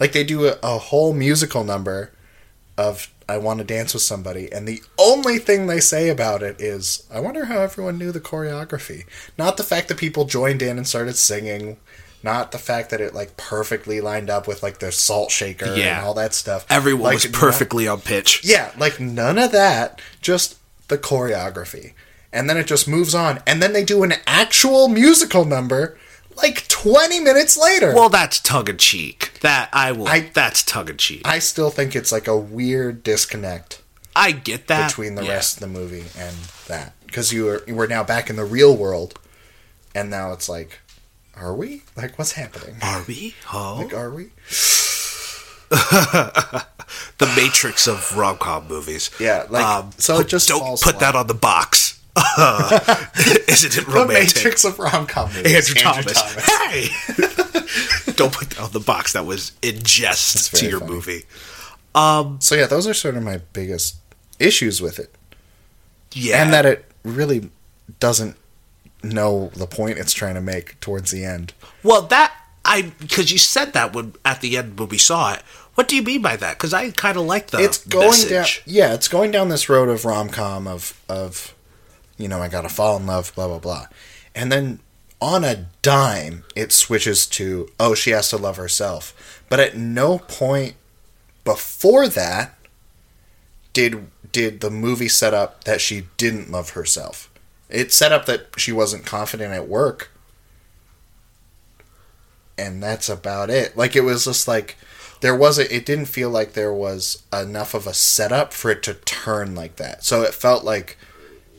Like 0.00 0.12
they 0.12 0.24
do 0.24 0.46
a, 0.48 0.58
a 0.62 0.78
whole 0.78 1.12
musical 1.14 1.62
number 1.64 2.10
of 2.76 3.12
"I 3.28 3.38
want 3.38 3.58
to 3.58 3.64
dance 3.64 3.94
with 3.94 4.02
somebody," 4.02 4.52
and 4.52 4.66
the 4.66 4.82
only 4.98 5.38
thing 5.38 5.66
they 5.66 5.80
say 5.80 6.08
about 6.08 6.42
it 6.42 6.60
is, 6.60 7.04
"I 7.12 7.20
wonder 7.20 7.44
how 7.46 7.60
everyone 7.60 7.96
knew 7.98 8.10
the 8.12 8.20
choreography." 8.20 9.04
Not 9.38 9.56
the 9.56 9.62
fact 9.62 9.88
that 9.88 9.98
people 9.98 10.24
joined 10.24 10.62
in 10.62 10.76
and 10.78 10.86
started 10.86 11.16
singing. 11.16 11.76
Not 12.24 12.50
the 12.52 12.58
fact 12.58 12.88
that 12.90 13.00
it 13.02 13.12
like 13.14 13.36
perfectly 13.36 14.00
lined 14.00 14.30
up 14.30 14.48
with 14.48 14.62
like 14.62 14.78
the 14.78 14.90
salt 14.90 15.30
shaker 15.30 15.74
Yeah. 15.76 15.98
and 15.98 16.06
all 16.06 16.14
that 16.14 16.32
stuff. 16.34 16.64
everyone 16.70 17.04
Like, 17.04 17.14
was 17.16 17.24
not- 17.26 17.34
perfectly 17.34 17.86
on 17.86 18.00
pitch 18.00 18.40
yeah, 18.42 18.70
like 18.78 18.98
none 18.98 19.38
of 19.38 19.52
that. 19.52 20.00
Just 20.22 20.56
the 20.88 20.96
choreography, 20.98 21.92
and 22.32 22.48
then 22.48 22.56
it 22.56 22.66
just 22.66 22.88
moves 22.88 23.14
on, 23.14 23.40
and 23.46 23.62
then 23.62 23.72
they 23.74 23.84
do 23.84 24.02
an 24.02 24.14
actual 24.26 24.88
musical 24.88 25.44
number 25.44 25.98
like 26.36 26.66
twenty 26.68 27.20
minutes 27.20 27.56
later. 27.56 27.94
well 27.94 28.08
that's 28.08 28.40
tug 28.40 28.68
in 28.68 28.76
cheek. 28.78 29.32
that 29.40 29.68
i 29.72 29.92
will 29.92 30.08
I- 30.08 30.30
that's 30.32 30.62
tug 30.64 30.90
in 30.90 30.96
cheek. 30.96 31.22
I 31.26 31.38
still 31.38 31.70
think 31.70 31.94
it's 31.94 32.10
like 32.10 32.26
a 32.26 32.36
weird 32.36 33.02
disconnect 33.04 33.82
i 34.16 34.32
get 34.32 34.66
that 34.68 34.88
between 34.88 35.14
the 35.14 35.24
yeah. 35.24 35.32
rest 35.32 35.56
of 35.56 35.60
the 35.60 35.66
movie 35.78 36.04
and 36.18 36.34
that 36.68 36.92
because 37.06 37.32
you 37.32 37.48
are 37.48 37.62
we're 37.68 37.86
now 37.86 38.02
back 38.02 38.28
in 38.30 38.36
the 38.36 38.44
real 38.44 38.74
world, 38.76 39.18
and 39.94 40.10
now 40.10 40.32
it's 40.32 40.48
like, 40.48 40.80
are 41.36 41.54
we? 41.54 41.82
Like, 41.96 42.18
what's 42.18 42.32
happening? 42.32 42.76
are 42.82 43.04
we 43.06 43.34
oh 43.52 43.80
Like, 43.82 43.94
are 43.94 44.10
we? 44.10 44.24
the 45.70 47.32
matrix 47.36 47.86
of 47.88 48.16
rom-com 48.16 48.68
movies 48.68 49.10
Yeah, 49.18 49.46
like 49.50 49.64
um, 49.64 49.90
so 49.98 50.20
it 50.20 50.28
just 50.28 50.48
don't 50.48 50.80
put 50.80 51.00
that 51.00 51.16
on 51.16 51.26
the 51.26 51.34
box 51.34 52.00
isn't 53.48 53.76
it 53.76 53.86
the 53.86 54.06
Matrix 54.08 54.64
of 54.64 54.78
rom 54.78 55.06
com 55.06 55.32
movies. 55.32 55.52
Andrew, 55.52 55.82
Thomas. 55.82 56.20
Hey! 56.46 56.88
Don't 58.12 58.32
put 58.32 58.50
that 58.50 58.60
on 58.60 58.70
the 58.70 58.78
box. 58.78 59.14
That 59.14 59.26
was 59.26 59.50
in 59.62 59.82
jest 59.82 60.54
to 60.54 60.68
your 60.68 60.78
funny. 60.78 60.92
movie. 60.92 61.24
Um, 61.94 62.38
so 62.40 62.54
yeah, 62.54 62.66
those 62.66 62.86
are 62.86 62.94
sort 62.94 63.16
of 63.16 63.24
my 63.24 63.38
biggest 63.52 63.96
issues 64.38 64.80
with 64.80 65.00
it. 65.00 65.12
Yeah. 66.12 66.40
and 66.44 66.52
that 66.52 66.64
it 66.64 66.84
really 67.02 67.50
doesn't 67.98 68.36
know 69.04 69.50
the 69.54 69.66
point 69.66 69.98
it's 69.98 70.12
trying 70.12 70.34
to 70.34 70.40
make 70.40 70.78
towards 70.80 71.10
the 71.10 71.24
end. 71.24 71.52
well, 71.82 72.02
that 72.02 72.34
I 72.64 72.92
because 72.98 73.30
you 73.30 73.38
said 73.38 73.72
that 73.74 73.94
when 73.94 74.14
at 74.24 74.40
the 74.40 74.56
end 74.56 74.78
when 74.78 74.88
we 74.88 74.98
saw 74.98 75.34
it. 75.34 75.42
What 75.74 75.88
do 75.88 75.96
you 75.96 76.02
mean 76.02 76.22
by 76.22 76.36
that? 76.36 76.56
Because 76.56 76.72
I 76.72 76.90
kind 76.92 77.16
of 77.16 77.24
like 77.24 77.48
the 77.48 77.58
it's 77.58 77.84
going 77.84 78.06
message. 78.06 78.62
down, 78.64 78.74
yeah, 78.74 78.94
it's 78.94 79.08
going 79.08 79.32
down 79.32 79.48
this 79.48 79.68
road 79.68 79.88
of 79.88 80.04
rom 80.04 80.28
com 80.28 80.68
of 80.68 81.00
of, 81.08 81.52
you 82.16 82.28
know, 82.28 82.40
I 82.40 82.48
gotta 82.48 82.68
fall 82.68 82.96
in 82.96 83.06
love, 83.06 83.34
blah 83.34 83.48
blah 83.48 83.58
blah, 83.58 83.86
and 84.34 84.52
then 84.52 84.78
on 85.20 85.42
a 85.42 85.66
dime 85.82 86.44
it 86.54 86.70
switches 86.70 87.26
to 87.26 87.68
oh 87.80 87.94
she 87.94 88.10
has 88.10 88.30
to 88.30 88.36
love 88.36 88.56
herself, 88.56 89.42
but 89.48 89.58
at 89.58 89.76
no 89.76 90.18
point 90.18 90.74
before 91.44 92.08
that 92.08 92.56
did 93.72 94.06
did 94.30 94.60
the 94.60 94.70
movie 94.70 95.08
set 95.08 95.34
up 95.34 95.64
that 95.64 95.80
she 95.80 96.06
didn't 96.16 96.50
love 96.50 96.70
herself. 96.70 97.28
It 97.68 97.92
set 97.92 98.12
up 98.12 98.26
that 98.26 98.48
she 98.56 98.72
wasn't 98.72 99.06
confident 99.06 99.52
at 99.52 99.68
work. 99.68 100.10
And 102.56 102.82
that's 102.82 103.08
about 103.08 103.50
it. 103.50 103.76
Like 103.76 103.96
it 103.96 104.02
was 104.02 104.26
just 104.26 104.46
like 104.46 104.76
there 105.20 105.34
wasn't 105.34 105.72
it 105.72 105.86
didn't 105.86 106.06
feel 106.06 106.30
like 106.30 106.52
there 106.52 106.72
was 106.72 107.22
enough 107.32 107.74
of 107.74 107.86
a 107.86 107.94
setup 107.94 108.52
for 108.52 108.70
it 108.70 108.82
to 108.84 108.94
turn 108.94 109.54
like 109.54 109.76
that. 109.76 110.04
So 110.04 110.22
it 110.22 110.34
felt 110.34 110.64
like 110.64 110.96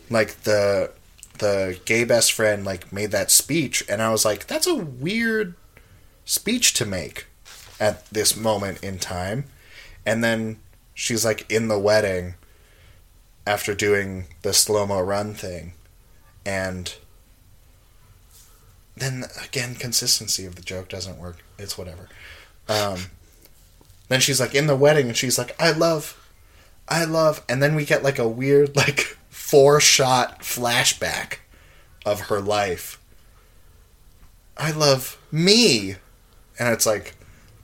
like 0.09 0.43
the 0.43 0.91
the 1.39 1.79
gay 1.83 2.03
best 2.05 2.31
friend 2.31 2.63
like 2.63 2.93
made 2.93 3.11
that 3.11 3.29
speech 3.29 3.83
and 3.89 4.01
I 4.01 4.09
was 4.09 4.23
like 4.23 4.47
that's 4.47 4.67
a 4.67 4.75
weird 4.75 5.55
speech 6.23 6.73
to 6.75 6.85
make 6.85 7.27
at 7.79 8.05
this 8.09 8.35
moment 8.37 8.83
in 8.83 8.99
time. 8.99 9.45
And 10.05 10.23
then 10.23 10.59
she's 10.93 11.25
like 11.25 11.49
in 11.51 11.67
the 11.67 11.79
wedding 11.79 12.35
after 13.45 13.73
doing 13.73 14.25
the 14.41 14.53
slow 14.53 14.85
mo 14.85 15.01
run 15.01 15.33
thing. 15.33 15.73
And 16.45 16.93
then 18.95 19.25
again, 19.43 19.75
consistency 19.75 20.45
of 20.45 20.55
the 20.55 20.61
joke 20.61 20.89
doesn't 20.89 21.17
work. 21.17 21.37
It's 21.57 21.77
whatever. 21.77 22.09
Um, 22.67 23.07
then 24.07 24.21
she's 24.21 24.39
like 24.39 24.55
in 24.55 24.67
the 24.67 24.75
wedding 24.75 25.07
and 25.07 25.17
she's 25.17 25.37
like, 25.37 25.55
I 25.59 25.71
love, 25.71 26.21
I 26.87 27.03
love. 27.05 27.43
And 27.49 27.61
then 27.61 27.75
we 27.75 27.85
get 27.85 28.03
like 28.03 28.19
a 28.19 28.27
weird, 28.27 28.75
like, 28.75 29.17
four 29.45 29.79
shot 29.79 30.39
flashback 30.39 31.37
of 32.05 32.21
her 32.21 32.41
life. 32.41 32.99
I 34.57 34.71
love 34.71 35.19
me. 35.31 35.97
And 36.57 36.69
it's 36.69 36.85
like, 36.85 37.15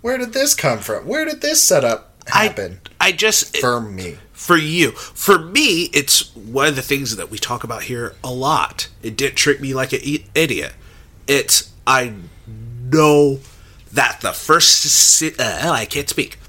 where 0.01 0.17
did 0.17 0.33
this 0.33 0.53
come 0.53 0.79
from? 0.79 1.07
Where 1.07 1.25
did 1.25 1.41
this 1.41 1.61
setup 1.61 2.13
happen 2.27 2.81
I 2.99 3.07
I 3.07 3.11
just 3.13 3.57
for 3.57 3.81
me? 3.81 4.17
For 4.41 4.57
you. 4.57 4.89
For 4.91 5.37
me, 5.37 5.83
it's 5.93 6.35
one 6.35 6.67
of 6.67 6.75
the 6.75 6.81
things 6.81 7.15
that 7.15 7.29
we 7.29 7.37
talk 7.37 7.63
about 7.63 7.83
here 7.83 8.15
a 8.23 8.33
lot. 8.33 8.89
It 9.03 9.15
didn't 9.15 9.35
treat 9.35 9.61
me 9.61 9.75
like 9.75 9.93
an 9.93 9.99
idiot. 10.33 10.73
It's 11.27 11.71
I 11.85 12.15
know 12.47 13.39
that 13.93 14.21
the 14.21 14.33
first 14.33 15.21
uh, 15.39 15.71
I 15.71 15.85
can't 15.85 16.09
speak. 16.09 16.39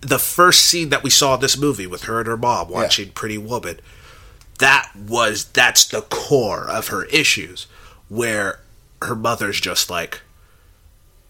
The 0.00 0.18
first 0.18 0.64
scene 0.64 0.88
that 0.88 1.04
we 1.04 1.10
saw 1.10 1.36
in 1.36 1.40
this 1.40 1.56
movie 1.56 1.86
with 1.86 2.02
her 2.04 2.18
and 2.18 2.26
her 2.26 2.36
mom 2.36 2.68
watching 2.68 3.10
Pretty 3.12 3.38
Woman, 3.38 3.78
that 4.58 4.90
was 4.96 5.44
that's 5.44 5.84
the 5.86 6.02
core 6.02 6.68
of 6.68 6.88
her 6.88 7.04
issues, 7.06 7.68
where 8.08 8.58
her 9.02 9.14
mother's 9.14 9.60
just 9.60 9.88
like, 9.88 10.22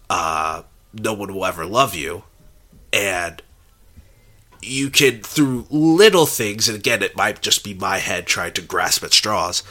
uh, 0.08 0.62
no 0.94 1.12
one 1.12 1.34
will 1.34 1.44
ever 1.44 1.66
love 1.66 1.94
you, 1.94 2.24
and 2.90 3.42
you 4.62 4.90
can 4.90 5.22
through 5.22 5.66
little 5.70 6.26
things, 6.26 6.68
and 6.68 6.76
again, 6.76 7.02
it 7.02 7.16
might 7.16 7.40
just 7.40 7.64
be 7.64 7.74
my 7.74 7.98
head 7.98 8.26
trying 8.26 8.52
to 8.54 8.62
grasp 8.62 9.02
at 9.04 9.12
straws, 9.12 9.62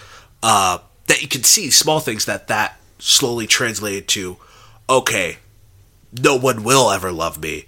uh, 0.41 0.79
that 1.07 1.21
you 1.21 1.27
can 1.27 1.43
see 1.43 1.69
small 1.69 1.99
things 1.99 2.25
that 2.25 2.47
that 2.47 2.79
slowly 2.99 3.47
translated 3.47 4.07
to, 4.09 4.37
okay, 4.89 5.37
no 6.11 6.35
one 6.35 6.63
will 6.63 6.91
ever 6.91 7.11
love 7.11 7.41
me. 7.41 7.65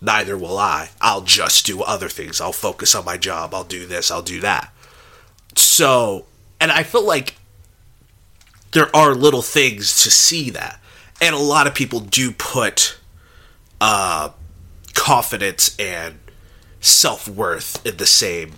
Neither 0.00 0.38
will 0.38 0.58
I. 0.58 0.90
I'll 1.00 1.22
just 1.22 1.66
do 1.66 1.82
other 1.82 2.08
things. 2.08 2.40
I'll 2.40 2.52
focus 2.52 2.94
on 2.94 3.04
my 3.04 3.16
job. 3.16 3.52
I'll 3.52 3.64
do 3.64 3.86
this. 3.86 4.10
I'll 4.10 4.22
do 4.22 4.40
that. 4.40 4.72
So, 5.56 6.26
and 6.60 6.70
I 6.70 6.84
feel 6.84 7.04
like 7.04 7.34
there 8.72 8.94
are 8.94 9.14
little 9.14 9.42
things 9.42 10.02
to 10.04 10.10
see 10.10 10.50
that. 10.50 10.80
And 11.20 11.34
a 11.34 11.38
lot 11.38 11.66
of 11.66 11.74
people 11.74 11.98
do 11.98 12.30
put 12.30 12.96
uh, 13.80 14.30
confidence 14.94 15.76
and 15.80 16.18
self 16.80 17.28
worth 17.28 17.84
in 17.86 17.96
the 17.96 18.06
same 18.06 18.52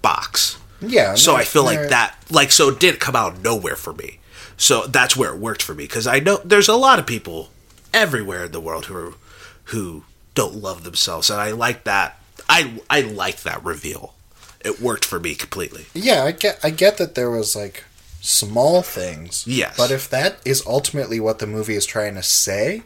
box. 0.00 0.58
Yeah. 0.80 1.14
So 1.14 1.36
I 1.36 1.44
feel 1.44 1.64
like 1.64 1.88
that, 1.90 2.16
like, 2.30 2.50
so 2.50 2.68
it 2.68 2.80
didn't 2.80 3.00
come 3.00 3.14
out 3.14 3.34
of 3.34 3.44
nowhere 3.44 3.76
for 3.76 3.92
me. 3.92 4.18
So 4.56 4.86
that's 4.86 5.16
where 5.16 5.32
it 5.32 5.38
worked 5.38 5.62
for 5.62 5.74
me 5.74 5.84
because 5.84 6.06
I 6.06 6.18
know 6.18 6.38
there's 6.44 6.68
a 6.68 6.74
lot 6.74 6.98
of 6.98 7.06
people 7.06 7.50
everywhere 7.94 8.44
in 8.44 8.52
the 8.52 8.60
world 8.60 8.86
who 8.86 8.96
are, 8.96 9.14
who 9.66 10.04
don't 10.34 10.54
love 10.54 10.84
themselves, 10.84 11.30
and 11.30 11.40
I 11.40 11.50
like 11.52 11.84
that. 11.84 12.18
I 12.48 12.80
I 12.88 13.00
like 13.02 13.42
that 13.42 13.64
reveal. 13.64 14.14
It 14.64 14.80
worked 14.80 15.04
for 15.04 15.18
me 15.18 15.34
completely. 15.34 15.86
Yeah, 15.94 16.24
I 16.24 16.32
get 16.32 16.58
I 16.62 16.70
get 16.70 16.98
that 16.98 17.14
there 17.14 17.30
was 17.30 17.56
like 17.56 17.84
small 18.20 18.82
things. 18.82 19.46
Yes. 19.46 19.76
But 19.76 19.90
if 19.90 20.08
that 20.10 20.38
is 20.44 20.64
ultimately 20.66 21.20
what 21.20 21.38
the 21.38 21.46
movie 21.46 21.74
is 21.74 21.86
trying 21.86 22.14
to 22.14 22.22
say, 22.22 22.82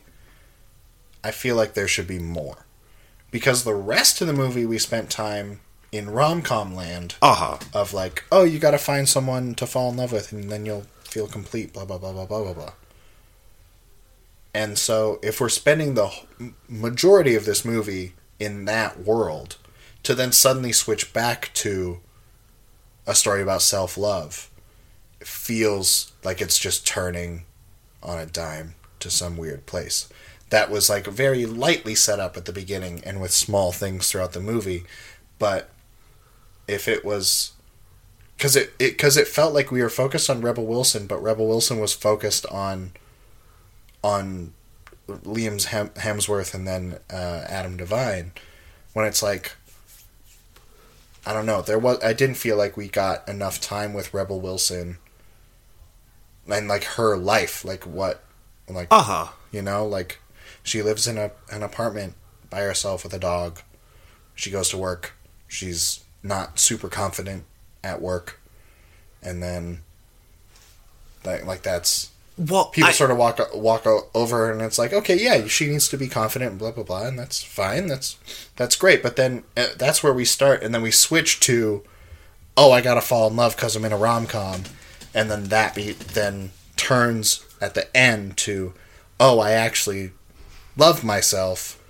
I 1.23 1.31
feel 1.31 1.57
like 1.57 1.75
there 1.75 1.89
should 1.89 2.07
be 2.07 2.19
more. 2.19 2.66
Because 3.37 3.65
the 3.65 3.75
rest 3.75 4.23
of 4.23 4.27
the 4.29 4.33
movie 4.33 4.65
we 4.65 4.79
spent 4.79 5.11
time 5.11 5.61
in 5.93 6.09
rom 6.09 6.41
com 6.41 6.75
land 6.75 7.17
Uh 7.21 7.35
huh. 7.35 7.59
of 7.75 7.93
like, 7.93 8.25
oh, 8.33 8.45
you 8.45 8.59
gotta 8.59 8.79
find 8.79 9.07
someone 9.07 9.55
to 9.57 9.67
fall 9.67 9.91
in 9.91 9.99
love 9.99 10.11
with 10.11 10.33
and 10.33 10.51
then 10.51 10.65
you'll 10.65 10.87
feel 11.05 11.27
complete, 11.27 11.75
blah 11.75 11.85
blah 11.85 11.99
blah 11.99 12.13
blah 12.15 12.25
blah 12.25 12.43
blah 12.45 12.55
blah. 12.55 12.73
And 14.55 14.79
so 14.79 15.19
if 15.23 15.39
we're 15.39 15.51
spending 15.51 15.93
the 15.93 16.11
majority 16.67 17.35
of 17.35 17.45
this 17.45 17.63
movie 17.63 18.15
in 18.39 18.65
that 18.65 19.01
world 19.01 19.57
to 20.03 20.15
then 20.15 20.33
suddenly 20.33 20.73
switch 20.73 21.13
back 21.13 21.51
to 21.53 22.01
a 23.07 23.15
story 23.15 23.43
about 23.43 23.61
self-love 23.61 24.51
it 25.21 25.27
feels 25.27 26.13
like 26.25 26.41
it's 26.41 26.59
just 26.59 26.87
turning 26.87 27.45
on 28.03 28.19
a 28.19 28.25
dime 28.25 28.77
to 29.01 29.11
some 29.11 29.37
weird 29.37 29.67
place 29.67 30.09
that 30.51 30.71
was 30.71 30.89
like 30.89 31.07
very 31.07 31.45
lightly 31.47 31.95
set 31.95 32.21
up 32.21 32.37
at 32.37 32.45
the 32.45 32.53
beginning 32.53 33.03
and 33.05 33.21
with 33.21 33.33
small 33.33 33.73
things 33.73 34.11
throughout 34.11 34.33
the 34.33 34.41
movie 34.41 34.85
but 35.39 35.69
if 36.69 36.87
it 36.89 37.05
was 37.05 37.53
because 38.37 38.55
it 38.57 38.77
because 38.79 39.17
it, 39.17 39.27
felt 39.27 39.55
like 39.55 39.71
we 39.71 39.83
were 39.83 39.89
focused 39.91 40.29
on 40.31 40.41
rebel 40.41 40.67
wilson 40.67 41.07
but 41.07 41.23
rebel 41.23 41.47
wilson 41.49 41.79
was 41.81 41.93
focused 41.93 42.47
on 42.47 42.93
on 44.05 44.53
liam's 45.09 45.67
Hem- 45.67 45.91
hemsworth 45.91 46.55
and 46.55 46.67
then 46.67 46.99
uh, 47.11 47.45
adam 47.49 47.77
devine 47.77 48.33
when 48.93 49.07
it's 49.07 49.23
like 49.23 49.53
i 51.25 51.33
don't 51.33 51.47
know 51.47 51.63
there 51.63 51.79
was 51.79 52.03
i 52.05 52.13
didn't 52.13 52.37
feel 52.37 52.57
like 52.57 52.77
we 52.77 52.89
got 52.89 53.29
enough 53.29 53.61
time 53.61 53.93
with 53.95 54.13
rebel 54.15 54.41
wilson 54.41 54.99
and 56.49 56.69
like 56.69 56.85
her 56.85 57.17
life 57.17 57.65
like 57.65 57.85
what 57.85 58.23
like 58.69 58.89
Uh 58.91 59.03
huh. 59.03 59.27
you 59.53 59.63
know 59.63 59.87
like 59.87 60.19
she 60.67 60.83
lives 60.83 61.07
in 61.07 61.17
a 61.17 61.31
an 61.51 61.63
apartment 61.63 62.15
by 62.51 62.61
herself 62.61 63.05
with 63.05 63.15
a 63.15 63.19
dog. 63.19 63.61
She 64.35 64.51
goes 64.51 64.69
to 64.71 64.77
work. 64.77 65.15
She's 65.49 66.05
not 66.23 66.59
super 66.59 66.89
confident 66.89 67.45
at 67.83 68.03
work. 68.03 68.41
And 69.23 69.43
then 69.43 69.83
like 71.25 71.47
like 71.47 71.63
that's 71.63 72.11
Well, 72.37 72.67
people 72.67 72.91
I- 72.91 72.93
sort 72.93 73.11
of 73.11 73.17
walk 73.17 73.41
walk 73.55 73.87
over 74.15 74.51
and 74.51 74.61
it's 74.61 74.79
like 74.79 74.93
okay 74.93 75.17
yeah 75.17 75.47
she 75.47 75.67
needs 75.69 75.89
to 75.89 75.97
be 75.97 76.09
confident 76.09 76.51
and 76.51 76.59
blah 76.59 76.73
blah 76.73 76.85
blah 76.85 77.07
and 77.07 77.19
that's 77.19 77.43
fine. 77.43 77.87
That's 77.87 78.17
that's 78.57 78.77
great. 78.77 79.03
But 79.03 79.17
then 79.17 79.45
uh, 79.57 79.69
that's 79.79 80.03
where 80.03 80.13
we 80.13 80.25
start 80.25 80.63
and 80.63 80.75
then 80.75 80.83
we 80.83 80.91
switch 80.91 81.41
to 81.41 81.83
oh 82.57 82.73
I 82.73 82.81
gotta 82.81 83.01
fall 83.01 83.29
in 83.31 83.37
love 83.37 83.55
because 83.57 83.77
I'm 83.77 83.85
in 83.85 83.93
a 83.93 83.97
rom 83.97 84.27
com 84.27 84.65
and 85.15 85.31
then 85.31 85.45
that 85.45 85.75
be 85.75 85.93
then 85.93 86.51
turns 86.77 87.45
at 87.61 87.75
the 87.75 87.97
end 87.97 88.37
to 88.39 88.75
oh 89.19 89.39
I 89.41 89.53
actually 89.53 90.11
love 90.77 91.03
myself 91.05 91.83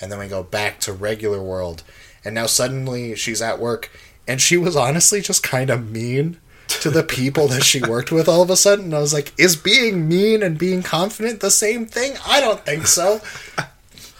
and 0.00 0.10
then 0.10 0.18
we 0.18 0.26
go 0.28 0.42
back 0.42 0.80
to 0.80 0.92
regular 0.92 1.42
world. 1.42 1.82
And 2.24 2.34
now 2.34 2.46
suddenly 2.46 3.14
she's 3.16 3.42
at 3.42 3.58
work 3.58 3.90
and 4.26 4.40
she 4.40 4.56
was 4.56 4.76
honestly 4.76 5.20
just 5.20 5.42
kind 5.42 5.70
of 5.70 5.90
mean 5.90 6.38
to 6.68 6.90
the 6.90 7.02
people 7.02 7.48
that 7.48 7.64
she 7.64 7.82
worked 7.82 8.12
with 8.12 8.28
all 8.28 8.42
of 8.42 8.50
a 8.50 8.56
sudden. 8.56 8.86
And 8.86 8.94
i 8.94 9.00
was 9.00 9.12
like 9.12 9.32
is 9.38 9.56
being 9.56 10.08
mean 10.08 10.42
and 10.42 10.58
being 10.58 10.82
confident 10.82 11.40
the 11.40 11.50
same 11.50 11.86
thing? 11.86 12.14
I 12.26 12.40
don't 12.40 12.64
think 12.64 12.86
so. 12.86 13.20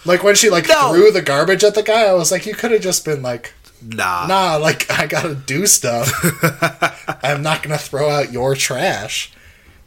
Like 0.05 0.23
when 0.23 0.35
she 0.35 0.51
like 0.51 0.67
No. 0.69 0.93
threw 0.93 1.11
the 1.11 1.23
garbage 1.23 1.63
at 1.63 1.75
the 1.75 1.83
guy 1.83 2.03
i 2.07 2.15
was 2.15 2.33
like 2.33 2.47
you 2.47 2.55
could 2.55 2.71
have 2.71 2.81
just 2.81 3.05
been 3.05 3.21
like 3.23 3.53
nah. 3.83 4.27
nah 4.27 4.57
like 4.57 4.91
i 4.91 5.07
gotta 5.07 5.35
do 5.35 5.67
stuff. 5.67 6.11
I'm 7.23 7.43
not 7.43 7.63
gonna 7.63 7.79
throw 7.79 8.09
out 8.11 8.33
your 8.33 8.55
trash. 8.55 9.33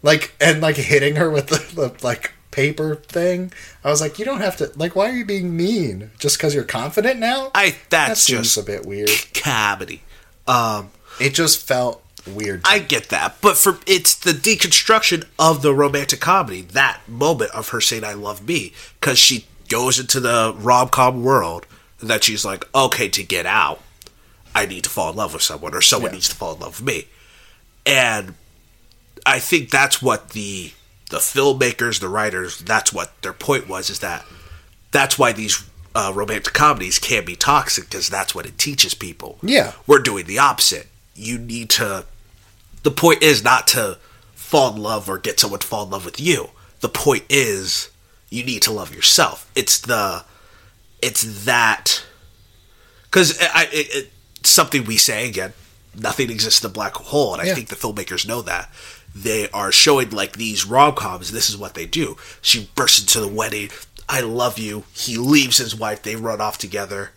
Like 0.03 0.33
and 0.39 0.61
like 0.61 0.75
hitting 0.75 1.15
her 1.15 1.29
with 1.29 1.47
the, 1.47 1.57
the 1.75 2.05
like 2.05 2.31
paper 2.53 2.95
thing 2.95 3.51
i 3.83 3.89
was 3.89 3.99
like 3.99 4.19
you 4.19 4.23
don't 4.25 4.41
have 4.41 4.55
to 4.55 4.71
like 4.75 4.95
why 4.95 5.09
are 5.09 5.13
you 5.15 5.25
being 5.25 5.57
mean 5.57 6.11
just 6.19 6.37
because 6.37 6.53
you're 6.53 6.63
confident 6.63 7.19
now 7.19 7.49
I 7.55 7.71
that 7.89 8.07
that's 8.09 8.21
seems 8.21 8.53
just 8.53 8.57
a 8.57 8.63
bit 8.63 8.85
weird 8.85 9.09
comedy. 9.33 10.03
Um, 10.47 10.91
it 11.19 11.33
just 11.33 11.65
felt 11.67 12.03
weird 12.27 12.61
I 12.65 12.79
get 12.79 13.09
that, 13.09 13.37
but 13.41 13.57
for 13.57 13.79
it's 13.87 14.13
the 14.15 14.31
deconstruction 14.31 15.25
of 15.39 15.61
the 15.61 15.73
romantic 15.73 16.19
comedy. 16.21 16.61
That 16.61 17.01
moment 17.07 17.51
of 17.51 17.69
her 17.69 17.81
saying 17.81 18.03
"I 18.03 18.13
love 18.13 18.47
me" 18.47 18.73
because 18.99 19.17
she 19.19 19.45
goes 19.69 19.99
into 19.99 20.19
the 20.19 20.53
rom 20.57 20.89
com 20.89 21.23
world 21.23 21.65
that 22.01 22.23
she's 22.23 22.43
like, 22.45 22.65
okay, 22.75 23.07
to 23.09 23.23
get 23.23 23.45
out, 23.45 23.81
I 24.53 24.65
need 24.65 24.83
to 24.83 24.89
fall 24.89 25.09
in 25.11 25.15
love 25.15 25.33
with 25.33 25.41
someone, 25.43 25.73
or 25.73 25.81
someone 25.81 26.11
Yeah. 26.11 26.15
needs 26.15 26.29
to 26.29 26.35
fall 26.35 26.53
in 26.55 26.59
love 26.59 26.79
with 26.81 26.87
me, 26.87 27.07
and 27.85 28.35
I 29.25 29.39
think 29.39 29.69
that's 29.69 30.01
what 30.01 30.29
the 30.29 30.71
the 31.09 31.17
filmmakers, 31.17 31.99
the 31.99 32.09
writers, 32.09 32.59
that's 32.59 32.91
what 32.93 33.21
their 33.21 33.33
point 33.33 33.67
was. 33.67 33.89
Is 33.89 33.99
that 33.99 34.25
that's 34.91 35.17
why 35.19 35.31
these 35.31 35.63
uh, 35.95 36.11
romantic 36.15 36.53
comedies 36.53 36.99
can't 36.99 37.25
be 37.25 37.35
toxic 37.35 37.85
because 37.85 38.09
that's 38.09 38.33
what 38.33 38.45
it 38.45 38.57
teaches 38.57 38.93
people. 38.93 39.37
Yeah. 39.41 39.73
we're 39.85 39.99
doing 39.99 40.25
the 40.25 40.39
opposite. 40.39 40.87
You 41.15 41.37
need 41.37 41.69
to. 41.71 42.05
The 42.83 42.91
point 42.91 43.21
is 43.23 43.43
not 43.43 43.67
to 43.67 43.97
fall 44.33 44.75
in 44.75 44.81
love 44.81 45.09
or 45.09 45.17
get 45.17 45.39
someone 45.39 45.59
to 45.59 45.67
fall 45.67 45.85
in 45.85 45.91
love 45.91 46.05
with 46.05 46.19
you. 46.19 46.49
The 46.81 46.89
point 46.89 47.23
is 47.29 47.89
you 48.29 48.43
need 48.43 48.61
to 48.63 48.71
love 48.71 48.93
yourself. 48.93 49.49
It's 49.55 49.79
the, 49.79 50.25
it's 51.01 51.45
that, 51.45 52.03
because 53.03 53.39
I, 53.39 53.69
it, 53.71 53.95
it, 53.95 54.11
something 54.43 54.83
we 54.85 54.97
say 54.97 55.27
again. 55.27 55.53
Nothing 55.95 56.31
exists 56.31 56.63
in 56.63 56.71
a 56.71 56.73
black 56.73 56.95
hole, 56.95 57.33
and 57.33 57.41
I 57.41 57.53
think 57.53 57.69
the 57.69 57.75
filmmakers 57.75 58.27
know 58.27 58.41
that. 58.41 58.67
They 59.15 59.49
are 59.51 59.71
showing 59.71 60.09
like 60.09 60.37
these 60.37 60.65
rom 60.65 60.95
coms. 60.95 61.31
This 61.31 61.49
is 61.49 61.57
what 61.57 61.73
they 61.75 61.85
do. 61.85 62.17
She 62.41 62.69
bursts 62.75 62.99
into 63.01 63.19
the 63.19 63.27
wedding. 63.27 63.69
I 64.09 64.21
love 64.21 64.57
you. 64.59 64.83
He 64.93 65.17
leaves 65.17 65.57
his 65.57 65.75
wife. 65.75 66.01
They 66.01 66.15
run 66.15 66.41
off 66.41 66.57
together. 66.57 67.11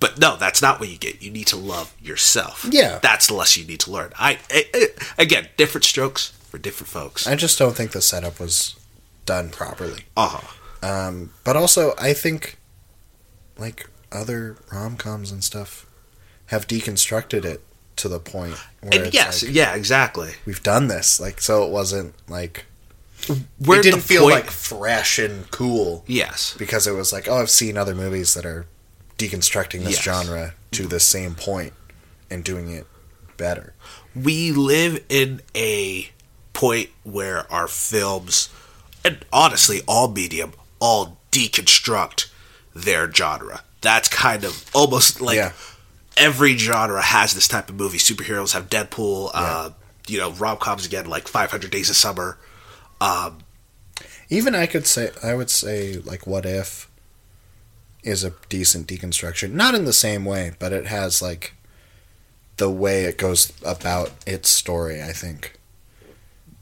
But 0.00 0.18
no, 0.18 0.36
that's 0.36 0.62
not 0.62 0.78
what 0.80 0.88
you 0.88 0.96
get. 0.96 1.22
You 1.22 1.30
need 1.30 1.48
to 1.48 1.56
love 1.56 1.94
yourself. 2.00 2.64
Yeah. 2.70 2.98
that's 3.02 3.26
the 3.26 3.34
lesson 3.34 3.62
you 3.62 3.68
need 3.68 3.80
to 3.80 3.90
learn. 3.90 4.12
I, 4.18 4.38
I, 4.50 4.64
I 4.72 4.88
again, 5.18 5.48
different 5.56 5.84
strokes 5.84 6.28
for 6.48 6.56
different 6.58 6.88
folks. 6.88 7.26
i 7.26 7.34
just 7.34 7.58
don't 7.58 7.76
think 7.76 7.90
the 7.90 8.00
setup 8.00 8.40
was 8.40 8.74
done 9.26 9.50
properly 9.50 10.04
Uh 10.16 10.40
huh. 10.40 10.86
Um, 10.88 11.32
but 11.44 11.56
also, 11.56 11.92
I 11.98 12.12
think 12.12 12.56
like 13.58 13.90
other 14.12 14.56
rom 14.72 14.96
coms 14.96 15.32
and 15.32 15.42
stuff 15.42 15.84
have 16.46 16.66
deconstructed 16.68 17.44
it 17.44 17.60
to 17.98 18.08
the 18.08 18.18
point 18.20 18.54
where 18.80 19.06
yes, 19.08 19.42
like, 19.44 19.54
yeah, 19.54 19.74
exactly. 19.74 20.32
we've 20.46 20.62
done 20.62 20.88
this. 20.88 21.20
Like, 21.20 21.40
so 21.40 21.64
it 21.64 21.70
wasn't 21.70 22.14
like 22.28 22.64
Where 23.58 23.80
it 23.80 23.82
didn't 23.82 24.00
feel 24.00 24.22
point- 24.22 24.34
like 24.34 24.50
fresh 24.50 25.18
and 25.18 25.50
cool 25.50 26.04
yes, 26.06 26.54
because 26.58 26.86
it 26.86 26.92
was 26.92 27.12
like, 27.12 27.28
oh, 27.28 27.36
I've 27.38 27.50
seen 27.50 27.76
other 27.76 27.94
movies 27.94 28.34
that 28.34 28.46
are 28.46 28.66
deconstructing 29.18 29.80
this 29.84 29.94
Yes. 29.96 30.02
genre 30.04 30.54
to 30.72 30.86
the 30.86 31.00
same 31.00 31.34
point 31.34 31.72
and 32.30 32.44
doing 32.44 32.70
it 32.70 32.86
better. 33.36 33.74
we 34.14 34.50
live 34.52 35.04
in 35.08 35.40
a 35.54 36.08
point 36.52 36.90
where 37.04 37.50
our 37.52 37.68
films, 37.68 38.48
and 39.04 39.24
honestly, 39.32 39.80
all 39.86 40.08
medium, 40.08 40.52
all 40.80 41.18
deconstruct 41.30 42.26
their 42.74 43.10
genre. 43.12 43.62
That's 43.80 44.08
kind 44.08 44.42
of 44.44 44.64
almost 44.74 45.20
like 45.20 45.36
Yeah. 45.36 45.52
Every 46.18 46.56
genre 46.56 47.02
has 47.02 47.34
this 47.34 47.48
type 47.48 47.68
of 47.68 47.76
movie. 47.76 47.98
Superheroes 47.98 48.52
have 48.52 48.68
Deadpool. 48.68 49.30
Uh, 49.34 49.70
you 50.06 50.18
know, 50.18 50.32
rom 50.32 50.56
coms 50.56 50.86
again, 50.86 51.06
like 51.06 51.28
500 51.28 51.70
Days 51.70 51.90
of 51.90 51.96
Summer. 51.96 52.38
Um, 53.00 53.38
Even 54.28 54.54
I 54.54 54.66
could 54.66 54.86
say 54.86 55.10
I 55.22 55.34
would 55.34 55.50
say 55.50 55.94
like 55.94 56.26
What 56.26 56.44
If 56.46 56.90
is 58.02 58.24
a 58.24 58.34
decent 58.48 58.86
deconstruction. 58.86 59.52
Not 59.52 59.74
in 59.74 59.84
the 59.84 59.92
same 59.92 60.24
way, 60.24 60.52
but 60.58 60.72
it 60.72 60.86
has 60.86 61.20
like 61.22 61.54
the 62.56 62.70
way 62.70 63.04
it 63.04 63.18
goes 63.18 63.52
about 63.64 64.10
its 64.26 64.48
story, 64.48 65.02
I 65.02 65.12
think, 65.12 65.54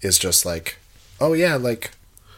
is 0.02 0.18
just 0.18 0.44
like, 0.44 0.78
oh 1.20 1.32
yeah, 1.32 1.56
like 1.56 1.92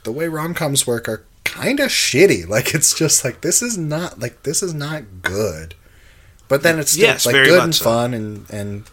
the 0.04 0.12
way 0.12 0.28
rom 0.28 0.54
coms 0.54 0.86
work 0.86 1.08
are 1.08 1.24
kind 1.44 1.80
of 1.80 1.88
shitty. 1.88 2.46
Like 2.48 2.74
it's 2.74 2.94
just 2.94 3.24
like 3.24 3.40
this 3.40 3.62
is 3.62 3.76
not 3.76 4.20
like 4.20 4.42
this 4.42 4.62
is 4.62 4.74
not 4.74 5.22
good. 5.22 5.74
But 6.48 6.62
then 6.62 6.78
it's 6.78 6.92
still 6.92 7.04
Yes, 7.04 7.26
like 7.26 7.34
good 7.34 7.62
and 7.62 7.74
so. 7.74 7.84
fun 7.84 8.14
and 8.14 8.48
and 8.50 8.84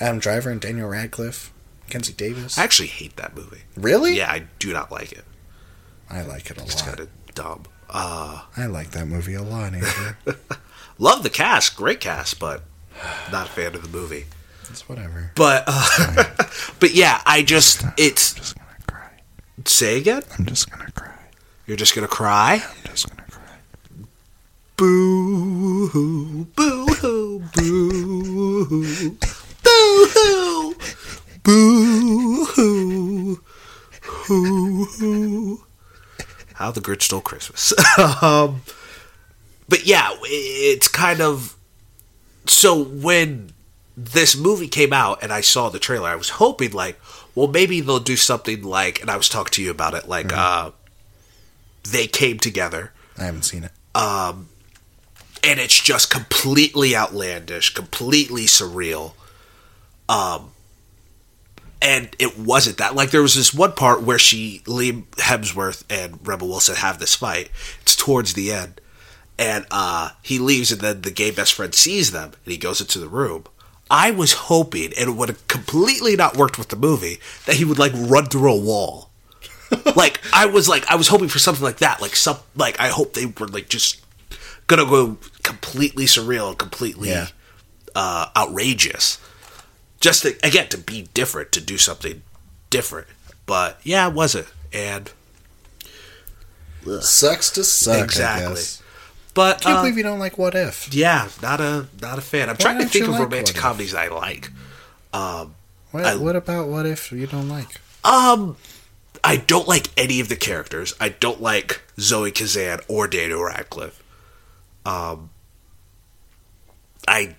Adam 0.00 0.18
Driver 0.18 0.50
and 0.50 0.60
Daniel 0.60 0.88
Radcliffe, 0.88 1.52
Kenzie 1.90 2.12
Davis. 2.12 2.58
I 2.58 2.64
actually 2.64 2.88
hate 2.88 3.16
that 3.16 3.34
movie. 3.36 3.62
really? 3.76 4.16
Yeah, 4.18 4.30
I 4.30 4.44
do 4.58 4.72
not 4.72 4.90
like 4.92 5.12
it. 5.12 5.24
I 6.10 6.22
like 6.22 6.50
it 6.50 6.58
a 6.58 6.62
It's 6.62 6.76
lot. 6.76 6.84
kind 6.86 7.00
of 7.00 7.08
dumb. 7.34 7.62
Uh, 7.88 8.42
I 8.56 8.66
like 8.66 8.90
that 8.90 9.06
movie 9.06 9.34
a 9.34 9.42
lot, 9.42 9.72
Andrew. 9.74 10.14
love 10.98 11.22
the 11.22 11.30
cast, 11.30 11.76
great 11.76 12.00
cast, 12.00 12.38
but 12.38 12.62
not 13.32 13.46
a 13.48 13.50
fan 13.50 13.74
of 13.74 13.82
the 13.82 13.88
movie. 13.88 14.26
it's 14.68 14.88
whatever. 14.88 15.30
But 15.36 15.64
uh, 15.66 16.24
but 16.80 16.94
yeah, 16.94 17.20
I 17.24 17.42
just 17.42 17.82
it's 17.96 18.32
I'm 18.32 18.36
just 18.42 18.56
gonna 18.56 18.76
cry. 18.86 19.10
say 19.64 19.98
again. 19.98 20.22
I'm 20.38 20.44
just 20.46 20.70
gonna 20.70 20.90
cry. 20.92 21.14
You're 21.66 21.76
just 21.76 21.94
gonna 21.94 22.08
cry. 22.08 22.62
I'm 22.66 22.90
just 22.90 23.08
gonna 23.08 23.22
cry. 23.22 23.23
Boo 24.76 25.86
hoo, 25.88 26.46
boo 26.56 26.86
hoo, 26.86 27.38
boo 27.54 28.64
hoo, 28.64 29.16
boo 29.62 30.06
hoo, 30.12 30.74
boo 31.44 32.44
hoo, 32.46 33.40
hoo 34.02 34.84
hoo. 34.84 35.64
How 36.54 36.70
the 36.72 36.80
Grinch 36.80 37.02
Stole 37.02 37.20
Christmas. 37.20 37.72
um, 38.22 38.62
but 39.68 39.86
yeah, 39.86 40.10
it's 40.24 40.88
kind 40.88 41.20
of 41.20 41.56
so 42.46 42.82
when 42.82 43.52
this 43.96 44.36
movie 44.36 44.66
came 44.68 44.92
out 44.92 45.22
and 45.22 45.32
I 45.32 45.40
saw 45.40 45.68
the 45.68 45.78
trailer, 45.78 46.08
I 46.08 46.16
was 46.16 46.30
hoping 46.30 46.72
like, 46.72 46.98
well, 47.36 47.46
maybe 47.46 47.80
they'll 47.80 48.00
do 48.00 48.16
something 48.16 48.62
like, 48.64 49.00
and 49.00 49.08
I 49.08 49.16
was 49.16 49.28
talking 49.28 49.52
to 49.52 49.62
you 49.62 49.70
about 49.70 49.94
it, 49.94 50.08
like 50.08 50.32
uh, 50.32 50.72
they 51.88 52.08
came 52.08 52.38
together 52.38 52.92
I 53.16 53.24
haven't 53.26 53.42
seen 53.42 53.62
it. 53.64 53.70
um, 53.94 54.48
and 55.44 55.60
it's 55.60 55.78
just 55.80 56.10
completely 56.10 56.96
outlandish, 56.96 57.74
completely 57.74 58.46
surreal. 58.46 59.12
Um, 60.08 60.52
and 61.82 62.16
it 62.18 62.38
wasn't 62.38 62.78
that. 62.78 62.94
Like 62.94 63.10
there 63.10 63.22
was 63.22 63.34
this 63.34 63.52
one 63.52 63.72
part 63.72 64.02
where 64.02 64.18
she, 64.18 64.62
Liam 64.64 65.04
Hemsworth 65.16 65.84
and 65.90 66.26
Rebel 66.26 66.48
Wilson 66.48 66.76
have 66.76 66.98
this 66.98 67.14
fight. 67.14 67.50
It's 67.82 67.94
towards 67.94 68.32
the 68.32 68.52
end, 68.52 68.80
and 69.38 69.66
uh, 69.70 70.10
he 70.22 70.38
leaves, 70.38 70.72
and 70.72 70.80
then 70.80 71.02
the 71.02 71.10
gay 71.10 71.30
best 71.30 71.52
friend 71.52 71.74
sees 71.74 72.10
them, 72.10 72.32
and 72.44 72.52
he 72.52 72.56
goes 72.56 72.80
into 72.80 72.98
the 72.98 73.08
room. 73.08 73.44
I 73.90 74.10
was 74.12 74.32
hoping, 74.32 74.92
and 74.98 75.10
it 75.10 75.16
would 75.16 75.28
have 75.28 75.46
completely 75.46 76.16
not 76.16 76.38
worked 76.38 76.56
with 76.56 76.68
the 76.68 76.76
movie, 76.76 77.18
that 77.44 77.56
he 77.56 77.66
would 77.66 77.78
like 77.78 77.92
run 77.94 78.26
through 78.26 78.50
a 78.50 78.58
wall. 78.58 79.10
like 79.96 80.20
I 80.32 80.46
was 80.46 80.68
like 80.68 80.90
I 80.90 80.96
was 80.96 81.08
hoping 81.08 81.28
for 81.28 81.38
something 81.38 81.64
like 81.64 81.78
that. 81.78 82.00
Like 82.00 82.16
some 82.16 82.38
like 82.56 82.80
I 82.80 82.88
hope 82.88 83.12
they 83.12 83.26
were 83.26 83.48
like 83.48 83.68
just 83.68 84.03
gonna 84.66 84.84
go 84.84 85.18
completely 85.42 86.04
surreal 86.06 86.48
and 86.50 86.58
completely 86.58 87.10
Yeah. 87.10 87.28
uh, 87.94 88.26
outrageous. 88.36 89.18
Just 90.00 90.22
to, 90.22 90.36
again 90.42 90.68
to 90.68 90.78
be 90.78 91.08
different, 91.14 91.50
to 91.52 91.60
do 91.60 91.78
something 91.78 92.22
different. 92.70 93.06
But 93.46 93.80
yeah, 93.82 94.06
it 94.08 94.14
wasn't. 94.14 94.46
And 94.72 95.10
Sucks 97.00 97.50
to 97.52 97.64
suck. 97.64 98.04
Exactly. 98.04 98.46
I 98.46 98.54
guess. 98.54 98.82
but 99.32 99.60
Can't 99.62 99.76
uh, 99.78 99.80
believe 99.82 99.96
you 99.96 100.02
don't 100.02 100.18
like 100.18 100.36
What 100.36 100.54
If. 100.54 100.92
yeah, 100.92 101.28
not 101.40 101.60
a 101.60 101.86
not 102.02 102.18
a 102.18 102.20
fan. 102.22 102.50
I'm 102.50 102.56
trying 102.58 102.78
to 102.78 102.86
think 102.86 103.04
of 103.06 103.12
like 103.12 103.20
romantic 103.22 103.54
What 103.54 103.56
If? 103.56 103.62
comedies 103.62 103.94
I 103.94 104.08
like. 104.08 104.50
Um, 105.12 105.54
What, 105.92 106.04
I- 106.04 106.16
what 106.16 106.36
about 106.36 106.68
What 106.68 106.84
If 106.86 107.10
you 107.12 107.26
don't 107.26 107.48
like? 107.48 107.80
Um, 108.04 108.56
I 109.22 109.38
don't 109.38 109.66
like 109.66 109.88
any 109.96 110.20
of 110.20 110.28
the 110.28 110.36
characters. 110.36 110.92
I 111.00 111.08
don't 111.08 111.40
like 111.40 111.80
Zoe 111.98 112.30
Kazan 112.30 112.80
or 112.86 113.06
Daniel 113.08 113.42
Radcliffe. 113.44 114.02
Um, 114.84 115.30
I 117.06 117.36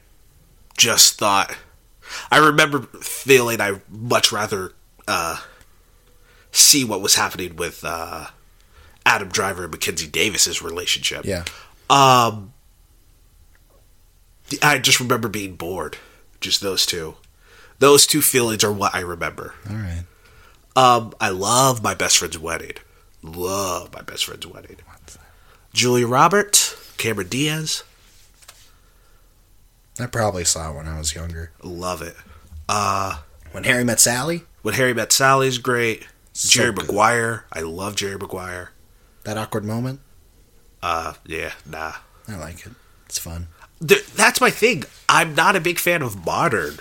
just 0.78 1.18
thought. 1.18 1.56
I 2.32 2.38
remember 2.38 2.82
feeling 3.02 3.60
I 3.60 3.82
much 3.90 4.32
rather 4.32 4.74
uh, 5.08 5.38
see 6.52 6.84
what 6.84 7.02
was 7.02 7.16
happening 7.16 7.56
with 7.56 7.84
uh, 7.84 8.28
Adam 9.06 9.30
Driver 9.30 9.64
and 9.64 9.72
Mackenzie 9.72 10.08
Davis's 10.08 10.62
relationship. 10.62 11.26
Yeah. 11.26 11.46
Um, 11.90 12.54
I 14.62 14.78
just 14.78 15.00
remember 15.00 15.28
being 15.28 15.56
bored. 15.56 15.98
Just 16.40 16.62
those 16.62 16.86
two. 16.86 17.16
Those 17.80 18.06
two 18.06 18.22
feelings 18.22 18.64
are 18.64 18.72
what 18.72 18.96
I 18.96 19.00
remember. 19.02 19.54
All 19.70 19.76
right. 19.76 20.04
Um, 20.76 21.14
I 21.20 21.30
love 21.30 21.82
my 21.82 21.94
best 21.96 22.18
friend's 22.18 22.38
wedding. 22.38 22.74
Love 23.24 23.94
my 23.94 24.02
best 24.02 24.26
friend's 24.26 24.46
wedding. 24.46 24.78
Julia 25.74 26.08
Roberts, 26.08 26.76
Cameron 26.98 27.28
Diaz, 27.28 27.84
I 30.00 30.06
probably 30.08 30.44
saw 30.46 30.72
it 30.72 30.76
when 30.76 30.88
I 30.88 30.98
was 30.98 31.16
younger. 31.16 31.52
love 31.64 32.02
it. 32.02 32.16
Uh, 32.68 33.20
When 33.52 33.64
Harry 33.64 33.84
Met 33.84 34.00
Sally, 34.00 34.44
when 34.62 34.74
Harry 34.76 34.94
Met 34.94 35.12
Sally's 35.14 35.58
great. 35.58 36.08
So 36.34 36.50
Jerry 36.50 36.74
good. 36.74 36.88
Maguire, 36.88 37.46
I 37.54 37.62
love 37.62 37.96
Jerry 37.96 38.18
Maguire. 38.18 38.72
that 39.24 39.38
awkward 39.38 39.64
moment, 39.66 40.02
Uh, 40.84 41.14
yeah, 41.26 41.54
nah. 41.66 41.94
I 42.28 42.36
like 42.36 42.66
it. 42.66 42.74
It's 43.06 43.18
fun. 43.20 43.48
Th- 43.86 44.06
that's 44.08 44.42
my 44.42 44.50
thing. 44.50 44.84
I'm 45.08 45.34
not 45.36 45.56
a 45.56 45.60
big 45.62 45.80
fan 45.80 46.02
of 46.02 46.26
modern, 46.26 46.78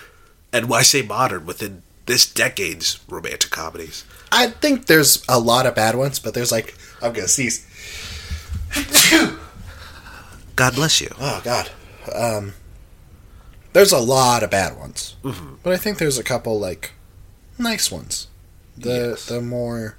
and 0.51 0.67
why 0.67 0.81
say 0.81 1.01
modern, 1.01 1.45
within 1.45 1.83
this 2.05 2.25
decade's 2.31 2.99
romantic 3.07 3.49
comedies. 3.51 4.03
I 4.31 4.47
think 4.47 4.87
there's 4.87 5.23
a 5.29 5.39
lot 5.39 5.65
of 5.65 5.75
bad 5.75 5.95
ones, 5.95 6.19
but 6.19 6.33
there's 6.33 6.51
like 6.51 6.75
I'm 7.01 7.13
gonna 7.13 7.27
sneeze. 7.27 7.65
God 10.55 10.75
bless 10.75 11.01
you. 11.01 11.09
Oh 11.19 11.41
God. 11.43 11.69
Um, 12.13 12.53
there's 13.73 13.91
a 13.91 13.97
lot 13.99 14.43
of 14.43 14.49
bad 14.51 14.77
ones, 14.77 15.15
Mm-hmm. 15.23 15.55
but 15.63 15.73
I 15.73 15.77
think 15.77 15.97
there's 15.97 16.17
a 16.17 16.23
couple 16.23 16.59
like 16.59 16.93
nice 17.57 17.91
ones. 17.91 18.27
The 18.77 19.09
Yes. 19.11 19.25
the 19.25 19.41
more 19.41 19.97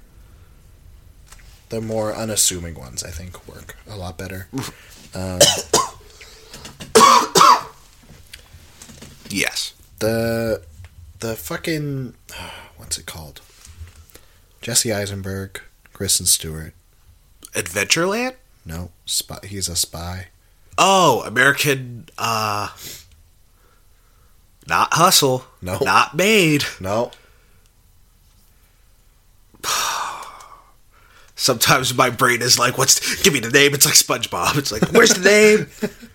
the 1.69 1.81
more 1.81 2.13
unassuming 2.15 2.75
ones 2.75 3.03
I 3.03 3.11
think 3.11 3.47
work 3.47 3.75
a 3.89 3.95
lot 3.97 4.17
better. 4.17 4.47
Um, 5.13 5.39
Yes. 9.29 9.73
the 9.99 10.61
the 11.19 11.35
fucking 11.35 12.13
what's 12.77 12.97
it 12.97 13.05
called? 13.05 13.41
Jesse 14.61 14.91
Eisenberg, 14.93 15.61
Kristen 15.93 16.25
Stewart. 16.25 16.73
Adventureland? 17.53 18.35
No, 18.65 18.91
spy, 19.05 19.39
he's 19.43 19.69
a 19.69 19.75
spy. 19.75 20.27
Oh, 20.77 21.23
American, 21.25 22.07
uh, 22.17 22.69
not 24.67 24.93
Hustle. 24.93 25.45
No. 25.61 25.79
Not 25.81 26.15
Made. 26.15 26.63
No, 26.79 27.11
Sometimes 31.35 31.93
my 31.93 32.09
brain 32.09 32.41
is 32.41 32.57
like, 32.57 32.77
what's, 32.77 33.21
give 33.23 33.33
me 33.33 33.39
the 33.39 33.49
name. 33.51 33.73
It's 33.73 33.85
like 33.85 33.93
SpongeBob. 33.95 34.57
It's 34.57 34.71
like, 34.71 34.91
where's 34.91 35.11
the 35.13 35.21
name? 35.29 35.67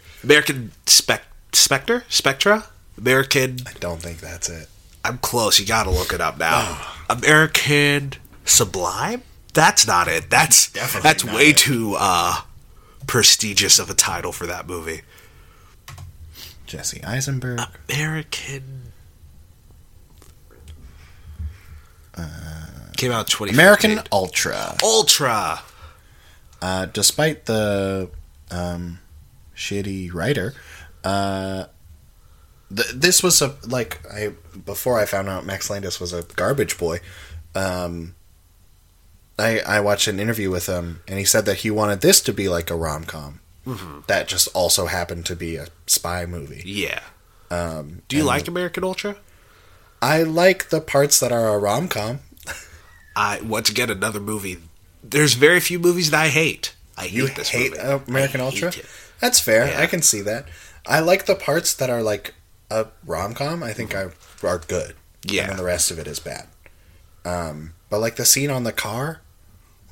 American 0.25 0.73
Spec, 0.87 1.23
Spectre? 1.53 2.05
Spectra? 2.09 2.65
American, 2.99 3.59
I 3.67 3.73
don't 3.79 4.01
think 4.03 4.19
that's 4.21 4.49
it. 4.49 4.69
I'm 5.05 5.19
close. 5.19 5.59
You 5.59 5.67
gotta 5.67 5.91
look 5.91 6.13
it 6.13 6.21
up 6.21 6.39
now. 6.39 6.81
American 7.11 8.15
Sublime? 8.45 9.23
That's 9.55 9.87
not 9.87 10.09
it. 10.09 10.29
That's, 10.31 10.71
Definitely 10.73 11.09
that's 11.09 11.25
way 11.25 11.49
it. 11.51 11.57
too, 11.59 11.95
uh, 11.99 12.41
prestigious 13.07 13.78
of 13.78 13.90
a 13.90 13.94
title 13.94 14.32
for 14.32 14.46
that 14.46 14.66
movie. 14.66 15.03
Jesse 16.66 17.03
Eisenberg. 17.05 17.61
American. 17.88 18.92
Came 22.96 23.11
out 23.11 23.28
twenty. 23.28 23.53
American 23.53 24.00
Ultra. 24.12 24.76
Ultra. 24.82 25.61
Uh, 26.61 26.86
despite 26.86 27.46
the 27.46 28.09
um, 28.53 29.00
shitty 29.57 30.14
writer, 30.14 30.55
uh, 31.03 31.64
th- 32.72 32.92
this 32.94 33.20
was 33.20 33.42
a 33.42 33.57
like 33.66 34.00
I 34.09 34.34
before 34.64 35.00
I 35.00 35.07
found 35.07 35.28
out 35.28 35.44
Max 35.44 35.68
Landis 35.68 35.98
was 35.98 36.12
a 36.12 36.22
garbage 36.36 36.78
boy. 36.78 37.00
Um, 37.57 38.14
I 39.43 39.76
I 39.76 39.80
watched 39.80 40.07
an 40.09 40.20
interview 40.20 40.51
with 40.51 40.66
him, 40.66 41.01
and 41.09 41.18
he 41.18 41.24
said 41.24 41.45
that 41.47 41.59
he 41.59 41.70
wanted 41.70 42.01
this 42.01 42.20
to 42.22 42.32
be 42.32 42.49
like 42.49 42.70
a 42.70 42.76
rom 42.76 43.05
com, 43.05 43.40
that 44.07 44.28
just 44.28 44.49
also 44.55 44.86
happened 44.86 45.26
to 45.26 45.36
be 45.36 45.57
a 45.57 45.66
spy 45.86 46.26
movie. 46.26 46.62
Yeah. 46.64 47.01
Um, 47.51 48.03
Do 48.09 48.16
you 48.16 48.24
like 48.24 48.49
American 48.49 48.84
Ultra? 48.84 49.16
I 50.01 50.22
like 50.22 50.70
the 50.70 50.80
parts 50.80 51.20
that 51.20 51.32
are 51.32 51.55
a 51.55 51.59
rom 51.59 51.88
com. 51.88 52.20
I 53.14 53.40
once 53.43 53.68
again 53.68 53.90
another 53.90 54.20
movie. 54.20 54.59
There's 55.05 55.34
very 55.34 55.61
few 55.61 55.78
movies 55.78 56.11
that 56.11 56.20
I 56.22 56.28
hate. 56.28 56.74
I 56.97 57.03
hate 57.03 57.12
You 57.12 57.28
this 57.28 57.49
hate 57.51 57.72
movie. 57.72 58.05
American 58.09 58.40
I 58.40 58.45
Ultra? 58.45 58.70
hate. 58.70 58.86
That's 59.20 59.38
fair. 59.40 59.66
Yeah. 59.68 59.80
I 59.80 59.86
can 59.86 60.03
see 60.03 60.20
that. 60.22 60.47
I 60.86 61.01
like 61.01 61.26
the 61.26 61.34
parts 61.34 61.74
that 61.74 61.90
are 61.90 62.03
like 62.03 62.34
a 62.70 62.86
rom 63.07 63.34
com. 63.34 63.62
I 63.62 63.72
think 63.72 63.95
are 63.95 64.12
are 64.43 64.59
good. 64.59 64.95
Yeah. 65.24 65.43
and 65.43 65.51
then 65.51 65.57
the 65.59 65.64
rest 65.64 65.90
of 65.90 65.99
it 65.99 66.07
is 66.09 66.18
bad. 66.18 66.47
Um, 67.24 67.74
but 67.90 68.01
like 68.01 68.16
the 68.16 68.24
scene 68.24 68.51
on 68.51 68.64
the 68.64 68.72
car 68.72 69.20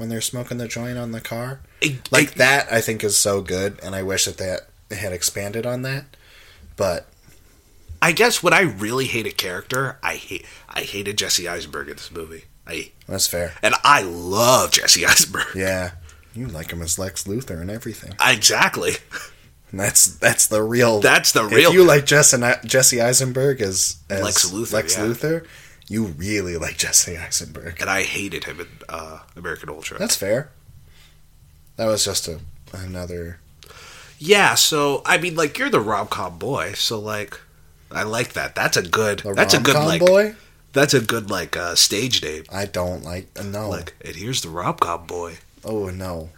when 0.00 0.08
they're 0.08 0.20
smoking 0.22 0.56
the 0.58 0.66
joint 0.66 0.96
on 0.96 1.12
the 1.12 1.20
car, 1.20 1.60
It- 1.82 2.10
like 2.10 2.30
it- 2.32 2.34
that, 2.36 2.72
I 2.72 2.80
think 2.80 3.04
is 3.04 3.18
so 3.18 3.42
good, 3.42 3.78
and 3.82 3.94
I 3.94 4.02
wish 4.02 4.24
that 4.24 4.38
that 4.38 4.68
they 4.88 4.96
had 4.96 5.12
expanded 5.12 5.66
on 5.66 5.82
that. 5.82 6.16
But 6.76 7.06
I 8.02 8.12
guess 8.12 8.42
when 8.42 8.54
I 8.54 8.62
really 8.62 9.04
hate 9.06 9.26
a 9.26 9.30
character, 9.30 9.98
I 10.02 10.14
hate 10.16 10.46
I 10.68 10.80
hated 10.80 11.18
Jesse 11.18 11.46
Eisenberg 11.46 11.88
in 11.88 11.96
this 11.96 12.10
movie. 12.10 12.44
I 12.66 12.92
that's 13.06 13.26
fair. 13.26 13.52
and 13.62 13.74
I 13.84 14.02
love 14.02 14.72
Jesse 14.72 15.04
Eisenberg. 15.10 15.54
Yeah, 15.54 15.90
you 16.34 16.46
like 16.46 16.72
him 16.72 16.80
as 16.80 16.98
Lex 16.98 17.24
Luthor 17.24 17.60
and 17.60 17.70
everything. 17.70 18.14
Exactly. 18.24 18.96
And 19.70 19.78
that's 19.78 20.06
that's 20.06 20.46
the 20.46 20.62
real. 20.62 21.00
That's 21.00 21.32
the 21.32 21.44
If 21.46 21.52
real- 21.52 21.72
you 21.74 21.84
like 21.84 22.06
Jesse 22.06 22.38
Jesse 22.64 23.00
Eisenberg 23.02 23.60
as, 23.60 23.96
as 24.08 24.22
Lex 24.22 24.50
Luthor, 24.50 24.72
Lex 24.72 24.96
yeah. 24.96 25.04
Luthor, 25.04 25.46
you 25.90 26.04
really 26.04 26.56
like 26.56 26.78
Jesse 26.78 27.16
Eisenberg. 27.18 27.80
And 27.80 27.90
I 27.90 28.04
hated 28.04 28.44
him 28.44 28.60
in 28.60 28.68
uh, 28.88 29.18
American 29.36 29.68
Ultra. 29.68 29.98
That's 29.98 30.16
fair. 30.16 30.50
That 31.76 31.86
was 31.86 32.04
just 32.04 32.28
a 32.28 32.40
another. 32.72 33.40
yeah, 34.18 34.54
so 34.54 35.02
I 35.04 35.18
mean 35.18 35.34
like 35.34 35.58
you're 35.58 35.68
the 35.70 35.80
rom 35.80 36.06
com 36.06 36.38
boy, 36.38 36.72
so 36.72 36.98
like 37.00 37.38
I 37.90 38.04
like 38.04 38.34
that. 38.34 38.54
That's 38.54 38.76
a 38.76 38.82
good 38.82 39.18
The 39.20 39.34
that's 39.34 39.54
a 39.54 39.60
good 39.60 39.74
like 39.74 40.00
boy. 40.00 40.36
that's 40.72 40.94
a 40.94 41.00
good 41.00 41.28
like 41.30 41.56
uh, 41.56 41.74
stage 41.74 42.22
name. 42.22 42.44
I 42.52 42.66
don't 42.66 43.02
like. 43.02 43.26
uh, 43.38 43.42
No. 43.42 43.68
Like, 43.70 43.94
and 44.04 44.14
here's 44.14 44.42
the 44.42 44.48
rom 44.48 44.76
com 44.76 45.06
boy. 45.06 45.38
oh 45.64 45.90
no. 45.90 46.30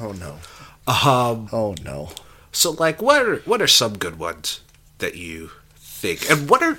Oh 0.00 0.12
no. 0.12 0.38
Um 0.86 1.48
Oh 1.52 1.74
no. 1.84 2.10
So, 2.54 2.72
like, 2.72 3.00
what 3.00 3.22
are 3.22 3.36
what 3.46 3.62
are 3.62 3.66
some 3.66 3.96
good 3.98 4.18
ones 4.18 4.60
that 4.98 5.16
you 5.16 5.50
think, 5.76 6.30
and 6.30 6.48
what 6.50 6.62
are, 6.62 6.78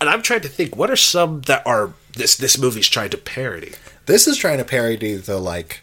and 0.00 0.08
I'm 0.08 0.22
trying 0.22 0.40
to 0.42 0.48
think, 0.48 0.76
what 0.76 0.90
are 0.90 0.96
some 0.96 1.42
that 1.42 1.66
are 1.66 1.92
this 2.14 2.36
this 2.36 2.58
movie's 2.58 2.88
trying 2.88 3.10
to 3.10 3.18
parody? 3.18 3.72
This 4.06 4.26
is 4.26 4.36
trying 4.36 4.58
to 4.58 4.64
parody 4.64 5.14
the 5.16 5.38
like. 5.38 5.82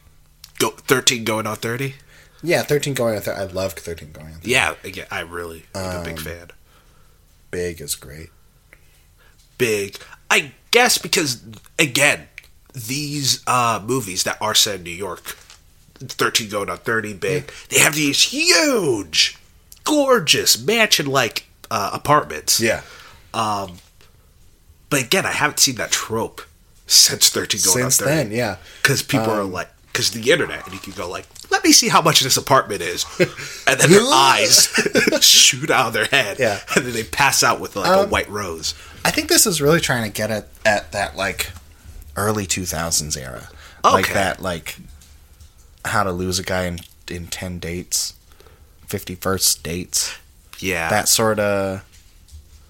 Go 0.60 0.72
thirteen 0.72 1.24
going 1.24 1.46
on 1.48 1.56
thirty. 1.58 1.96
Yeah, 2.44 2.64
thirteen 2.64 2.94
going 2.94 3.16
on. 3.16 3.22
30. 3.22 3.40
I 3.40 3.44
love 3.46 3.74
thirteen 3.74 4.12
going 4.12 4.28
on. 4.28 4.34
30. 4.34 4.50
Yeah, 4.50 4.76
again, 4.84 5.08
I 5.12 5.20
really 5.22 5.66
am 5.76 6.02
a 6.02 6.04
big 6.04 6.18
Um, 6.18 6.24
fan. 6.24 6.48
Big 7.52 7.80
is 7.82 7.96
great. 7.96 8.30
Big, 9.58 9.98
I 10.30 10.52
guess, 10.72 10.98
because 10.98 11.42
again, 11.80 12.28
these 12.74 13.44
uh 13.48 13.82
movies 13.86 14.24
that 14.24 14.38
are 14.42 14.54
set 14.54 14.76
in 14.76 14.84
New 14.84 14.92
York, 14.92 15.24
thirteen 16.00 16.50
going 16.50 16.70
on 16.70 16.78
thirty, 16.78 17.14
big, 17.14 17.52
they 17.70 17.80
have 17.80 17.96
these 17.96 18.22
huge, 18.24 19.38
gorgeous 19.84 20.60
mansion 20.64 21.08
like 21.08 21.48
uh, 21.72 21.90
apartments. 21.94 22.60
Yeah. 22.60 22.82
Um, 23.34 23.78
but 24.90 25.02
again, 25.04 25.26
I 25.26 25.32
haven't 25.32 25.60
seen 25.60 25.76
that 25.76 25.92
trope 25.92 26.42
since 26.86 27.30
13 27.30 27.60
going 27.64 27.78
Since 27.90 28.02
on 28.02 28.08
30. 28.08 28.18
then, 28.18 28.32
yeah. 28.32 28.58
Because 28.82 29.02
people 29.04 29.30
are 29.32 29.42
Um, 29.42 29.52
like, 29.52 29.70
because 29.92 30.12
the 30.12 30.32
internet, 30.32 30.64
and 30.66 30.74
you 30.74 30.80
can 30.80 30.94
go 30.94 31.10
like, 31.10 31.26
let 31.50 31.64
me 31.64 31.72
see 31.72 31.88
how 31.90 32.02
much 32.02 32.22
this 32.22 32.38
apartment 32.38 32.82
is. 32.82 33.06
And 33.68 33.80
then 33.80 33.90
their 33.92 34.02
eyes 34.14 34.68
shoot 35.22 35.70
out 35.70 35.88
of 35.88 35.94
their 35.94 36.06
head. 36.06 36.38
Yeah. 36.40 36.60
And 36.76 36.86
then 36.86 36.94
they 36.94 37.04
pass 37.04 37.44
out 37.44 37.60
with 37.60 37.76
like 37.76 37.88
a 37.90 38.04
Um, 38.04 38.10
white 38.10 38.30
rose. 38.30 38.74
I 39.04 39.12
think 39.12 39.28
this 39.30 39.46
is 39.46 39.60
really 39.62 39.80
trying 39.82 40.04
to 40.04 40.10
get 40.10 40.32
at 40.32 40.48
at 40.66 40.92
that 40.94 41.16
like 41.18 41.52
early 42.16 42.46
two 42.46 42.66
thousands 42.66 43.16
era, 43.18 43.50
like 43.84 44.12
that 44.14 44.42
like 44.42 44.78
how 45.86 46.04
to 46.04 46.12
lose 46.12 46.40
a 46.40 46.44
guy 46.44 46.66
in 46.66 46.80
in 47.10 47.28
ten 47.28 47.60
dates, 47.60 48.14
fifty 48.86 49.16
first 49.16 49.64
dates, 49.64 50.16
Yeah. 50.60 50.90
that 50.90 51.08
sort 51.10 51.40
of 51.40 51.84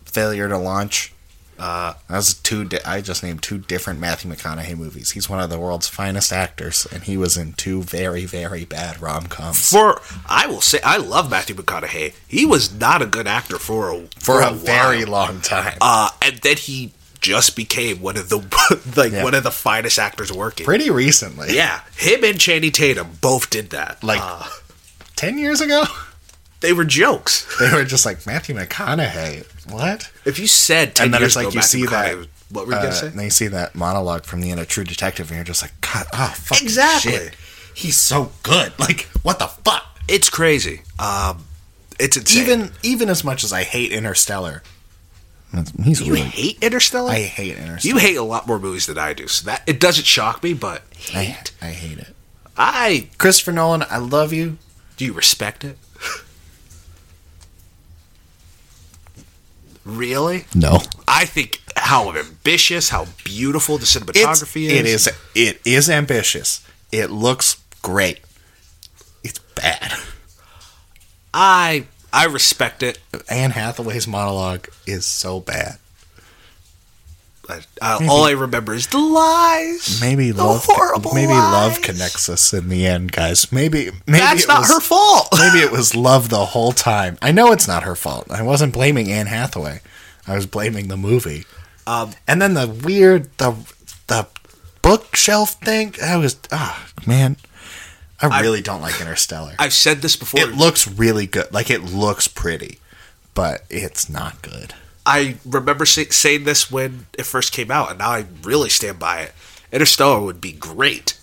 failure 0.05 0.47
to 0.49 0.57
launch. 0.57 1.13
Uh, 1.59 1.93
was 2.09 2.33
two. 2.35 2.65
Di- 2.65 2.79
I 2.85 3.01
just 3.01 3.23
named 3.23 3.41
two 3.43 3.57
different 3.57 3.99
Matthew 3.99 4.31
McConaughey 4.31 4.77
movies. 4.77 5.11
He's 5.11 5.29
one 5.29 5.39
of 5.39 5.49
the 5.49 5.59
world's 5.59 5.87
finest 5.87 6.31
actors, 6.31 6.87
and 6.91 7.03
he 7.03 7.17
was 7.17 7.37
in 7.37 7.53
two 7.53 7.83
very, 7.83 8.25
very 8.25 8.65
bad 8.65 9.01
rom 9.01 9.27
coms 9.27 9.71
for, 9.71 10.01
I 10.27 10.47
will 10.47 10.61
say, 10.61 10.79
I 10.83 10.97
love 10.97 11.29
Matthew 11.29 11.55
McConaughey. 11.55 12.13
He 12.27 12.45
was 12.45 12.73
not 12.73 13.01
a 13.01 13.05
good 13.05 13.27
actor 13.27 13.57
for 13.59 13.89
a, 13.91 14.07
for 14.19 14.41
a 14.41 14.45
while. 14.45 14.53
very 14.55 15.05
long 15.05 15.41
time. 15.41 15.77
Uh, 15.81 16.09
and 16.21 16.37
then 16.37 16.57
he 16.57 16.93
just 17.19 17.55
became 17.55 17.99
one 18.01 18.15
of 18.17 18.29
the, 18.29 18.37
like, 18.95 19.11
Yeah. 19.11 19.23
one 19.23 19.33
of 19.33 19.43
the 19.43 19.51
finest 19.51 19.97
actors 19.99 20.31
working. 20.31 20.65
Pretty 20.65 20.89
recently, 20.89 21.55
Yeah, 21.55 21.81
him 21.95 22.23
and 22.23 22.39
Channing 22.39 22.71
Tatum 22.71 23.17
both 23.21 23.49
did 23.49 23.71
that. 23.71 24.03
Like- 24.03 24.21
Uh, 24.21 24.45
ten 25.15 25.37
years 25.39 25.59
ago, 25.61 25.83
they 26.61 26.73
were 26.73 26.85
jokes. 26.85 27.45
they 27.59 27.71
were 27.71 27.83
just 27.85 28.05
like 28.05 28.25
Matthew 28.25 28.55
McConaughey. 28.55 29.45
What? 29.71 30.11
If 30.25 30.39
you 30.39 30.47
said 30.47 30.95
ten 30.95 31.05
And 31.05 31.13
then 31.13 31.21
years 31.21 31.29
it's 31.31 31.35
like 31.35 31.43
ago, 31.47 31.51
you 31.53 31.59
Matthew 31.59 31.79
see 31.81 31.85
that, 31.87 32.27
what 32.49 32.65
were 32.67 32.73
you 32.73 32.77
Uh, 32.79 32.81
gonna 32.83 32.93
say? 32.95 33.07
and 33.07 33.17
then 33.17 33.25
you 33.25 33.29
see 33.31 33.47
that 33.47 33.75
monologue 33.75 34.23
from 34.25 34.41
the 34.41 34.51
end 34.51 34.59
of 34.59 34.67
True 34.67 34.83
Detective, 34.83 35.29
and 35.29 35.35
you're 35.37 35.43
just 35.43 35.61
like, 35.61 35.73
God, 35.81 36.05
oh 36.13 36.33
fuck, 36.35 36.61
Exactly. 36.61 37.11
shit. 37.11 37.35
He's 37.73 37.97
so 37.97 38.31
good. 38.43 38.73
Like, 38.79 39.01
what 39.23 39.39
the 39.39 39.47
fuck? 39.47 39.83
It's 40.07 40.29
crazy. 40.29 40.81
Um, 40.99 41.45
it's 41.99 42.15
insane. 42.17 42.43
Even 42.43 42.71
even 42.83 43.09
as 43.09 43.23
much 43.23 43.43
as 43.43 43.51
I 43.53 43.63
hate 43.63 43.91
Interstellar, 43.91 44.63
he's 45.83 46.01
you 46.01 46.13
really. 46.13 46.25
hate 46.25 46.57
Interstellar. 46.61 47.11
I 47.11 47.19
hate 47.21 47.57
Interstellar. 47.57 47.79
you 47.93 47.97
hate 47.99 48.15
a 48.15 48.23
lot 48.23 48.47
more 48.47 48.59
movies 48.59 48.85
than 48.87 48.97
I 48.97 49.13
do, 49.13 49.27
so 49.27 49.45
that 49.45 49.63
it 49.67 49.79
doesn't 49.79 50.05
shock 50.05 50.43
me. 50.43 50.53
But 50.53 50.83
I, 51.13 51.23
hate, 51.23 51.51
I 51.61 51.67
hate 51.67 51.97
it. 51.99 52.15
I 52.57 53.09
Christopher 53.17 53.51
Nolan, 53.51 53.83
I 53.89 53.97
love 53.97 54.33
you. 54.33 54.57
do 54.97 55.05
you 55.05 55.13
respect 55.13 55.63
it? 55.63 55.77
Really? 59.87 60.45
No, 60.53 60.79
I 61.07 61.25
think 61.25 61.61
how 61.75 62.13
ambitious, 62.13 62.89
how 62.89 63.05
beautiful 63.23 63.77
the 63.77 63.83
it's, 63.83 63.95
cinematography 63.95 64.69
it 64.69 64.85
is. 64.85 65.07
is 65.07 65.13
it 65.35 65.61
is 65.65 65.89
ambitious. 65.89 66.65
It 66.91 67.11
looks 67.11 67.61
great. 67.81 68.19
It's 69.23 69.39
bad. 69.39 69.93
I 71.33 71.85
I 72.11 72.25
respect 72.25 72.83
it. 72.83 72.99
Anne 73.29 73.51
Hathaway's 73.51 74.07
monologue 74.07 74.67
is 74.85 75.05
so 75.05 75.39
bad. 75.39 75.77
I, 77.49 77.61
I, 77.81 78.07
all 78.07 78.25
I 78.25 78.31
remember 78.31 78.73
is 78.73 78.87
the 78.87 78.97
lies. 78.99 79.99
Maybe 80.01 80.31
The 80.31 80.43
love. 80.43 80.65
horrible 80.65 81.13
maybe 81.13 81.31
love 81.33 81.81
connects 81.81 82.27
us 82.29 82.51
in 82.53 82.67
the 82.69 82.85
end, 82.85 83.11
guys. 83.13 83.51
Maybe 83.51 83.85
maybe 84.05 84.19
That's 84.19 84.47
not 84.47 84.59
was- 84.59 84.73
her 84.73 84.79
fault. 84.81 85.27
Maybe 85.37 85.59
it 85.59 85.71
was 85.71 85.95
love 85.95 86.29
the 86.29 86.45
whole 86.45 86.71
time. 86.73 87.17
I 87.21 87.31
know 87.31 87.51
it's 87.53 87.67
not 87.67 87.83
her 87.83 87.95
fault. 87.95 88.29
I 88.29 88.41
wasn't 88.41 88.73
blaming 88.73 89.09
Anne 89.11 89.27
Hathaway. 89.27 89.79
I 90.27 90.35
was 90.35 90.45
blaming 90.45 90.89
the 90.89 90.97
movie. 90.97 91.45
Um, 91.85 92.11
And 92.27 92.41
then 92.41 92.53
the 92.53 92.67
weird 92.67 93.29
the 93.37 93.55
the 94.07 94.27
bookshelf 94.81 95.53
thing. 95.53 95.95
I 96.03 96.17
was 96.17 96.37
ah 96.51 96.87
man. 97.05 97.37
I 98.21 98.27
I- 98.27 98.41
really 98.41 98.61
don't 98.61 98.81
like 98.81 98.99
Interstellar. 98.99 99.53
I've 99.59 99.73
said 99.73 100.01
this 100.01 100.15
before. 100.15 100.41
it 100.41 100.55
looks 100.55 100.87
really 100.87 101.27
good. 101.27 101.53
Like 101.53 101.69
it 101.69 101.83
looks 101.83 102.27
pretty, 102.27 102.79
but 103.33 103.63
it's 103.69 104.09
not 104.09 104.41
good. 104.41 104.73
I 105.07 105.37
remember 105.45 105.85
say, 105.85 106.05
saying 106.05 106.43
this 106.43 106.69
when 106.69 107.07
it 107.17 107.25
first 107.25 107.53
came 107.53 107.71
out, 107.71 107.89
and 107.89 107.99
now 107.99 108.09
I 108.09 108.25
really 108.43 108.69
stand 108.69 108.99
by 108.99 109.21
it. 109.21 109.33
Interstellar 109.71 110.21
would 110.21 110.41
be 110.41 110.51
great 110.51 111.17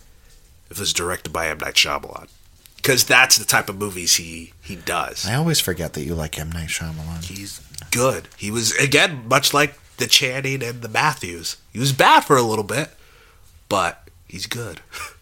if 0.70 0.78
it 0.78 0.80
was 0.80 0.94
directed 0.94 1.34
by 1.34 1.48
M 1.48 1.58
Night 1.58 1.74
Shyamalan, 1.74 2.28
because 2.76 3.04
that's 3.04 3.36
the 3.36 3.44
type 3.44 3.68
of 3.68 3.76
movies 3.76 4.16
he 4.16 4.54
he 4.62 4.76
does. 4.76 5.26
I 5.26 5.34
always 5.34 5.60
forget 5.60 5.92
that 5.92 6.04
you 6.04 6.14
like 6.14 6.38
M 6.38 6.50
Night 6.50 6.68
Shyamalan. 6.68 7.24
He's 7.24 7.60
good. 7.90 8.28
He 8.38 8.50
was 8.50 8.72
again 8.76 9.28
much 9.28 9.52
like 9.52 9.78
the 9.98 10.06
Channing 10.06 10.62
and 10.62 10.80
the 10.80 10.88
Matthews. 10.88 11.58
He 11.70 11.78
was 11.78 11.92
bad 11.92 12.24
for 12.24 12.38
a 12.38 12.42
little 12.42 12.64
bit, 12.64 12.88
but 13.68 14.08
he's 14.26 14.46
good. 14.46 14.80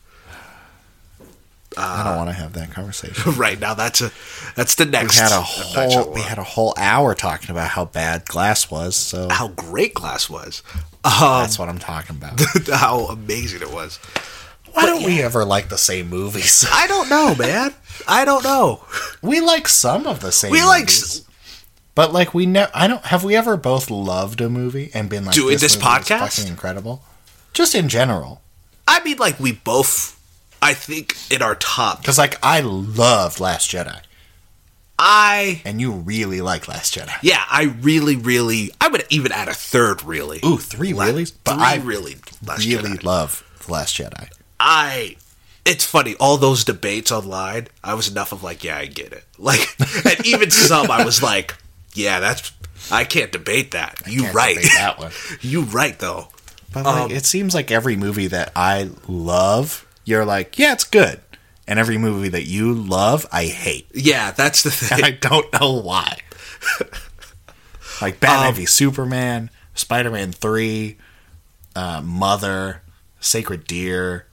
I 1.77 2.05
don't 2.05 2.16
want 2.16 2.31
to 2.31 2.35
have 2.35 2.53
that 2.55 2.70
conversation. 2.70 3.33
right 3.37 3.59
now, 3.59 3.75
that's 3.75 4.01
a 4.01 4.11
that's 4.55 4.75
the 4.75 4.85
next. 4.85 5.16
We 5.16 5.23
had 5.23 5.33
a 5.33 5.43
whole 5.43 6.12
we 6.12 6.20
had 6.20 6.39
a 6.39 6.45
whole 6.45 6.75
hour 6.77 7.14
talking 7.14 7.51
about 7.51 7.68
how 7.68 7.85
bad 7.85 8.27
Glass 8.27 8.70
was. 8.70 8.97
So 8.97 9.29
how 9.31 9.49
great 9.49 9.95
Glass 9.95 10.29
was. 10.29 10.62
Um, 11.05 11.43
that's 11.43 11.59
what 11.59 11.68
I'm 11.68 11.79
talking 11.79 12.16
about. 12.16 12.41
how 12.73 13.07
amazing 13.07 13.62
it 13.62 13.73
was. 13.73 13.99
Why 14.73 14.87
don't 14.87 15.05
we 15.05 15.20
ever 15.23 15.45
like 15.45 15.68
the 15.68 15.79
same 15.79 16.09
movies? 16.09 16.64
I 16.73 16.87
don't 16.87 17.11
know, 17.11 17.35
man. 17.35 17.75
I 18.09 18.25
don't 18.25 18.43
know. 18.45 18.85
we 19.20 19.41
like 19.41 19.68
some 19.68 20.07
of 20.07 20.20
the 20.20 20.33
same. 20.33 20.51
We 20.51 20.62
like 20.62 20.87
movies, 20.87 21.27
but 21.95 22.12
like 22.12 22.33
we 22.35 22.47
never. 22.47 22.70
I 22.75 22.87
don't. 22.87 23.05
Have 23.07 23.25
we 23.25 23.37
ever 23.37 23.57
both 23.57 23.91
loved 23.91 24.41
a 24.41 24.49
movie 24.49 24.91
and 24.95 25.11
been 25.11 25.25
like 25.25 25.35
Doing 25.35 25.59
this 25.59 25.77
movie 25.77 25.87
is 25.87 26.09
podcast? 26.09 26.37
fucking 26.37 26.51
incredible? 26.51 27.03
Just 27.53 27.75
in 27.75 27.89
general, 27.89 28.41
I 28.89 29.03
mean, 29.05 29.18
like 29.18 29.39
we 29.39 29.53
both. 29.53 30.18
I 30.63 30.75
think 30.75 31.17
in 31.31 31.43
our 31.43 31.55
top. 31.57 32.01
because 32.01 32.19
like 32.19 32.39
I 32.43 32.61
loved 32.61 33.41
Last 33.41 33.71
Jedi. 33.71 34.01
I 34.99 35.63
And 35.65 35.81
you 35.81 35.91
really 35.93 36.41
like 36.41 36.69
Last 36.69 36.95
Jedi. 36.95 37.13
yeah, 37.23 37.43
I 37.51 37.75
really, 37.81 38.15
really, 38.17 38.71
I 38.81 38.89
would 38.89 39.05
even 39.11 39.33
add 39.33 39.49
a 39.49 39.55
third. 39.55 40.05
Really, 40.05 40.41
Ooh, 40.45 40.59
three 40.59 40.93
La- 40.93 41.07
reallys? 41.07 41.33
But 41.43 41.55
three 41.55 41.63
I 41.65 41.77
really, 41.77 42.17
Last 42.47 42.65
really 42.65 42.91
Jedi. 42.91 43.03
love 43.05 43.43
The 43.67 43.73
Last 43.73 43.97
Jedi. 43.97 44.29
I. 44.61 45.17
It's 45.65 45.85
funny, 45.85 46.17
all 46.19 46.39
those 46.39 46.65
debates 46.65 47.13
online. 47.13 47.69
I 47.85 47.95
was 47.95 48.09
enough 48.11 48.33
of 48.33 48.43
like, 48.43 48.65
yeah, 48.65 48.79
I 48.79 48.87
get 48.87 49.13
it. 49.13 49.25
Like, 49.39 49.61
and 50.05 50.27
even 50.27 50.51
some, 50.51 50.91
I 50.91 51.05
was 51.05 51.23
like, 51.23 51.55
yeah, 51.95 52.19
that's. 52.21 52.53
I 52.91 53.05
can't 53.05 53.31
debate 53.31 53.71
that. 53.73 54.01
You 54.09 54.23
Can't 54.23 54.35
right. 54.35 54.57
debate 54.57 54.73
that 54.77 54.99
one. 54.99 55.13
you 55.41 55.63
right 55.63 55.97
though. 56.01 56.29
But 56.73 56.85
like, 56.85 56.97
Um, 56.97 57.11
it 57.13 57.25
seems 57.27 57.55
like 57.55 57.71
every 57.71 57.95
movie 57.95 58.27
that 58.29 58.51
I 58.57 58.91
love, 59.07 59.87
you're 60.05 60.25
like, 60.25 60.59
yeah, 60.59 60.73
it's 60.73 60.85
good. 60.85 61.21
And 61.67 61.79
every 61.79 61.97
movie 61.99 62.29
that 62.31 62.45
you 62.45 62.75
love, 62.75 63.25
I 63.33 63.47
hate. 63.47 63.87
Yeah, 63.95 64.33
that's 64.33 64.63
the 64.63 64.95
And 64.95 65.05
I 65.05 65.11
don't 65.13 65.53
know 65.61 65.73
why. 65.81 66.19
like 68.01 68.21
Batman 68.21 68.49
Um, 68.49 68.55
v 68.55 68.67
Superman, 68.67 69.51
Spider 69.75 70.11
Man 70.11 70.33
3, 70.33 70.97
uh, 71.77 72.03
Mother, 72.05 72.83
Sacred 73.21 73.67
Deer. 73.67 74.27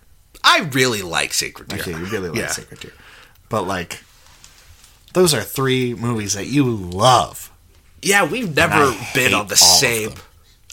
I 0.44 0.70
really 0.74 1.02
like 1.02 1.34
Sacred 1.34 1.68
Deer. 1.70 1.80
Okay, 1.80 1.92
you 1.92 2.06
really 2.06 2.30
like 2.30 2.40
Yeah. 2.40 2.48
Sacred 2.48 2.80
Deer. 2.80 2.94
But 3.50 3.64
like, 3.68 4.04
those 5.14 5.34
are 5.34 5.42
three 5.42 5.94
movies 5.94 6.34
that 6.34 6.48
you 6.48 6.66
love. 6.66 7.52
Yeah, 8.02 8.26
we've 8.26 8.56
never 8.56 8.96
been 9.14 9.34
on 9.34 9.48
the 9.48 9.58
same. 9.58 10.12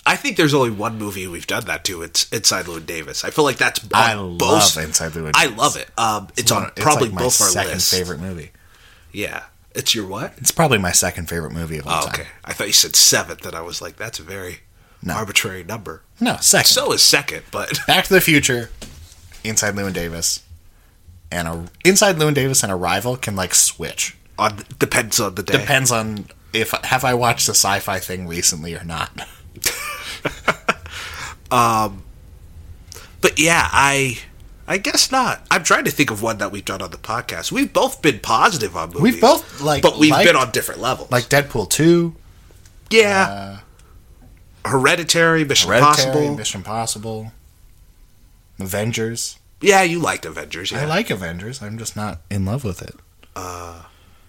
I 0.07 0.17
think 0.17 0.37
there's 0.37 0.55
only 0.55 0.71
one 0.71 0.99
movie 0.99 1.27
we've 1.27 1.47
done 1.47 1.65
that 1.67 1.85
to. 1.85 2.03
It's 2.03 2.29
Inside 2.33 2.67
Llewyn 2.67 2.87
Davis. 2.87 3.25
I 3.25 3.31
feel 3.31 3.45
like 3.45 3.57
that's 3.57 3.83
on 3.85 3.91
I 3.93 4.15
both. 4.15 4.41
love 4.77 4.85
Inside 4.85 5.13
Llewyn 5.13 5.33
Davis. 5.33 5.35
I 5.35 5.47
love 5.47 5.77
it. 5.77 5.91
Um, 5.99 6.29
it's, 6.37 6.53
one- 6.53 6.65
on 6.67 6.71
probably 6.77 7.09
like 7.09 7.15
my 7.15 7.23
both 7.23 7.41
our 7.41 7.49
second 7.49 7.73
lists. 7.73 7.93
favorite 7.93 8.21
movie. 8.21 8.53
Yeah, 9.13 9.45
it's 9.75 9.95
your 9.95 10.07
what? 10.07 10.35
It's 10.39 10.53
probably 10.53 10.79
my 10.79 10.93
second 10.93 11.29
favorite 11.29 11.53
movie 11.53 11.79
of 11.79 11.87
all 11.87 12.03
Oh, 12.03 12.07
time. 12.07 12.21
okay. 12.21 12.29
I 12.45 12.53
thought 12.53 12.67
you 12.69 12.73
said 12.73 12.95
seventh, 12.95 13.45
and 13.45 13.55
I 13.57 13.63
was 13.63 13.83
like, 13.83 13.97
that's 13.97 14.19
a 14.19 14.23
very 14.23 14.61
No. 15.03 15.15
arbitrary 15.15 15.65
number. 15.65 16.03
No, 16.21 16.37
second. 16.41 16.69
So 16.69 16.93
is 16.93 17.03
second, 17.03 17.43
but 17.51 17.79
Back 17.87 18.05
to 18.05 18.15
the 18.15 18.21
Future, 18.21 18.71
Inside 19.45 19.75
Llewyn 19.75 19.93
Davis, 19.93 20.41
and 21.33 21.49
a 21.49 21.65
Inside 21.85 22.17
Llewyn 22.17 22.35
Davis 22.35 22.63
and 22.63 22.71
Arrival 22.73 23.17
can 23.17 23.35
like 23.37 23.55
switch. 23.55 24.17
on 24.39 24.63
depends 24.79 25.19
on 25.19 25.35
the 25.35 25.43
day. 25.43 25.59
Depends 25.59 25.91
on 25.91 26.27
if 26.53 26.71
have 26.85 27.05
I 27.05 27.15
watched 27.15 27.49
a 27.49 27.53
sci-fi 27.55 27.99
thing 27.99 28.29
recently 28.29 28.75
or 28.77 28.85
not. 28.85 29.11
But 33.21 33.39
yeah, 33.39 33.69
I 33.73 34.19
I 34.69 34.79
guess 34.79 35.11
not. 35.11 35.45
I'm 35.51 35.65
trying 35.65 35.85
to 35.85 35.91
think 35.91 36.11
of 36.11 36.23
one 36.23 36.39
that 36.39 36.51
we've 36.53 36.65
done 36.65 36.83
on 36.83 36.91
the 36.91 36.97
podcast. 36.99 37.51
We've 37.53 37.73
both 37.73 38.03
been 38.03 38.21
positive 38.21 38.77
on 38.77 38.89
movies. 38.89 39.03
We've 39.03 39.21
both 39.21 39.61
like, 39.61 39.83
but 39.83 39.99
we've 39.99 40.11
liked- 40.11 40.27
been 40.27 40.37
on 40.37 40.51
different 40.51 40.81
levels. 40.81 41.11
like 41.11 41.25
Deadpool 41.25 41.71
two, 41.71 42.15
yeah, 42.91 43.61
Hereditary, 44.65 45.45
Mission 45.45 45.71
Hereditary, 45.71 46.09
Impossible. 46.09 46.37
Mission 46.37 46.61
Impossible, 46.61 47.33
Avengers. 48.59 49.39
Yeah, 49.61 49.83
you 49.83 49.99
liked 49.99 50.27
Avengers. 50.27 50.71
Yeah, 50.71 50.83
I 50.83 50.85
like 50.85 51.11
Avengers. 51.11 51.63
I'm 51.63 51.79
just 51.79 51.97
not 51.97 52.21
in 52.31 52.45
love 52.45 52.63
with 52.65 52.83
it. 52.83 52.95
Uh, 53.35 53.85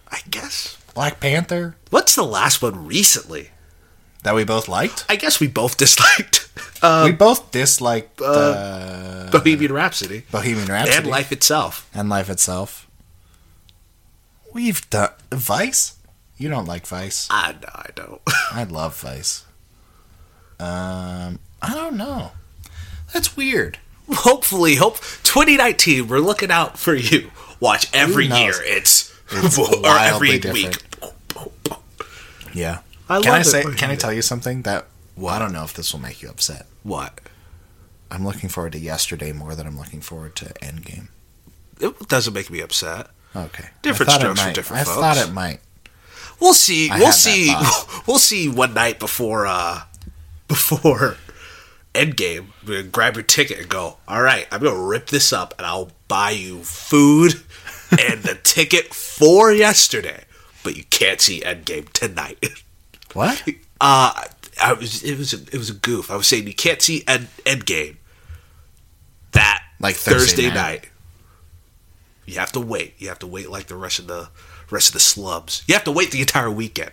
I 0.09 0.19
guess. 0.29 0.77
Black 0.93 1.19
Panther 1.19 1.75
What's 1.91 2.15
the 2.15 2.23
last 2.23 2.59
one 2.63 2.87
recently? 2.87 3.51
That 4.27 4.35
we 4.35 4.43
both 4.43 4.67
liked. 4.67 5.05
I 5.07 5.15
guess 5.15 5.39
we 5.39 5.47
both 5.47 5.77
disliked 5.77 6.49
uh, 6.81 7.03
we 7.05 7.13
both 7.13 7.49
disliked 7.51 8.21
uh, 8.21 9.29
Bohemian 9.31 9.71
Rhapsody 9.71 10.23
Bohemian 10.31 10.67
Rhapsody 10.67 10.97
and 10.97 11.07
Life 11.07 11.31
itself. 11.31 11.89
and 11.93 12.09
life 12.09 12.29
itself. 12.29 12.87
We've 14.53 14.87
done 14.89 15.11
Vice. 15.31 15.95
You 16.37 16.49
don't 16.49 16.65
like 16.65 16.85
Vice. 16.85 17.27
I 17.29 17.53
no, 17.53 17.69
I 17.73 17.89
don't. 17.95 18.21
I 18.51 18.63
love 18.65 18.99
Vice. 18.99 19.45
Um, 20.59 21.39
I 21.61 21.73
don't 21.73 21.95
know. 21.95 22.31
That's 23.13 23.37
weird. 23.37 23.79
Hopefully, 24.09 24.75
hope 24.75 24.97
2019. 25.23 26.07
We're 26.09 26.19
looking 26.19 26.51
out 26.51 26.77
for 26.77 26.93
you. 26.95 27.31
Watch 27.61 27.87
every 27.93 28.25
year. 28.27 28.53
It's, 28.57 29.13
It's 29.31 29.57
or 29.59 29.97
every 29.97 30.37
different. 30.39 30.83
week. 30.93 31.77
Yeah. 32.53 32.79
I 33.09 33.21
can 33.21 33.31
love 33.31 33.39
I 33.39 33.41
say? 33.43 33.63
when 33.63 33.75
Can 33.75 33.89
I 33.89 33.95
tell 33.95 34.13
you 34.13 34.21
something 34.21 34.63
that? 34.63 34.87
Well, 35.15 35.33
I 35.33 35.39
don't 35.39 35.53
know 35.53 35.63
if 35.63 35.73
this 35.73 35.93
will 35.93 35.99
make 36.01 36.21
you 36.21 36.29
upset. 36.29 36.65
What? 36.83 37.19
I'm 38.11 38.25
looking 38.25 38.49
forward 38.49 38.73
to 38.73 38.79
yesterday 38.79 39.31
more 39.33 39.55
than 39.55 39.65
I'm 39.67 39.77
looking 39.77 40.01
forward 40.01 40.35
to 40.37 40.45
Endgame. 40.61 41.07
It 41.79 42.07
doesn't 42.07 42.33
make 42.33 42.49
me 42.49 42.61
upset. 42.61 43.07
Okay. 43.35 43.69
Different 43.81 44.09
I 44.09 44.13
thought 44.13 44.21
it 44.21 44.23
strokes 44.23 44.39
for 44.41 44.47
might. 44.47 44.55
different 44.55 44.81
I 44.81 44.83
folks. 44.85 44.97
thought 44.97 45.17
it 45.17 45.31
might. 45.33 45.59
We'll 46.39 46.53
see. 46.53 46.89
I 46.89 46.99
we'll 46.99 47.11
see. 47.11 47.53
We'll 48.07 48.19
see 48.19 48.47
one 48.47 48.73
night 48.73 48.99
before 48.99 49.45
uh 49.47 49.81
before 50.47 51.17
Endgame. 51.93 52.47
We're 52.65 52.79
gonna 52.81 52.87
grab 52.89 53.15
your 53.15 53.23
ticket 53.23 53.59
and 53.59 53.67
go. 53.69 53.97
All 54.07 54.21
right, 54.21 54.47
I'm 54.51 54.61
gonna 54.61 54.79
rip 54.81 55.07
this 55.07 55.33
up, 55.33 55.53
and 55.57 55.65
I'll 55.67 55.91
buy 56.07 56.31
you 56.31 56.63
food 56.63 57.33
and 57.91 58.23
the 58.23 58.35
ticket 58.43 58.93
for 58.93 59.51
yesterday. 59.51 60.23
But 60.63 60.77
you 60.77 60.83
can't 60.85 61.19
see 61.19 61.41
Endgame 61.41 61.89
tonight. 61.91 62.63
What? 63.13 63.43
Uh, 63.81 64.23
I 64.61 64.73
was 64.73 65.03
it 65.03 65.17
was 65.17 65.33
a, 65.33 65.37
it 65.37 65.57
was 65.57 65.69
a 65.69 65.73
goof. 65.73 66.09
I 66.11 66.15
was 66.15 66.27
saying 66.27 66.47
you 66.47 66.53
can't 66.53 66.81
see 66.81 67.03
End, 67.07 67.27
Endgame 67.45 67.97
that 69.31 69.63
Like 69.79 69.95
Thursday 69.95 70.43
Thursday 70.43 70.47
night. 70.49 70.55
night. 70.55 70.89
You 72.25 72.39
have 72.39 72.51
to 72.53 72.59
wait. 72.59 72.95
You 72.97 73.07
have 73.09 73.19
to 73.19 73.27
wait 73.27 73.49
like 73.49 73.67
the 73.67 73.75
rest 73.75 73.99
of 73.99 74.07
the 74.07 74.29
rest 74.69 74.89
of 74.89 74.93
the 74.93 74.99
slubs. 74.99 75.63
You 75.67 75.73
have 75.75 75.83
to 75.85 75.91
wait 75.91 76.11
the 76.11 76.19
entire 76.21 76.51
weekend. 76.51 76.91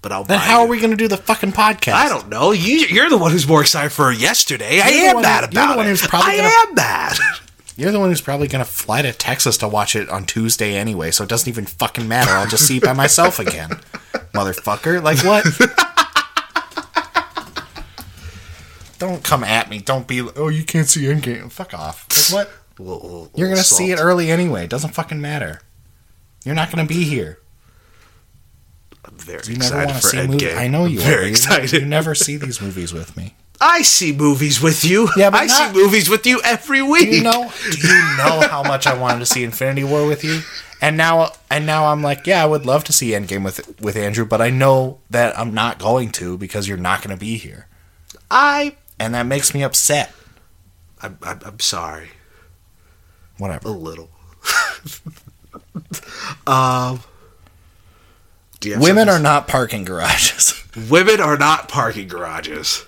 But 0.00 0.12
I'll 0.12 0.22
Then 0.22 0.38
how 0.38 0.60
are 0.60 0.68
we 0.68 0.78
going 0.78 0.92
to 0.92 0.96
do 0.96 1.08
the 1.08 1.16
fucking 1.16 1.50
podcast? 1.52 1.94
I 1.94 2.08
don't 2.08 2.28
know. 2.28 2.52
You, 2.52 2.74
you're 2.86 3.10
the 3.10 3.18
one 3.18 3.32
who's 3.32 3.48
more 3.48 3.60
excited 3.62 3.90
for 3.90 4.12
yesterday. 4.12 4.80
I 4.80 4.88
You're 4.90 5.10
the 5.14 5.16
am 5.16 5.22
mad 5.22 5.40
who- 5.40 5.40
you're 5.40 5.48
the 5.50 5.60
about 5.64 5.76
one 5.76 5.86
it. 5.86 5.88
who's 5.90 6.06
probably 6.06 6.34
I 6.34 6.36
gonna- 6.36 6.68
am 6.68 6.74
mad. 6.74 7.16
You're 7.76 7.92
the 7.92 8.00
one 8.00 8.08
who's 8.08 8.20
probably 8.20 8.48
going 8.48 8.64
to 8.64 8.68
fly 8.68 9.02
to 9.02 9.12
Texas 9.12 9.56
to 9.58 9.68
watch 9.68 9.94
it 9.94 10.08
on 10.08 10.24
Tuesday 10.26 10.74
anyway, 10.76 11.12
so 11.12 11.22
it 11.22 11.28
doesn't 11.30 11.48
even 11.48 11.64
fucking 11.64 12.08
matter. 12.08 12.32
I'll 12.32 12.48
just 12.48 12.66
see 12.66 12.78
it 12.78 12.82
by 12.82 12.92
myself 12.92 13.38
again. 13.38 13.70
Motherfucker. 14.32 15.02
Like 15.02 15.18
what? 15.24 15.44
Don't 18.98 19.22
come 19.22 19.44
at 19.44 19.70
me. 19.70 19.78
Don't 19.78 20.08
be, 20.08 20.20
oh, 20.20 20.48
you 20.48 20.64
can't 20.64 20.88
see 20.88 21.02
Endgame. 21.02 21.50
Fuck 21.52 21.72
off. 21.74 22.06
Like 22.32 22.46
what? 22.46 22.54
We'll- 22.80 23.00
we'll- 23.02 23.30
You're 23.34 23.48
going 23.48 23.58
to 23.58 23.64
see 23.64 23.90
it 23.90 23.98
early 23.98 24.30
anyway. 24.30 24.62
It 24.64 24.70
doesn't 24.70 24.94
fucking 24.94 25.20
matter. 25.20 25.60
You're 26.44 26.54
not 26.54 26.70
to 26.86 26.94
be 26.94 27.02
here. 27.02 27.40
I'm 29.04 29.16
very 29.16 29.40
You 29.48 29.56
never 29.58 29.82
excited 29.82 29.94
for 30.00 30.08
see 30.08 30.26
movies. 30.28 30.42
Endgame. 30.42 30.56
I 30.58 30.68
know 30.68 30.84
you 30.84 31.00
I'm 31.00 31.06
are. 31.06 31.10
Very 31.10 31.24
You- 31.24 31.30
excited. 31.30 31.72
You 31.72 31.84
never 31.86 32.14
see 32.14 32.36
these 32.36 32.60
movies 32.62 32.92
with 32.92 33.16
me. 33.16 33.34
I 33.60 33.82
see 33.82 34.12
movies 34.12 34.60
with 34.62 34.84
you. 34.84 35.08
Yeah, 35.16 35.30
but 35.30 35.40
I 35.42 35.46
not- 35.46 35.74
see 35.74 35.82
movies 35.82 36.08
with 36.08 36.24
you 36.24 36.40
every 36.44 36.80
week. 36.82 37.10
Do 37.10 37.16
you 37.16 37.22
know? 37.24 37.50
Do 37.68 37.88
you 37.88 37.94
know 38.16 38.46
how 38.48 38.62
much 38.62 38.86
I 38.86 38.96
wanted 38.96 39.18
to 39.20 39.26
see 39.26 39.42
Infinity 39.42 39.82
War 39.82 40.06
with 40.06 40.22
you? 40.22 40.40
And 40.80 40.96
now, 40.96 41.32
and 41.50 41.66
now 41.66 41.86
I'm 41.86 42.02
like, 42.02 42.26
yeah, 42.26 42.42
I 42.42 42.46
would 42.46 42.64
love 42.64 42.84
to 42.84 42.92
see 42.92 43.10
Endgame 43.10 43.44
with 43.44 43.80
with 43.80 43.96
Andrew, 43.96 44.24
but 44.24 44.40
I 44.40 44.50
know 44.50 45.00
that 45.10 45.36
I'm 45.38 45.52
not 45.52 45.78
going 45.78 46.10
to 46.12 46.38
because 46.38 46.68
you're 46.68 46.76
not 46.76 47.02
going 47.02 47.16
to 47.16 47.20
be 47.20 47.36
here, 47.36 47.66
I 48.30 48.76
and 48.98 49.14
that 49.14 49.26
makes 49.26 49.54
me 49.54 49.62
upset. 49.62 50.12
I'm, 51.00 51.18
I'm, 51.22 51.40
I'm 51.44 51.60
sorry. 51.60 52.10
Whatever. 53.38 53.68
A 53.68 53.72
little. 53.72 54.10
um, 56.46 57.00
Women 58.64 59.08
are 59.08 59.20
not 59.20 59.46
parking 59.46 59.84
garages. 59.84 60.64
women 60.90 61.20
are 61.20 61.36
not 61.38 61.68
parking 61.68 62.08
garages. 62.08 62.84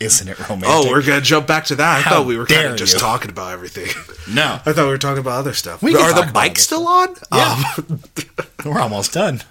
Isn't 0.00 0.28
it 0.28 0.38
romantic? 0.40 0.68
Oh, 0.70 0.90
we're 0.90 1.02
gonna 1.02 1.20
jump 1.20 1.46
back 1.46 1.64
to 1.66 1.76
that. 1.76 1.98
I 1.98 2.00
How 2.02 2.10
thought 2.18 2.26
we 2.26 2.36
were 2.36 2.46
kind 2.46 2.66
of 2.68 2.76
just 2.76 2.94
you. 2.94 2.98
talking 3.00 3.30
about 3.30 3.52
everything. 3.52 3.86
no. 4.32 4.60
I 4.66 4.72
thought 4.72 4.84
we 4.84 4.90
were 4.90 4.98
talking 4.98 5.20
about 5.20 5.38
other 5.38 5.54
stuff. 5.54 5.82
We 5.82 5.94
are 5.96 6.12
the 6.12 6.22
other 6.34 6.54
still 6.56 6.86
on? 6.86 7.14
Yeah. 7.32 7.64
Um, 7.78 8.00
We're 8.64 8.80
almost 8.80 9.12
done. 9.12 9.42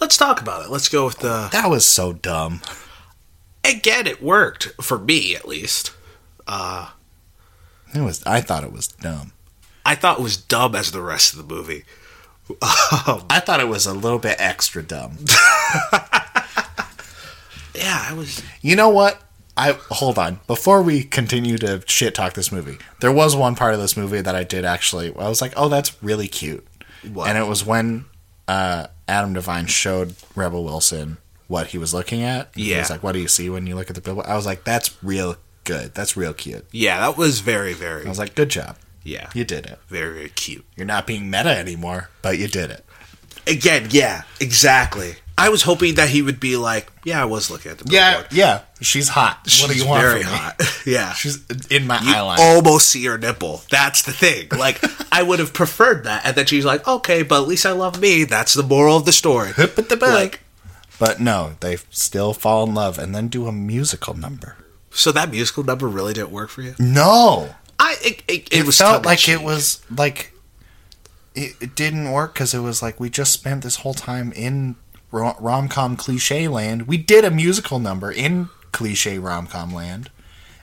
let's 0.00 0.16
talk 0.16 0.40
about 0.40 0.64
it. 0.64 0.70
Let's 0.70 0.88
go 0.88 1.04
with 1.06 1.18
the. 1.20 1.48
That 1.52 1.70
was 1.70 1.84
so 1.84 2.12
dumb. 2.12 2.60
Again, 3.64 4.06
it 4.06 4.22
worked 4.22 4.72
for 4.82 4.98
me 4.98 5.36
at 5.36 5.46
least. 5.46 5.92
Uh, 6.46 6.90
It 7.94 8.00
was. 8.00 8.22
I 8.24 8.40
thought 8.40 8.64
it 8.64 8.72
was 8.72 8.88
dumb. 8.88 9.32
I 9.86 9.94
thought 9.94 10.18
it 10.18 10.22
was 10.22 10.36
dumb 10.36 10.74
as 10.74 10.90
the 10.92 11.00
rest 11.02 11.32
of 11.32 11.38
the 11.46 11.54
movie. 11.54 11.84
Um, 13.06 13.24
I 13.30 13.40
thought 13.40 13.60
it 13.60 13.68
was 13.68 13.86
a 13.86 13.94
little 13.94 14.18
bit 14.18 14.36
extra 14.38 14.82
dumb. 14.82 15.16
Yeah, 17.74 18.06
I 18.08 18.12
was. 18.14 18.42
You 18.60 18.76
know 18.76 18.88
what? 18.88 19.20
I 19.56 19.72
hold 19.90 20.18
on. 20.18 20.40
Before 20.46 20.80
we 20.82 21.04
continue 21.04 21.58
to 21.58 21.82
shit 21.86 22.14
talk 22.14 22.32
this 22.34 22.50
movie, 22.50 22.78
there 23.00 23.12
was 23.12 23.36
one 23.36 23.54
part 23.54 23.74
of 23.74 23.80
this 23.80 23.96
movie 23.96 24.20
that 24.20 24.34
I 24.34 24.44
did 24.44 24.64
actually. 24.64 25.14
I 25.16 25.28
was 25.28 25.40
like, 25.42 25.52
"Oh, 25.56 25.68
that's 25.68 26.02
really 26.02 26.28
cute," 26.28 26.66
What? 27.12 27.28
and 27.28 27.36
it 27.36 27.46
was 27.46 27.64
when 27.64 28.06
uh, 28.48 28.86
Adam 29.06 29.34
Devine 29.34 29.66
showed 29.66 30.14
Rebel 30.34 30.64
Wilson 30.64 31.18
what 31.48 31.66
he 31.68 31.78
was 31.78 31.92
looking 31.92 32.22
at. 32.22 32.48
he 32.54 32.70
Yeah. 32.72 32.78
was 32.78 32.88
like, 32.90 33.02
"What 33.02 33.12
do 33.12 33.18
you 33.18 33.28
see 33.28 33.50
when 33.50 33.66
you 33.66 33.74
look 33.74 33.90
at 33.90 33.94
the 33.94 34.00
billboard?" 34.00 34.26
I 34.26 34.36
was 34.36 34.46
like, 34.46 34.64
"That's 34.64 34.96
real 35.02 35.36
good. 35.64 35.94
That's 35.94 36.16
real 36.16 36.32
cute." 36.32 36.66
Yeah, 36.72 37.00
that 37.00 37.18
was 37.18 37.40
very, 37.40 37.74
very. 37.74 38.06
I 38.06 38.08
was 38.08 38.18
like, 38.18 38.34
"Good 38.34 38.48
job." 38.48 38.76
Yeah. 39.04 39.28
You 39.34 39.44
did 39.44 39.66
it. 39.66 39.78
Very, 39.88 40.14
very 40.14 40.28
cute. 40.30 40.64
You're 40.76 40.86
not 40.86 41.06
being 41.06 41.28
meta 41.28 41.50
anymore, 41.58 42.08
but 42.22 42.38
you 42.38 42.46
did 42.48 42.70
it. 42.70 42.86
Again, 43.46 43.88
yeah, 43.90 44.22
exactly. 44.40 45.16
I 45.42 45.48
was 45.48 45.62
hoping 45.62 45.96
that 45.96 46.08
he 46.08 46.22
would 46.22 46.38
be 46.38 46.56
like, 46.56 46.90
yeah, 47.04 47.20
I 47.20 47.24
was 47.24 47.50
looking 47.50 47.72
at 47.72 47.78
the 47.78 47.90
Yeah, 47.90 48.12
billboard. 48.12 48.32
yeah. 48.32 48.60
She's 48.80 49.08
hot. 49.08 49.40
She's 49.46 49.62
what 49.62 49.72
do 49.72 49.78
you 49.78 49.86
want 49.88 50.00
very 50.02 50.22
hot. 50.22 50.60
yeah. 50.86 51.12
She's 51.14 51.38
in 51.68 51.86
my 51.86 51.98
you 52.00 52.14
eyeline. 52.14 52.38
almost 52.38 52.88
see 52.88 53.04
her 53.06 53.18
nipple. 53.18 53.62
That's 53.70 54.02
the 54.02 54.12
thing. 54.12 54.48
Like, 54.56 54.80
I 55.12 55.22
would 55.22 55.40
have 55.40 55.52
preferred 55.52 56.04
that. 56.04 56.24
And 56.24 56.36
then 56.36 56.46
she's 56.46 56.64
like, 56.64 56.86
okay, 56.86 57.22
but 57.22 57.42
at 57.42 57.48
least 57.48 57.66
I 57.66 57.72
love 57.72 58.00
me. 58.00 58.24
That's 58.24 58.54
the 58.54 58.62
moral 58.62 58.96
of 58.98 59.04
the 59.04 59.12
story. 59.12 59.52
Hip 59.52 59.78
at 59.78 59.88
the 59.88 59.96
back. 59.96 60.14
Like, 60.14 60.40
but 61.00 61.18
no, 61.20 61.56
they 61.60 61.76
still 61.90 62.32
fall 62.34 62.64
in 62.64 62.74
love 62.74 62.98
and 62.98 63.12
then 63.14 63.26
do 63.28 63.46
a 63.48 63.52
musical 63.52 64.14
number. 64.14 64.56
so 64.90 65.10
that 65.10 65.30
musical 65.30 65.64
number 65.64 65.88
really 65.88 66.12
didn't 66.14 66.30
work 66.30 66.50
for 66.50 66.62
you? 66.62 66.74
No, 66.78 67.56
I 67.80 67.96
it, 68.04 68.22
it, 68.28 68.48
it, 68.48 68.52
it, 68.60 68.66
was 68.66 68.78
felt 68.78 69.04
like 69.04 69.28
it 69.28 69.42
was 69.42 69.82
like 69.90 70.32
it, 71.34 71.56
it 71.60 71.74
didn't 71.74 72.12
work 72.12 72.34
because 72.34 72.54
it 72.54 72.60
was 72.60 72.80
like 72.82 73.00
we 73.00 73.10
just 73.10 73.32
spent 73.32 73.64
this 73.64 73.76
whole 73.76 73.94
time 73.94 74.30
in 74.32 74.76
rom 75.12 75.68
com 75.68 75.96
cliche 75.96 76.48
land. 76.48 76.88
We 76.88 76.96
did 76.96 77.24
a 77.24 77.30
musical 77.30 77.78
number 77.78 78.10
in 78.10 78.48
cliche 78.72 79.18
rom 79.18 79.46
com 79.46 79.72
land, 79.72 80.10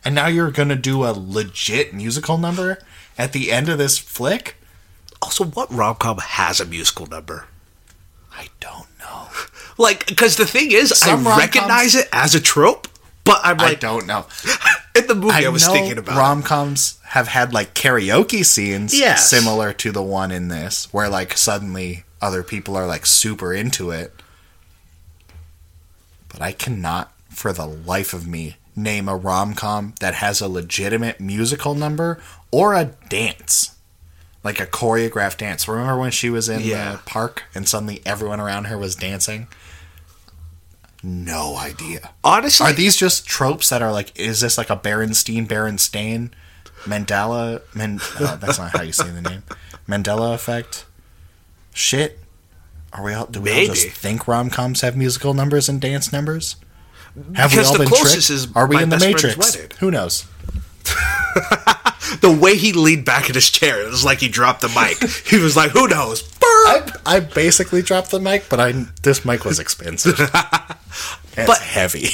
and 0.03 0.13
now 0.15 0.27
you're 0.27 0.51
gonna 0.51 0.75
do 0.75 1.03
a 1.05 1.13
legit 1.15 1.93
musical 1.93 2.37
number 2.37 2.79
at 3.17 3.31
the 3.33 3.51
end 3.51 3.69
of 3.69 3.77
this 3.77 3.97
flick. 3.97 4.55
Also, 5.21 5.45
what 5.45 5.71
rom 5.71 5.95
com 5.95 6.17
has 6.17 6.59
a 6.59 6.65
musical 6.65 7.05
number? 7.05 7.45
I 8.31 8.47
don't 8.59 8.87
know. 8.99 9.27
Like, 9.77 10.07
because 10.07 10.35
the 10.35 10.45
thing 10.45 10.73
is, 10.73 10.89
Some 10.89 11.25
I 11.25 11.29
rom-coms- 11.29 11.39
recognize 11.55 11.95
it 11.95 12.09
as 12.11 12.35
a 12.35 12.41
trope, 12.41 12.89
but 13.23 13.39
I'm 13.45 13.55
like, 13.59 13.77
I 13.77 13.79
don't 13.79 14.05
know. 14.07 14.25
in 14.95 15.07
the 15.07 15.15
movie 15.15 15.45
I, 15.45 15.47
was 15.47 15.65
thinking 15.65 15.97
about. 15.97 16.17
rom 16.17 16.43
coms 16.43 16.99
have 17.05 17.29
had 17.29 17.53
like 17.53 17.75
karaoke 17.75 18.43
scenes 18.43 18.93
Yes. 18.93 19.29
similar 19.29 19.71
to 19.71 19.93
the 19.93 20.03
one 20.03 20.31
in 20.31 20.49
this, 20.49 20.91
where 20.93 21.07
like 21.07 21.37
suddenly 21.37 22.03
other 22.21 22.43
people 22.43 22.75
are 22.75 22.87
like 22.87 23.05
super 23.05 23.53
into 23.53 23.91
it. 23.91 24.13
But 26.29 26.41
I 26.41 26.51
cannot, 26.51 27.11
for 27.29 27.51
the 27.53 27.65
life 27.65 28.13
of 28.13 28.27
me, 28.27 28.57
name 28.75 29.09
a 29.09 29.15
rom 29.15 29.53
com 29.55 29.93
that 29.99 30.15
has 30.15 30.39
a 30.41 30.47
legitimate 30.47 31.19
musical 31.19 31.75
number 31.75 32.21
or 32.51 32.73
a 32.73 32.85
dance. 33.09 33.75
Like 34.43 34.59
a 34.61 34.65
choreographed 34.65 35.37
dance. 35.39 35.67
Remember 35.67 35.97
when 35.97 36.11
she 36.11 36.29
was 36.29 36.47
in 36.47 36.61
Yeah. 36.61 36.93
the 36.93 36.97
park 36.99 37.43
and 37.53 37.67
suddenly 37.67 38.01
everyone 38.05 38.39
around 38.39 38.65
her 38.65 38.77
was 38.77 38.95
dancing? 38.95 39.47
No 41.03 41.55
idea. 41.57 42.11
Honestly, 42.23 42.65
Are 42.67 42.73
these 42.73 42.95
just 42.97 43.25
tropes 43.25 43.69
that 43.69 43.81
are 43.81 43.91
like? 43.91 44.17
Is 44.19 44.41
this 44.41 44.57
like 44.57 44.69
a 44.69 44.75
Berenstein, 44.77 45.47
Berenstain, 45.47 46.31
Mandela? 46.83 47.61
Men, 47.73 47.99
uh, 48.19 48.35
that's 48.35 48.57
not 48.59 48.71
how 48.71 48.81
you 48.81 48.91
say 48.91 49.09
the 49.09 49.21
name. 49.21 49.43
Mandela 49.87 50.33
effect. 50.33 50.85
Shit. 51.73 52.19
Are 52.93 53.03
we 53.03 53.13
all? 53.13 53.25
Do 53.27 53.41
we 53.41 53.51
all 53.51 53.65
just 53.73 53.89
think 53.89 54.27
rom 54.27 54.49
coms 54.49 54.81
have 54.81 54.97
musical 54.97 55.33
numbers 55.33 55.69
and 55.69 55.79
dance 55.79 56.11
numbers? 56.11 56.55
Have 57.35 57.51
we 57.51 57.57
Because 57.57 57.67
all 57.67 57.73
the 57.73 57.79
been 57.79 57.87
closest 57.89 58.27
tricked? 58.27 58.29
is 58.29 58.55
Are 58.55 58.67
we 58.67 58.81
in 58.81 58.89
the 58.89 58.99
Matrix? 58.99 59.55
Who 59.79 59.91
knows? 59.91 60.25
the 62.21 62.37
way 62.41 62.55
he 62.57 62.73
leaned 62.73 63.05
back 63.05 63.29
in 63.29 63.35
his 63.35 63.49
chair, 63.49 63.81
it 63.81 63.89
was 63.89 64.03
like 64.03 64.19
he 64.19 64.27
dropped 64.27 64.61
the 64.61 64.69
mic. 64.69 64.97
he 65.27 65.37
was 65.37 65.55
like, 65.55 65.71
"Who 65.71 65.87
knows?" 65.87 66.27
I, 66.41 66.91
I 67.05 67.19
basically 67.19 67.81
dropped 67.81 68.11
the 68.11 68.19
mic, 68.19 68.49
but 68.49 68.59
I 68.59 68.71
this 69.03 69.23
mic 69.25 69.45
was 69.45 69.59
expensive. 69.59 70.19
it's 70.19 71.47
But- 71.47 71.59
heavy. 71.59 72.09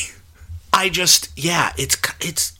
I 0.73 0.89
just, 0.89 1.29
yeah, 1.37 1.71
it's 1.77 1.95
it's 2.19 2.59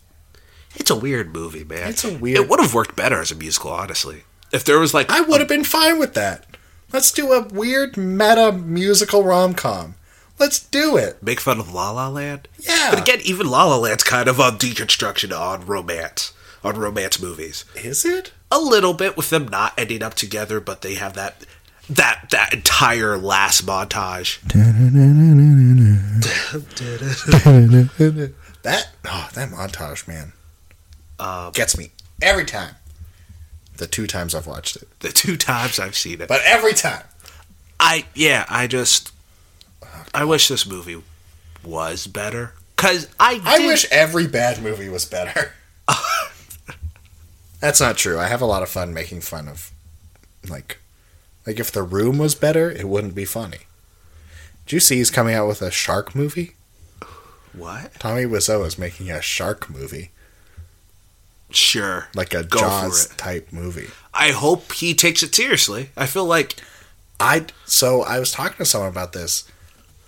it's 0.76 0.90
a 0.90 0.96
weird 0.96 1.34
movie, 1.34 1.66
man. 1.66 1.90
It's 1.90 2.06
a 2.06 2.18
weird- 2.18 2.40
It 2.40 2.50
would 2.50 2.62
have 2.62 2.74
worked 2.74 2.96
better 2.96 3.20
as 3.20 3.30
a 3.32 3.36
musical, 3.36 3.72
honestly. 3.72 4.24
If 4.54 4.64
there 4.64 4.80
was 4.80 4.94
like, 4.94 5.10
I 5.10 5.20
would 5.20 5.42
have 5.42 5.50
been 5.50 5.66
fine 5.66 6.00
with 6.00 6.14
that. 6.14 6.46
Let's 6.96 7.12
do 7.12 7.34
a 7.34 7.46
weird 7.46 7.98
meta 7.98 8.54
musical 8.54 9.22
rom 9.26 9.54
com. 9.54 9.96
Let's 10.40 10.60
do 10.60 10.96
it. 10.96 11.22
make 11.22 11.42
fun 11.42 11.60
of 11.60 11.74
La 11.74 11.92
La 11.92 12.08
Land. 12.08 12.48
Yeah. 12.58 12.88
But 12.90 13.02
again, 13.02 13.20
even 13.26 13.50
La 13.50 13.66
La 13.66 13.76
Land's 13.76 14.04
kind 14.04 14.30
of 14.30 14.40
a 14.40 14.52
deconstruction 14.52 15.38
on 15.38 15.66
romance, 15.66 16.32
on 16.64 16.78
romance 16.78 17.22
movies. 17.22 17.66
Is 17.76 18.06
it? 18.06 18.32
A 18.50 18.60
little 18.60 18.94
bit 18.94 19.18
with 19.18 19.30
them 19.30 19.50
not 19.50 19.74
ending 19.78 20.02
up 20.02 20.14
together, 20.14 20.62
but 20.62 20.84
they 20.84 20.94
have 20.96 21.16
that 21.16 21.44
that 21.90 22.30
that 22.32 22.54
entire 22.54 23.18
last 23.18 23.66
montage. 23.66 24.40
That 28.64 28.88
oh, 29.06 29.30
that 29.34 29.50
montage, 29.50 30.08
man, 30.08 30.32
Um, 31.20 31.52
gets 31.52 31.78
me 31.78 31.92
every 32.22 32.46
time. 32.46 32.76
The 33.78 33.88
two 33.88 34.08
times 34.08 34.34
I've 34.34 34.48
watched 34.48 34.78
it, 34.78 34.88
the 35.00 35.10
two 35.10 35.36
times 35.38 35.80
I've 35.80 35.96
seen 35.98 36.22
it, 36.22 36.28
but 36.28 36.42
every 36.46 36.74
time. 36.74 37.04
I 37.80 38.06
yeah, 38.14 38.46
I 38.50 38.68
just 38.68 39.12
I 40.14 40.24
wish 40.24 40.48
this 40.48 40.66
movie 40.66 41.02
was 41.64 42.08
better 42.08 42.54
because 42.76 43.08
I 43.20 43.42
I 43.44 43.68
wish 43.68 43.86
every 43.92 44.28
bad 44.28 44.62
movie 44.62 44.90
was 44.90 45.06
better. 45.06 45.52
That's 47.60 47.82
not 47.82 47.98
true. 47.98 48.20
I 48.20 48.28
have 48.28 48.42
a 48.42 48.46
lot 48.46 48.64
of 48.64 48.70
fun 48.70 48.94
making 48.94 49.22
fun 49.22 49.48
of, 49.48 49.72
like, 50.48 50.78
like 51.48 51.60
if 51.60 51.72
The 51.72 51.84
Room 51.84 52.18
was 52.18 52.36
better, 52.36 52.70
it 52.70 52.88
wouldn't 52.88 53.16
be 53.16 53.26
funny. 53.26 53.62
Did 54.66 54.74
you 54.74 54.80
see 54.80 54.98
he's 54.98 55.10
coming 55.10 55.34
out 55.34 55.48
with 55.48 55.62
a 55.62 55.72
shark 55.72 56.16
movie? 56.16 56.54
what 57.54 57.94
Tommy 58.00 58.24
Wiseau 58.24 58.66
is 58.66 58.78
making 58.78 59.10
a 59.10 59.22
shark 59.22 59.70
movie, 59.70 60.12
sure 61.56 62.08
like 62.16 62.34
a 62.34 62.44
Go 62.44 62.60
Jaws 62.60 63.08
type 63.18 63.52
movie. 63.52 63.88
I 64.14 64.32
hope 64.32 64.72
he 64.74 64.94
takes 64.94 65.24
it 65.24 65.34
seriously. 65.36 65.90
I 65.98 66.06
feel 66.06 66.26
like 66.26 66.56
I 67.20 67.46
so 67.66 68.02
I 68.04 68.20
was 68.20 68.32
talking 68.32 68.58
to 68.58 68.66
someone 68.66 68.90
about 68.90 69.14
this. 69.14 69.50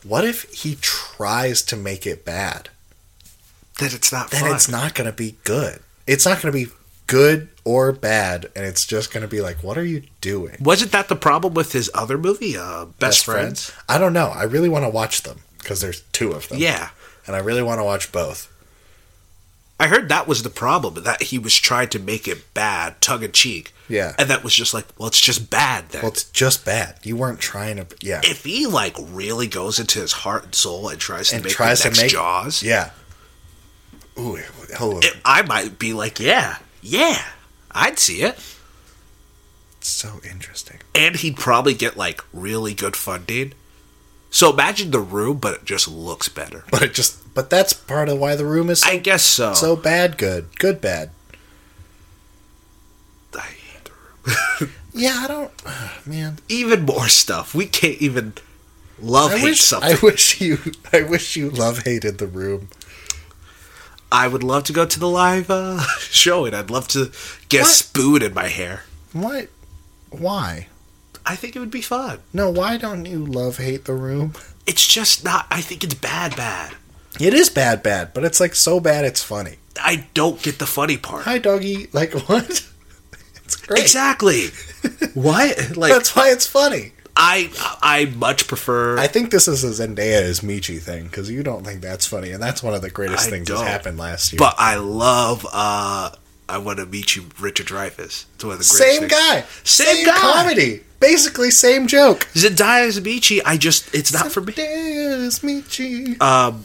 What 0.04 0.24
if 0.26 0.44
he 0.52 0.78
tries 0.82 1.62
to 1.64 1.76
make 1.76 2.06
it 2.06 2.24
bad? 2.26 2.70
that 3.80 3.94
it's 3.94 4.12
not 4.12 4.32
Then 4.32 4.42
fun. 4.42 4.56
it's 4.56 4.68
not 4.68 4.96
going 4.96 5.06
to 5.10 5.16
be 5.16 5.36
good. 5.44 5.80
It's 6.08 6.26
not 6.26 6.42
going 6.42 6.52
to 6.52 6.66
be 6.66 6.72
good 7.06 7.48
or 7.64 7.92
bad, 7.92 8.48
and 8.56 8.66
it's 8.66 8.86
just 8.88 9.14
going 9.14 9.22
to 9.22 9.28
be 9.28 9.40
like, 9.40 9.64
what 9.64 9.78
are 9.78 9.86
you 9.86 10.02
doing? 10.20 10.58
Wasn't 10.60 10.92
that 10.94 11.10
the 11.10 11.16
problem 11.16 11.54
with 11.54 11.74
his 11.74 11.92
other 11.94 12.18
movie, 12.18 12.58
uh, 12.58 12.86
Best, 13.00 13.24
Friends? 13.26 13.72
I 13.88 13.98
don't 14.00 14.14
know. 14.14 14.28
I 14.30 14.44
really 14.44 14.70
want 14.70 14.84
to 14.86 14.90
watch 14.90 15.22
them 15.24 15.42
because 15.60 15.82
there's 15.82 16.02
two 16.12 16.32
of 16.32 16.50
them. 16.50 16.58
Yeah, 16.58 16.90
and 17.28 17.36
I 17.36 17.40
really 17.40 17.62
want 17.62 17.80
to 17.80 17.84
watch 17.84 18.12
both. 18.12 18.52
I 19.80 19.88
heard 19.88 20.10
that 20.10 20.28
was 20.28 20.44
the 20.44 20.50
problem. 20.50 21.04
That 21.04 21.24
he 21.24 21.38
was 21.38 21.56
trying 21.56 21.90
to 21.90 22.00
make 22.00 22.28
it 22.28 22.54
bad, 22.54 23.00
tongue 23.02 23.24
in 23.24 23.32
cheek. 23.32 23.74
Yeah. 23.90 24.14
and 24.20 24.30
that 24.30 24.44
was 24.44 24.54
just 24.54 24.74
like, 24.74 24.86
well, 24.98 25.08
it's 25.08 25.22
just 25.22 25.50
bad. 25.50 25.90
Then 25.90 26.02
Well, 26.02 26.12
it's 26.12 26.26
just 26.26 26.66
bad. 26.66 26.98
You 27.04 27.16
weren't 27.16 27.40
trying 27.40 27.78
to. 27.78 27.88
Yeah, 28.02 28.20
if 28.24 28.44
he 28.44 28.66
like 28.68 28.96
really 29.00 29.48
goes 29.48 29.80
into 29.80 30.00
his 30.00 30.12
heart 30.12 30.44
and 30.44 30.56
soul 30.56 30.90
and 30.90 31.00
tries 31.00 31.30
to 31.30 31.36
and 31.36 31.46
make 31.46 31.54
tries 31.54 31.80
the 31.80 31.84
to 31.84 31.90
next 31.90 32.02
make 32.02 32.12
Jaws, 32.12 32.62
Yeah. 32.64 32.90
Ooh, 34.20 34.38
oh, 34.80 35.00
it, 35.00 35.16
I 35.24 35.44
might 35.44 35.78
be 35.78 35.94
like, 35.94 36.20
yeah, 36.20 36.58
yeah, 36.82 37.22
I'd 37.72 38.00
see 38.00 38.24
it. 38.24 38.36
it's 39.78 39.88
so 39.88 40.20
interesting. 40.30 40.80
and 40.96 41.16
he'd 41.16 41.38
probably 41.38 41.76
get 41.76 41.96
like 41.96 42.22
really 42.34 42.74
good 42.74 42.96
funding. 42.96 43.54
So 44.38 44.54
imagine 44.54 44.92
the 44.92 45.00
room, 45.00 45.38
but 45.38 45.56
it 45.56 45.66
just 45.66 45.88
looks 45.88 46.30
better. 46.30 46.64
But 46.70 46.84
it 46.84 46.94
just. 46.94 47.34
But 47.34 47.50
that's 47.50 47.74
part 47.74 48.08
of 48.08 48.20
why 48.20 48.36
the 48.36 48.46
room 48.46 48.70
is 48.70 48.82
so, 48.82 48.92
I 48.92 48.98
guess 48.98 49.24
so. 49.24 49.56
so 49.56 49.76
bad. 49.76 50.16
Good. 50.20 50.60
Good. 50.60 50.80
Bad. 50.80 51.10
I 53.36 53.40
hate 53.40 53.84
the 53.86 53.92
room. 54.66 54.74
Yeah, 54.94 55.22
I 55.24 55.28
don't. 55.28 55.52
man, 56.06 56.38
even 56.50 56.86
more 56.86 57.08
stuff. 57.08 57.56
We 57.56 57.66
can't 57.66 58.00
even 58.00 58.34
love 59.02 59.32
I 59.32 59.38
hate 59.40 59.44
wish. 59.46 59.62
something. 59.62 59.90
I 59.96 59.98
wish 60.04 60.40
you. 60.40 60.60
I 60.94 61.02
wish 61.02 61.36
you 61.36 61.50
love 61.50 61.80
hated 61.80 62.20
the 62.20 62.28
room. 62.28 62.68
I 64.12 64.28
would 64.28 64.44
love 64.44 64.66
to 64.66 64.72
go 64.74 64.86
to 64.86 65.00
the 65.00 65.08
live 65.10 65.50
uh, 65.50 65.82
show, 65.98 66.46
and 66.46 66.56
I'd 66.56 66.70
love 66.70 66.88
to 66.90 67.12
get 67.50 67.62
What? 67.64 67.72
a 67.72 67.74
spoon 67.74 68.22
in 68.22 68.36
my 68.36 68.50
hair. 68.50 68.84
What? 69.14 69.50
Why? 70.12 70.68
I 71.28 71.36
think 71.36 71.56
it 71.56 71.60
would 71.60 71.72
be 71.72 71.82
fun. 71.82 72.20
No, 72.34 72.50
why 72.50 72.78
don't 72.78 73.06
you 73.06 73.26
love 73.26 73.58
hate 73.58 73.86
the 73.86 73.94
room? 73.94 74.34
It's 74.66 74.88
just 74.88 75.26
not. 75.26 75.46
I 75.52 75.62
think 75.62 75.84
it's 75.84 75.94
bad, 75.94 76.36
bad. 76.36 76.74
It 77.20 77.34
is 77.34 77.50
bad, 77.50 77.84
bad, 77.84 78.14
but 78.14 78.24
it's 78.24 78.40
like 78.40 78.56
so 78.56 78.80
bad 78.80 79.04
it's 79.04 79.24
funny. 79.24 79.58
I 79.82 80.08
don't 80.14 80.42
get 80.42 80.60
the 80.60 80.66
funny 80.66 80.98
part. 80.98 81.26
Hi, 81.26 81.38
doggy. 81.38 81.88
Like 81.92 82.14
what? 82.30 82.66
It's 83.44 83.56
great. 83.56 83.82
Exactly. 83.82 84.48
what? 85.14 85.76
Like 85.76 85.92
That's 85.92 86.16
why 86.16 86.30
it's 86.30 86.48
funny. 86.48 86.94
I, 87.20 87.50
I 87.82 88.06
much 88.06 88.48
prefer. 88.48 89.00
I 89.00 89.08
think 89.08 89.32
this 89.32 89.48
is 89.48 89.64
a 89.64 89.88
Zendaya 89.88 90.22
as 90.22 90.42
Meechee 90.42 90.80
thing 90.80 91.06
because 91.06 91.32
you 91.32 91.42
don't 91.42 91.66
think 91.66 91.82
that's 91.82 92.06
funny, 92.06 92.32
and 92.32 92.42
that's 92.42 92.62
one 92.62 92.76
of 92.76 92.84
the 92.84 92.92
greatest 92.92 93.28
I 93.28 93.32
things 93.32 93.48
that 93.48 93.58
happened 93.58 93.98
last 93.98 94.32
year. 94.32 94.38
But 94.38 94.54
I 94.60 94.76
love 94.76 95.46
uh 95.52 96.12
I 96.50 96.58
want 96.60 96.80
to 96.80 96.86
meet 96.86 97.16
you, 97.16 97.26
Richard 97.40 97.68
Dreyfuss. 97.68 98.26
It's 98.36 98.44
one 98.44 98.54
of 98.54 98.60
the 98.60 98.66
greatest 98.70 98.78
same 98.78 99.00
things. 99.02 99.12
guy, 99.12 99.44
Same 99.64 100.06
guy. 100.06 100.18
comedy, 100.18 100.82
basically 101.00 101.52
same 101.52 101.88
joke. 101.88 102.20
Zendaya 102.34 102.88
Meechee, 103.02 103.42
I 103.46 103.58
just 103.58 103.94
it's 103.94 104.14
not 104.14 104.32
for 104.32 104.42
me. 104.42 104.54
Zendaya's 104.54 105.40
Meechee. 105.40 106.22
Um 106.22 106.64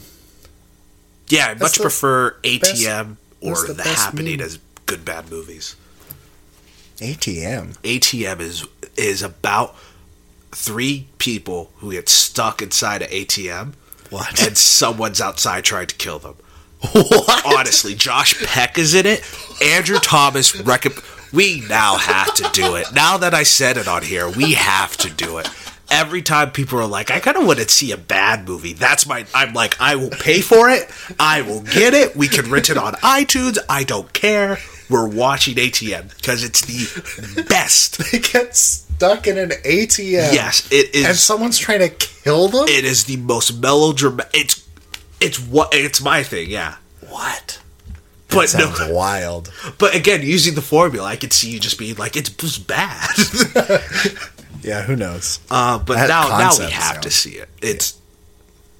Yeah, 1.27 1.47
I 1.47 1.53
much 1.55 1.79
prefer 1.79 2.35
ATM 2.43 3.17
or 3.41 3.67
the 3.67 3.73
The, 3.73 3.83
Happening 3.83 4.37
meme. 4.37 4.45
as 4.45 4.59
good 4.85 5.03
bad 5.03 5.29
movies. 5.29 5.75
ATM. 6.99 7.75
ATM 7.83 8.39
is 8.39 8.65
is 8.95 9.21
about 9.21 9.75
three 10.51 11.07
people 11.17 11.71
who 11.77 11.91
get 11.91 12.07
stuck 12.07 12.61
inside 12.61 13.01
an 13.01 13.09
ATM 13.09 13.73
What? 14.11 14.39
and 14.41 14.55
someone's 14.57 15.19
outside 15.19 15.63
trying 15.65 15.87
to 15.87 15.95
kill 15.95 16.19
them. 16.19 16.35
What? 16.91 17.45
Honestly, 17.45 17.95
Josh 17.95 18.41
Peck 18.45 18.77
is 18.77 18.93
in 18.93 19.05
it. 19.05 19.23
Andrew 19.61 19.97
Thomas 19.99 20.55
recommend. 20.61 21.01
We 21.31 21.61
now 21.67 21.97
have 21.97 22.33
to 22.35 22.49
do 22.53 22.75
it. 22.75 22.93
Now 22.93 23.17
that 23.17 23.33
I 23.33 23.43
said 23.43 23.77
it 23.77 23.87
on 23.87 24.03
here, 24.03 24.29
we 24.29 24.53
have 24.53 24.95
to 24.97 25.09
do 25.09 25.39
it. 25.39 25.49
Every 25.89 26.21
time 26.21 26.51
people 26.51 26.79
are 26.79 26.85
like, 26.87 27.09
I 27.11 27.19
kind 27.19 27.37
of 27.37 27.45
want 27.45 27.59
to 27.59 27.67
see 27.69 27.91
a 27.91 27.97
bad 27.97 28.47
movie. 28.47 28.73
That's 28.73 29.07
my. 29.07 29.25
I'm 29.33 29.53
like, 29.53 29.79
I 29.81 29.95
will 29.95 30.09
pay 30.09 30.41
for 30.41 30.69
it. 30.69 30.89
I 31.19 31.41
will 31.41 31.61
get 31.61 31.93
it. 31.93 32.15
We 32.15 32.27
can 32.27 32.49
rent 32.51 32.69
it 32.69 32.77
on 32.77 32.93
iTunes. 32.95 33.57
I 33.69 33.83
don't 33.83 34.11
care. 34.13 34.59
We're 34.89 35.07
watching 35.07 35.55
ATM 35.55 36.15
because 36.15 36.43
it's 36.43 36.61
the 36.61 37.43
best. 37.49 38.01
They 38.11 38.19
get 38.19 38.55
stuck 38.55 39.25
in 39.27 39.37
an 39.37 39.49
ATM. 39.49 40.33
Yes, 40.33 40.67
it 40.71 40.93
is. 40.93 41.05
And 41.05 41.15
someone's 41.15 41.57
trying 41.57 41.79
to 41.79 41.89
kill 41.89 42.47
them? 42.47 42.65
it 42.67 42.85
is 42.85 43.05
the 43.05 43.17
most 43.17 43.59
melodramatic. 43.59 44.31
It's 44.33 44.67
it's 45.23 45.39
what 45.39 45.69
it's 45.73 46.01
my 46.01 46.23
thing. 46.23 46.49
Yeah, 46.49 46.75
what? 47.07 47.59
but 48.29 48.49
Sounds 48.49 48.79
no, 48.79 48.91
wild. 48.93 49.51
but 49.77 49.93
again, 49.95 50.21
using 50.23 50.55
the 50.55 50.61
formula, 50.61 51.07
I 51.07 51.15
could 51.15 51.31
see 51.33 51.51
you 51.51 51.59
just 51.59 51.77
being 51.77 51.95
like, 51.95 52.15
it's 52.15 52.29
just 52.29 52.67
bad. 52.67 53.09
Yeah, 54.63 54.81
who 54.83 54.95
knows? 54.95 55.41
uh, 55.51 55.77
but 55.77 55.95
That 55.95 56.07
now, 56.07 56.29
now 56.37 56.51
we 56.57 56.71
have 56.71 57.01
to 57.01 57.11
see 57.11 57.31
it. 57.31 57.49
It's. 57.61 57.99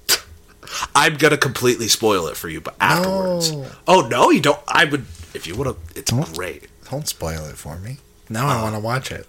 I'm 0.94 1.16
gonna 1.18 1.36
completely 1.36 1.88
spoil 1.88 2.26
it 2.28 2.38
for 2.38 2.48
you, 2.48 2.62
but 2.62 2.74
afterwards. 2.80 3.52
No. 3.52 3.66
Oh 3.86 4.00
no, 4.08 4.30
you 4.30 4.40
don't. 4.40 4.58
I 4.66 4.86
would 4.86 5.04
if 5.34 5.46
you 5.46 5.54
want 5.56 5.76
to. 5.76 5.98
It's 5.98 6.10
Don't. 6.10 6.32
great. 6.34 6.68
Don't 6.90 7.06
spoil 7.06 7.44
it 7.46 7.56
for 7.58 7.76
me. 7.78 7.98
Now 8.30 8.46
I 8.48 8.62
want 8.62 8.74
to 8.74 8.80
watch 8.80 9.12
it. 9.12 9.26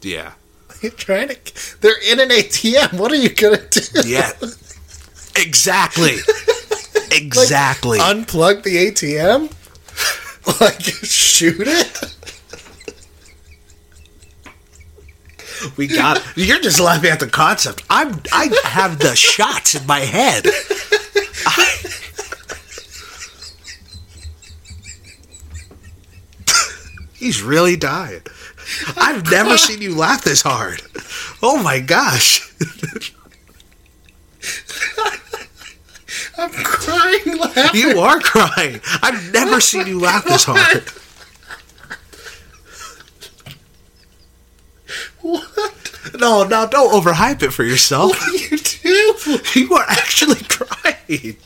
Yeah, 0.00 0.32
You're 0.80 0.92
trying 0.92 1.28
to. 1.28 1.80
They're 1.82 2.00
in 2.10 2.20
an 2.20 2.30
ATM. 2.30 2.98
What 2.98 3.12
are 3.12 3.16
you 3.16 3.28
gonna 3.28 3.58
do? 3.68 3.80
yeah, 4.06 4.32
exactly, 5.36 6.16
exactly. 7.12 7.98
Unplug 7.98 8.62
the 8.62 8.76
ATM? 8.90 9.52
Like 10.60 10.80
shoot 10.80 11.68
it? 11.68 12.16
We 15.76 15.86
got. 15.86 16.20
You're 16.36 16.58
just 16.60 16.80
laughing 16.80 17.10
at 17.10 17.20
the 17.20 17.28
concept. 17.28 17.84
I'm. 17.88 18.20
I 18.32 18.50
have 18.64 18.98
the 18.98 19.14
shots 19.14 19.76
in 19.76 19.86
my 19.86 20.00
head. 20.00 20.46
I- 21.46 21.78
He's 27.14 27.42
really 27.42 27.76
dying. 27.76 28.22
I've 28.96 29.30
never 29.30 29.56
seen 29.56 29.80
you 29.80 29.94
laugh 29.96 30.24
this 30.24 30.42
hard. 30.42 30.82
Oh 31.42 31.62
my 31.62 31.78
gosh. 31.80 32.40
I'm 36.38 36.50
crying 36.50 37.38
laughing. 37.38 37.80
You 37.80 38.00
are 38.00 38.18
crying. 38.20 38.80
I've 39.02 39.32
never 39.32 39.60
seen 39.60 39.86
you 39.86 40.00
laugh 40.00 40.24
this 40.24 40.44
hard. 40.44 40.84
What? 45.20 46.18
No, 46.18 46.44
no, 46.44 46.66
don't 46.66 46.92
overhype 46.92 47.42
it 47.42 47.52
for 47.52 47.64
yourself. 47.64 48.10
What 48.10 48.32
do 48.32 48.38
you 48.38 48.58
do? 48.58 49.60
You 49.60 49.74
are 49.74 49.84
actually 49.88 50.42
crying. 50.48 51.36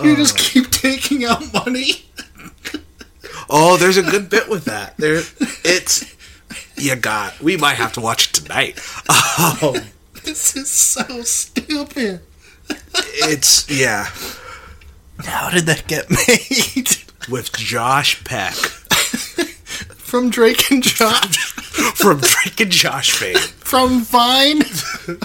You 0.00 0.16
just 0.16 0.38
keep 0.38 0.70
taking 0.70 1.24
out 1.24 1.52
money. 1.52 2.07
Oh, 3.50 3.76
there's 3.76 3.96
a 3.96 4.02
good 4.02 4.28
bit 4.28 4.48
with 4.48 4.64
that. 4.66 4.96
There, 4.98 5.22
it's 5.64 6.04
you 6.76 6.94
got. 6.96 7.40
We 7.40 7.56
might 7.56 7.76
have 7.76 7.92
to 7.94 8.00
watch 8.00 8.28
it 8.30 8.34
tonight. 8.34 8.78
Um, 9.62 9.76
This 10.24 10.56
is 10.56 10.68
so 10.68 11.22
stupid. 11.22 12.20
it's 12.68 13.70
yeah, 13.70 14.08
How 15.24 15.48
did 15.48 15.64
that 15.66 15.86
get 15.86 16.10
made? 16.10 16.88
with 17.30 17.50
Josh 17.56 18.22
Peck 18.24 18.52
From 18.54 20.28
Drake 20.28 20.70
and 20.70 20.82
Josh? 20.82 21.36
from 21.96 22.20
Drake 22.20 22.60
and 22.60 22.70
Josh 22.70 23.12
fame. 23.12 23.36
From 23.36 24.02
Vine? 24.02 24.62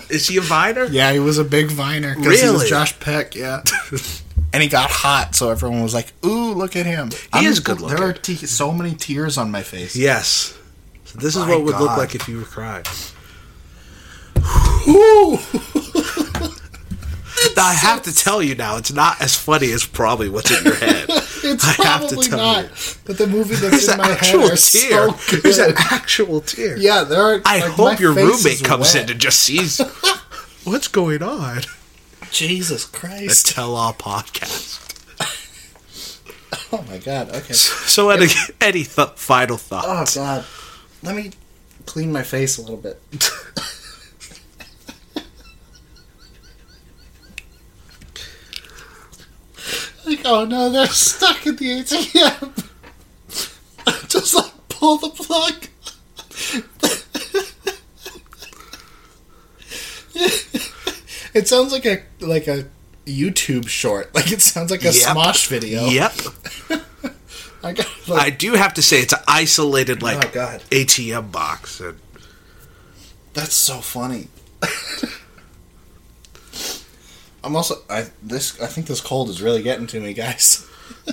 Is 0.10 0.28
he 0.30 0.38
a 0.38 0.42
viner? 0.42 0.86
Yeah, 0.86 1.12
he 1.12 1.20
was 1.20 1.38
a 1.38 1.44
big 1.44 1.70
Viner. 1.72 2.14
'cause 2.16 2.24
He 2.24 2.30
was 2.30 2.42
Really? 2.44 2.70
Josh 2.70 2.98
Peck, 3.00 3.36
yeah. 3.36 3.64
and 4.54 4.64
he 4.64 4.70
got 4.70 4.90
hot, 4.90 5.36
so 5.36 5.50
everyone 5.50 5.82
was 5.84 5.94
like, 5.94 6.14
ooh, 6.26 6.54
look 6.54 6.76
at 6.76 6.86
him. 6.86 7.10
He 7.38 7.46
is 7.46 7.60
good 7.60 7.82
looking. 7.82 7.98
There 7.98 8.08
are 8.08 8.14
te- 8.14 8.36
so 8.36 8.72
many 8.72 8.94
tears 8.96 9.38
on 9.38 9.52
my 9.52 9.64
face. 9.64 9.96
Yes. 9.96 10.58
So 11.06 11.18
this 11.20 11.36
is 11.36 11.42
My 11.46 11.50
what 11.50 11.64
would 11.64 11.76
look 11.80 11.98
like 11.98 12.16
if 12.16 12.28
you 12.30 12.38
were 12.38 12.44
crying. 12.46 12.86
Now, 17.58 17.66
I 17.66 17.74
have 17.74 18.04
to 18.04 18.16
tell 18.16 18.42
you 18.42 18.56
now, 18.56 18.78
it's 18.78 18.94
not 18.94 19.22
as 19.22 19.36
funny 19.36 19.72
as 19.72 19.86
probably 19.86 20.30
what's 20.30 20.50
in 20.52 20.64
your 20.64 20.76
head. 20.76 21.10
It's 21.46 21.66
I 21.66 21.84
have 21.84 22.08
to 22.08 22.16
probably 22.16 22.28
tell 22.30 22.38
not. 22.38 22.64
you. 22.64 22.70
But 23.04 23.18
the 23.18 23.28
movie 23.28 23.56
that's 23.56 23.86
in 23.90 23.98
my 23.98 24.08
head 24.14 24.36
is 24.54 24.72
tear. 24.72 25.10
so 25.10 25.18
good. 25.30 25.44
There's 25.44 25.58
an 25.58 25.74
actual 25.78 26.40
tear. 26.40 26.78
yeah, 26.78 27.04
there 27.04 27.22
are. 27.22 27.42
I 27.44 27.60
like, 27.60 27.72
hope 27.72 28.00
your 28.00 28.14
roommate 28.14 28.64
comes 28.64 28.94
wet. 28.94 29.04
in 29.04 29.12
and 29.12 29.20
just 29.20 29.42
sees 29.42 29.80
what's 30.64 30.88
going 30.88 31.22
on. 31.22 31.64
Jesus 32.34 32.86
Christ! 32.86 33.46
Tell 33.54 33.76
All 33.76 33.94
podcast. 33.94 34.80
Oh 36.72 36.84
my 36.90 36.98
God. 36.98 37.30
Okay. 37.30 37.54
So, 37.54 38.10
any, 38.10 38.26
any 38.60 38.84
th- 38.84 39.10
final 39.16 39.56
Oh 39.56 39.58
thoughts? 39.58 40.16
God. 40.16 40.44
Let 41.04 41.16
me 41.16 41.32
clean 41.86 42.12
my 42.12 42.24
face 42.24 42.58
a 42.58 42.62
little 42.62 42.78
bit. 42.78 43.00
like, 50.06 50.22
oh 50.26 50.46
no, 50.46 50.70
they're 50.70 50.88
stuck 50.88 51.46
in 51.46 51.56
the 51.56 51.66
ATM. 51.82 52.70
Just 54.10 54.34
like 54.36 54.52
pull 54.70 54.98
the 54.98 55.10
plug. 55.10 55.68
It 61.34 61.48
sounds 61.48 61.72
like 61.72 61.86
a 61.86 62.04
like 62.20 62.48
a 62.48 62.66
YouTube 63.06 63.68
short. 63.68 64.14
Like 64.16 64.32
it 64.32 64.42
sounds 64.42 64.72
like 64.72 64.82
a 64.82 64.92
Yep. 64.94 64.94
Smosh 64.94 65.48
video. 65.48 65.86
Yep. 65.86 66.14
I 67.64 67.72
got 67.74 67.88
like, 68.08 68.22
I 68.22 68.30
do 68.30 68.54
have 68.54 68.74
to 68.76 68.82
say 68.82 69.02
it's 69.02 69.14
an 69.14 69.20
isolated 69.28 70.02
like 70.02 70.26
Oh, 70.26 70.30
God. 70.34 70.62
ATM 70.70 71.32
box. 71.32 71.80
And 71.80 71.98
That's 73.34 73.54
so 73.56 73.80
funny. 73.80 74.28
I'm 77.44 77.56
also 77.56 77.82
I 77.90 78.08
this 78.22 78.60
I 78.62 78.68
think 78.68 78.88
this 78.88 79.02
cold 79.02 79.30
is 79.30 79.42
really 79.42 79.62
getting 79.64 79.88
to 79.88 80.00
me, 80.00 80.14
guys. 80.14 80.66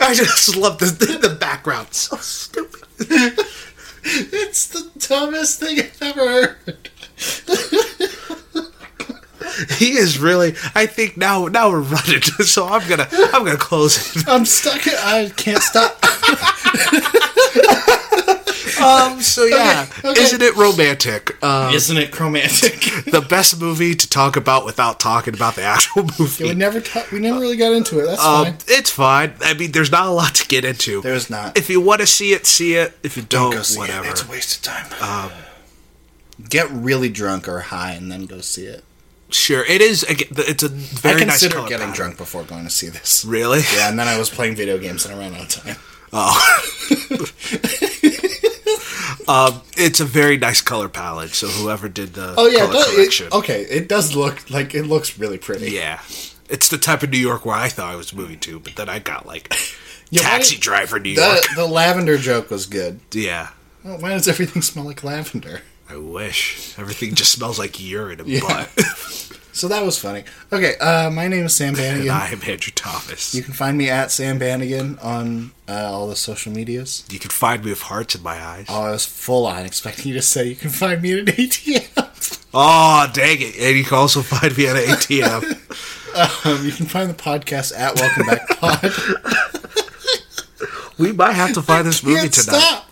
I 0.00 0.12
just 0.14 0.56
love 0.56 0.78
the 0.78 0.86
the 0.86 1.34
background. 1.34 1.88
So 1.92 2.16
stupid. 2.16 2.82
It's 4.08 4.68
the 4.68 4.90
dumbest 4.98 5.58
thing 5.60 5.80
I've 5.80 6.02
ever 6.02 6.28
heard. 6.30 6.90
He 9.78 9.92
is 9.92 10.18
really. 10.18 10.54
I 10.74 10.86
think 10.86 11.16
now 11.16 11.46
now 11.46 11.70
we're 11.70 11.80
running, 11.80 12.20
so 12.44 12.66
I'm 12.66 12.86
gonna 12.88 13.08
I'm 13.10 13.44
gonna 13.44 13.56
close 13.56 14.16
it. 14.16 14.28
I'm 14.28 14.44
stuck. 14.44 14.86
I 14.86 15.30
can't 15.36 15.62
stop. 15.62 15.98
Um. 18.86 19.20
So 19.26 19.44
yeah, 19.44 19.86
okay. 20.04 20.20
isn't 20.20 20.40
it 20.42 20.54
romantic? 20.56 21.42
Um, 21.42 21.74
Isn't 21.74 21.96
it 21.96 22.18
romantic? 22.18 22.80
the 23.10 23.24
best 23.28 23.60
movie 23.60 23.94
to 23.94 24.08
talk 24.08 24.36
about 24.36 24.64
without 24.64 25.00
talking 25.00 25.34
about 25.34 25.56
the 25.56 25.62
actual 25.62 26.04
movie. 26.18 26.44
we 26.44 26.54
never 26.54 26.80
ta- 26.80 27.06
we 27.12 27.18
never 27.18 27.40
really 27.40 27.56
got 27.56 27.72
into 27.72 27.98
it. 28.00 28.06
That's 28.06 28.22
um, 28.24 28.44
fine. 28.44 28.56
it's 28.68 28.90
fine. 28.90 29.34
I 29.42 29.54
mean, 29.54 29.72
there's 29.72 29.90
not 29.90 30.06
a 30.06 30.10
lot 30.10 30.34
to 30.36 30.46
get 30.46 30.64
into. 30.64 31.00
There's 31.02 31.28
not. 31.28 31.58
If 31.58 31.68
you 31.68 31.80
want 31.80 32.00
to 32.02 32.06
see 32.06 32.32
it, 32.32 32.46
see 32.46 32.74
it. 32.74 32.96
If 33.02 33.16
you 33.16 33.22
don't, 33.24 33.52
Go 33.52 33.62
see 33.62 33.76
it. 33.76 33.80
whatever. 33.80 34.08
It's 34.08 34.22
a 34.24 34.30
waste 34.30 34.56
of 34.56 34.62
time. 34.62 35.32
Get 36.48 36.70
really 36.70 37.08
drunk 37.08 37.48
or 37.48 37.60
high 37.60 37.92
and 37.92 38.10
then 38.12 38.26
go 38.26 38.40
see 38.40 38.66
it. 38.66 38.84
Sure, 39.30 39.64
it 39.64 39.80
is. 39.80 40.04
It's 40.08 40.62
a 40.62 40.68
very 40.68 41.22
I 41.22 41.24
nice 41.24 41.40
considered 41.40 41.56
color 41.56 41.68
getting 41.68 41.86
palette. 41.86 41.96
drunk 41.96 42.16
before 42.18 42.44
going 42.44 42.64
to 42.64 42.70
see 42.70 42.88
this. 42.88 43.24
Really? 43.24 43.60
Yeah, 43.74 43.88
and 43.88 43.98
then 43.98 44.06
I 44.06 44.18
was 44.18 44.30
playing 44.30 44.54
video 44.54 44.78
games 44.78 45.04
and 45.04 45.14
I 45.14 45.18
ran 45.18 45.34
out 45.34 45.56
of 45.56 45.62
time. 45.64 45.76
Oh. 46.12 47.92
Um, 49.28 49.60
it's 49.76 50.00
a 50.00 50.04
very 50.04 50.36
nice 50.36 50.60
color 50.60 50.88
palette. 50.88 51.30
So 51.34 51.46
whoever 51.48 51.88
did 51.88 52.14
the 52.14 52.34
Oh 52.36 52.46
yeah, 52.46 52.60
color 52.66 52.72
does, 52.72 53.20
it, 53.20 53.32
okay. 53.32 53.62
It 53.62 53.88
does 53.88 54.14
look 54.16 54.48
like 54.50 54.74
it 54.74 54.84
looks 54.84 55.18
really 55.18 55.38
pretty. 55.38 55.70
yeah, 55.72 56.00
it's 56.48 56.68
the 56.68 56.78
type 56.78 57.02
of 57.02 57.10
New 57.10 57.18
York 57.18 57.44
where 57.44 57.56
I 57.56 57.68
thought 57.68 57.92
I 57.92 57.96
was 57.96 58.12
moving 58.14 58.38
to, 58.40 58.60
but 58.60 58.76
then 58.76 58.88
I 58.88 58.98
got 58.98 59.26
like 59.26 59.52
Yeah, 60.10 60.22
Taxi 60.22 60.56
Driver 60.56 61.00
New 61.00 61.10
York. 61.10 61.42
The 61.42 61.62
the 61.62 61.66
lavender 61.66 62.16
joke 62.18 62.50
was 62.50 62.66
good. 62.66 63.00
yeah, 63.12 63.48
Oh, 63.84 63.96
why 63.98 64.10
does 64.10 64.28
everything 64.28 64.62
smell 64.62 64.84
like 64.84 65.02
lavender? 65.04 65.62
I 65.88 65.96
wish 65.96 66.74
everything 66.78 67.14
just 67.14 67.32
smells 67.32 67.58
like 67.58 67.80
urine 67.80 68.18
and 68.20 68.28
Yeah. 68.28 68.40
butt. 68.40 68.70
So 69.56 69.68
that 69.68 69.82
was 69.82 69.98
funny. 69.98 70.24
Okay, 70.52 70.76
uh, 70.76 71.08
my 71.08 71.28
name 71.28 71.46
is 71.46 71.56
Sam 71.56 71.68
and 71.68 71.76
Bannigan. 71.78 72.10
I 72.10 72.28
am 72.28 72.42
Andrew 72.46 72.72
Thomas. 72.74 73.34
You 73.34 73.42
can 73.42 73.54
find 73.54 73.78
me 73.78 73.88
at 73.88 74.10
Sam 74.10 74.38
Bannigan 74.38 74.98
on 74.98 75.52
uh, 75.66 75.90
all 75.90 76.08
the 76.08 76.14
social 76.14 76.52
medias. 76.52 77.04
You 77.08 77.18
can 77.18 77.30
find 77.30 77.64
me 77.64 77.70
with 77.70 77.80
hearts 77.80 78.14
in 78.14 78.22
my 78.22 78.38
eyes. 78.38 78.66
Oh, 78.68 78.82
I 78.82 78.90
was 78.90 79.06
full 79.06 79.46
on 79.46 79.64
expecting 79.64 80.08
you 80.08 80.14
to 80.14 80.20
say 80.20 80.46
you 80.46 80.56
can 80.56 80.68
find 80.68 81.00
me 81.00 81.14
at 81.14 81.20
an 81.20 81.26
ATM. 81.26 82.42
Oh, 82.52 83.10
dang 83.14 83.38
it. 83.40 83.56
And 83.58 83.78
you 83.78 83.84
can 83.84 83.96
also 83.96 84.20
find 84.20 84.54
me 84.58 84.66
at 84.66 84.76
an 84.76 84.82
ATM. 84.82 86.44
um, 86.46 86.66
you 86.66 86.72
can 86.72 86.84
find 86.84 87.08
the 87.08 87.14
podcast 87.14 87.74
at 87.74 87.94
Welcome 87.94 88.26
Back 88.26 88.48
Pod. 88.58 88.92
we 90.98 91.12
might 91.12 91.32
have 91.32 91.52
to 91.54 91.62
find 91.62 91.86
this 91.86 92.02
movie 92.02 92.28
tonight. 92.28 92.60
stop. 92.60 92.82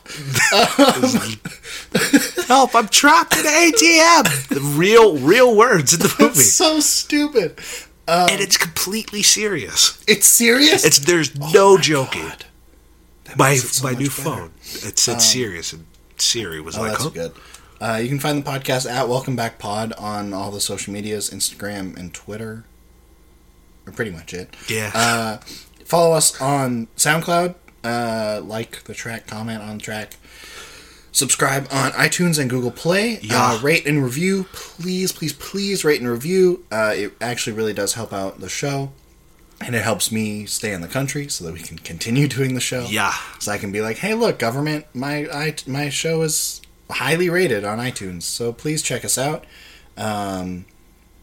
Help, 2.47 2.75
I'm 2.75 2.89
trapped 2.89 3.37
in 3.37 3.45
ATM. 3.45 4.49
The 4.49 4.61
real, 4.77 5.17
real 5.19 5.57
words 5.57 5.93
in 5.95 6.01
the 6.01 6.15
movie. 6.19 6.35
So 6.41 6.81
stupid. 6.81 7.59
and 8.07 8.41
it's 8.41 8.57
completely 8.57 9.23
serious. 9.23 10.03
It's 10.07 10.27
serious. 10.27 10.85
It's 10.85 10.99
There's 10.99 11.39
no 11.39 11.79
joking. 11.79 12.23
God. 12.29 12.45
My, 13.37 13.53
it 13.53 13.59
so 13.61 13.85
my 13.85 13.93
new 13.93 14.09
better. 14.09 14.23
phone, 14.23 14.51
it 14.63 14.99
said 14.99 15.21
serious, 15.23 15.73
and 15.73 15.87
Siri 16.19 16.61
was 16.61 16.77
Oh, 16.77 16.83
like, 16.83 16.91
that's 16.93 17.09
good. 17.09 17.33
Uh, 17.81 17.97
you 17.97 18.09
can 18.09 18.21
find 18.21 18.45
the 18.45 18.49
podcast 18.49 18.89
at 18.91 19.09
Welcome 19.09 19.35
Back 19.35 19.59
Pod 19.59 19.93
on 19.95 20.33
all 20.33 20.51
the 20.51 20.61
social 20.61 20.93
medias, 20.93 21.31
Instagram 21.31 21.97
and 21.97 22.15
Twitter. 22.15 22.65
Or 23.87 23.93
pretty 23.93 24.11
much 24.13 24.33
it. 24.33 24.55
Yeah. 24.69 24.91
Uh, 24.95 25.37
follow 25.85 26.15
us 26.15 26.41
on 26.41 26.87
SoundCloud. 26.97 27.55
Uh, 27.85 28.41
like 28.43 28.82
the 28.85 28.95
track, 28.95 29.26
comment 29.26 29.62
on 29.62 29.76
the 29.76 29.82
track. 29.82 30.16
Subscribe 31.12 31.68
on 31.70 31.93
iTunes 31.93 32.41
and 32.41 32.51
Google 32.51 32.72
Play. 32.72 33.20
Yeah. 33.22 33.53
Uh, 33.53 33.61
rate 33.61 33.87
and 33.87 34.03
review. 34.03 34.47
Please, 34.53 35.12
please, 35.12 35.32
please 35.32 35.85
rate 35.85 36.01
and 36.01 36.11
review. 36.11 36.64
Uh, 36.72 36.93
it 36.97 37.12
actually 37.20 37.55
really 37.55 37.72
does 37.72 37.95
help 37.95 38.12
out 38.12 38.41
the 38.41 38.49
show. 38.49 38.91
And 39.61 39.76
it 39.76 39.82
helps 39.85 40.11
me 40.11 40.45
stay 40.47 40.72
in 40.72 40.80
the 40.80 40.89
country 40.89 41.28
so 41.28 41.45
that 41.45 41.53
we 41.53 41.61
can 41.61 41.78
continue 41.78 42.26
doing 42.39 42.55
the 42.55 42.61
show. 42.61 42.87
yeah. 42.91 43.12
So 43.39 43.53
I 43.53 43.59
can 43.59 43.70
be 43.70 43.80
like, 43.80 43.99
hey, 43.99 44.14
look, 44.14 44.41
government, 44.41 44.87
my 44.93 45.28
I, 45.32 45.55
my 45.66 45.89
show 45.89 46.22
is 46.22 46.61
highly 46.91 47.30
rated 47.30 47.64
on 47.64 47.78
iTunes. 47.78 48.22
So 48.22 48.53
please 48.53 48.82
check 48.82 49.05
us 49.05 49.16
out 49.16 49.45
um, 49.97 50.64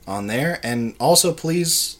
on 0.07 0.27
there. 0.27 0.59
And 0.63 0.95
also, 0.99 1.33
please 1.33 1.97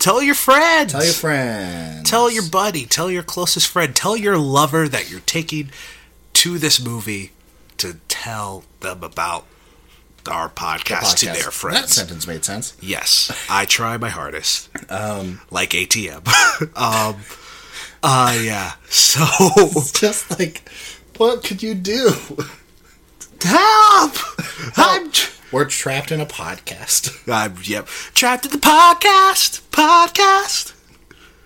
Tell 0.00 0.22
your 0.22 0.34
friends. 0.34 0.92
tell 0.92 1.04
your 1.04 1.12
friends. 1.12 2.08
Tell 2.10 2.30
your 2.30 2.48
buddy. 2.48 2.86
Tell 2.86 3.10
your 3.10 3.22
closest 3.22 3.68
friend. 3.68 3.94
Tell 3.94 4.16
your 4.16 4.36
lover 4.38 4.88
that 4.88 5.10
you're 5.10 5.20
taking 5.20 5.70
to 6.32 6.58
this 6.58 6.82
movie 6.82 7.30
to 7.76 7.96
tell 8.08 8.64
them 8.80 9.04
about 9.04 9.44
our 10.30 10.48
podcast, 10.48 11.16
to 11.18 11.26
podcast. 11.26 11.34
their 11.42 11.50
friends. 11.50 11.80
That 11.80 11.88
sentence 11.90 12.26
made 12.26 12.44
sense. 12.46 12.76
Yes, 12.80 13.30
I 13.50 13.66
try 13.66 13.96
my 13.98 14.08
hardest. 14.08 14.70
Um, 14.90 15.40
like 15.50 15.70
ATM. 15.70 16.26
um, 16.76 17.20
uh, 18.02 18.38
yeah. 18.42 18.72
So 18.88 19.20
It's 19.22 19.92
just 19.92 20.38
like, 20.38 20.66
what 21.18 21.44
could 21.44 21.62
you 21.62 21.74
do? 21.74 22.12
help! 23.42 24.12
I'm, 24.78 25.10
tr- 25.10 25.32
We're 25.52 25.64
trapped 25.64 26.12
in 26.12 26.20
a 26.20 26.26
podcast. 26.26 27.10
I'm 27.26 27.52
uh, 27.56 27.60
yep 27.64 27.86
trapped 28.14 28.46
in 28.46 28.52
the 28.52 28.58
podcast. 28.58 29.62
Podcast. 29.70 30.74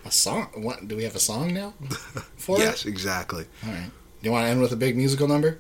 A 0.05 0.11
song? 0.11 0.48
What? 0.57 0.86
Do 0.86 0.96
we 0.96 1.05
have 1.05 1.16
a 1.16 1.20
song 1.20 1.55
now? 1.55 1.72
For 2.36 2.59
Yes, 2.59 2.84
exactly. 2.84 3.46
All 3.64 3.72
right. 3.72 3.90
Do 4.22 4.28
you 4.28 4.30
want 4.30 4.44
to 4.44 4.48
end 4.50 4.61
with 4.61 4.72
a 4.72 4.76
big 4.76 4.96
musical 4.96 5.26
number? 5.26 5.59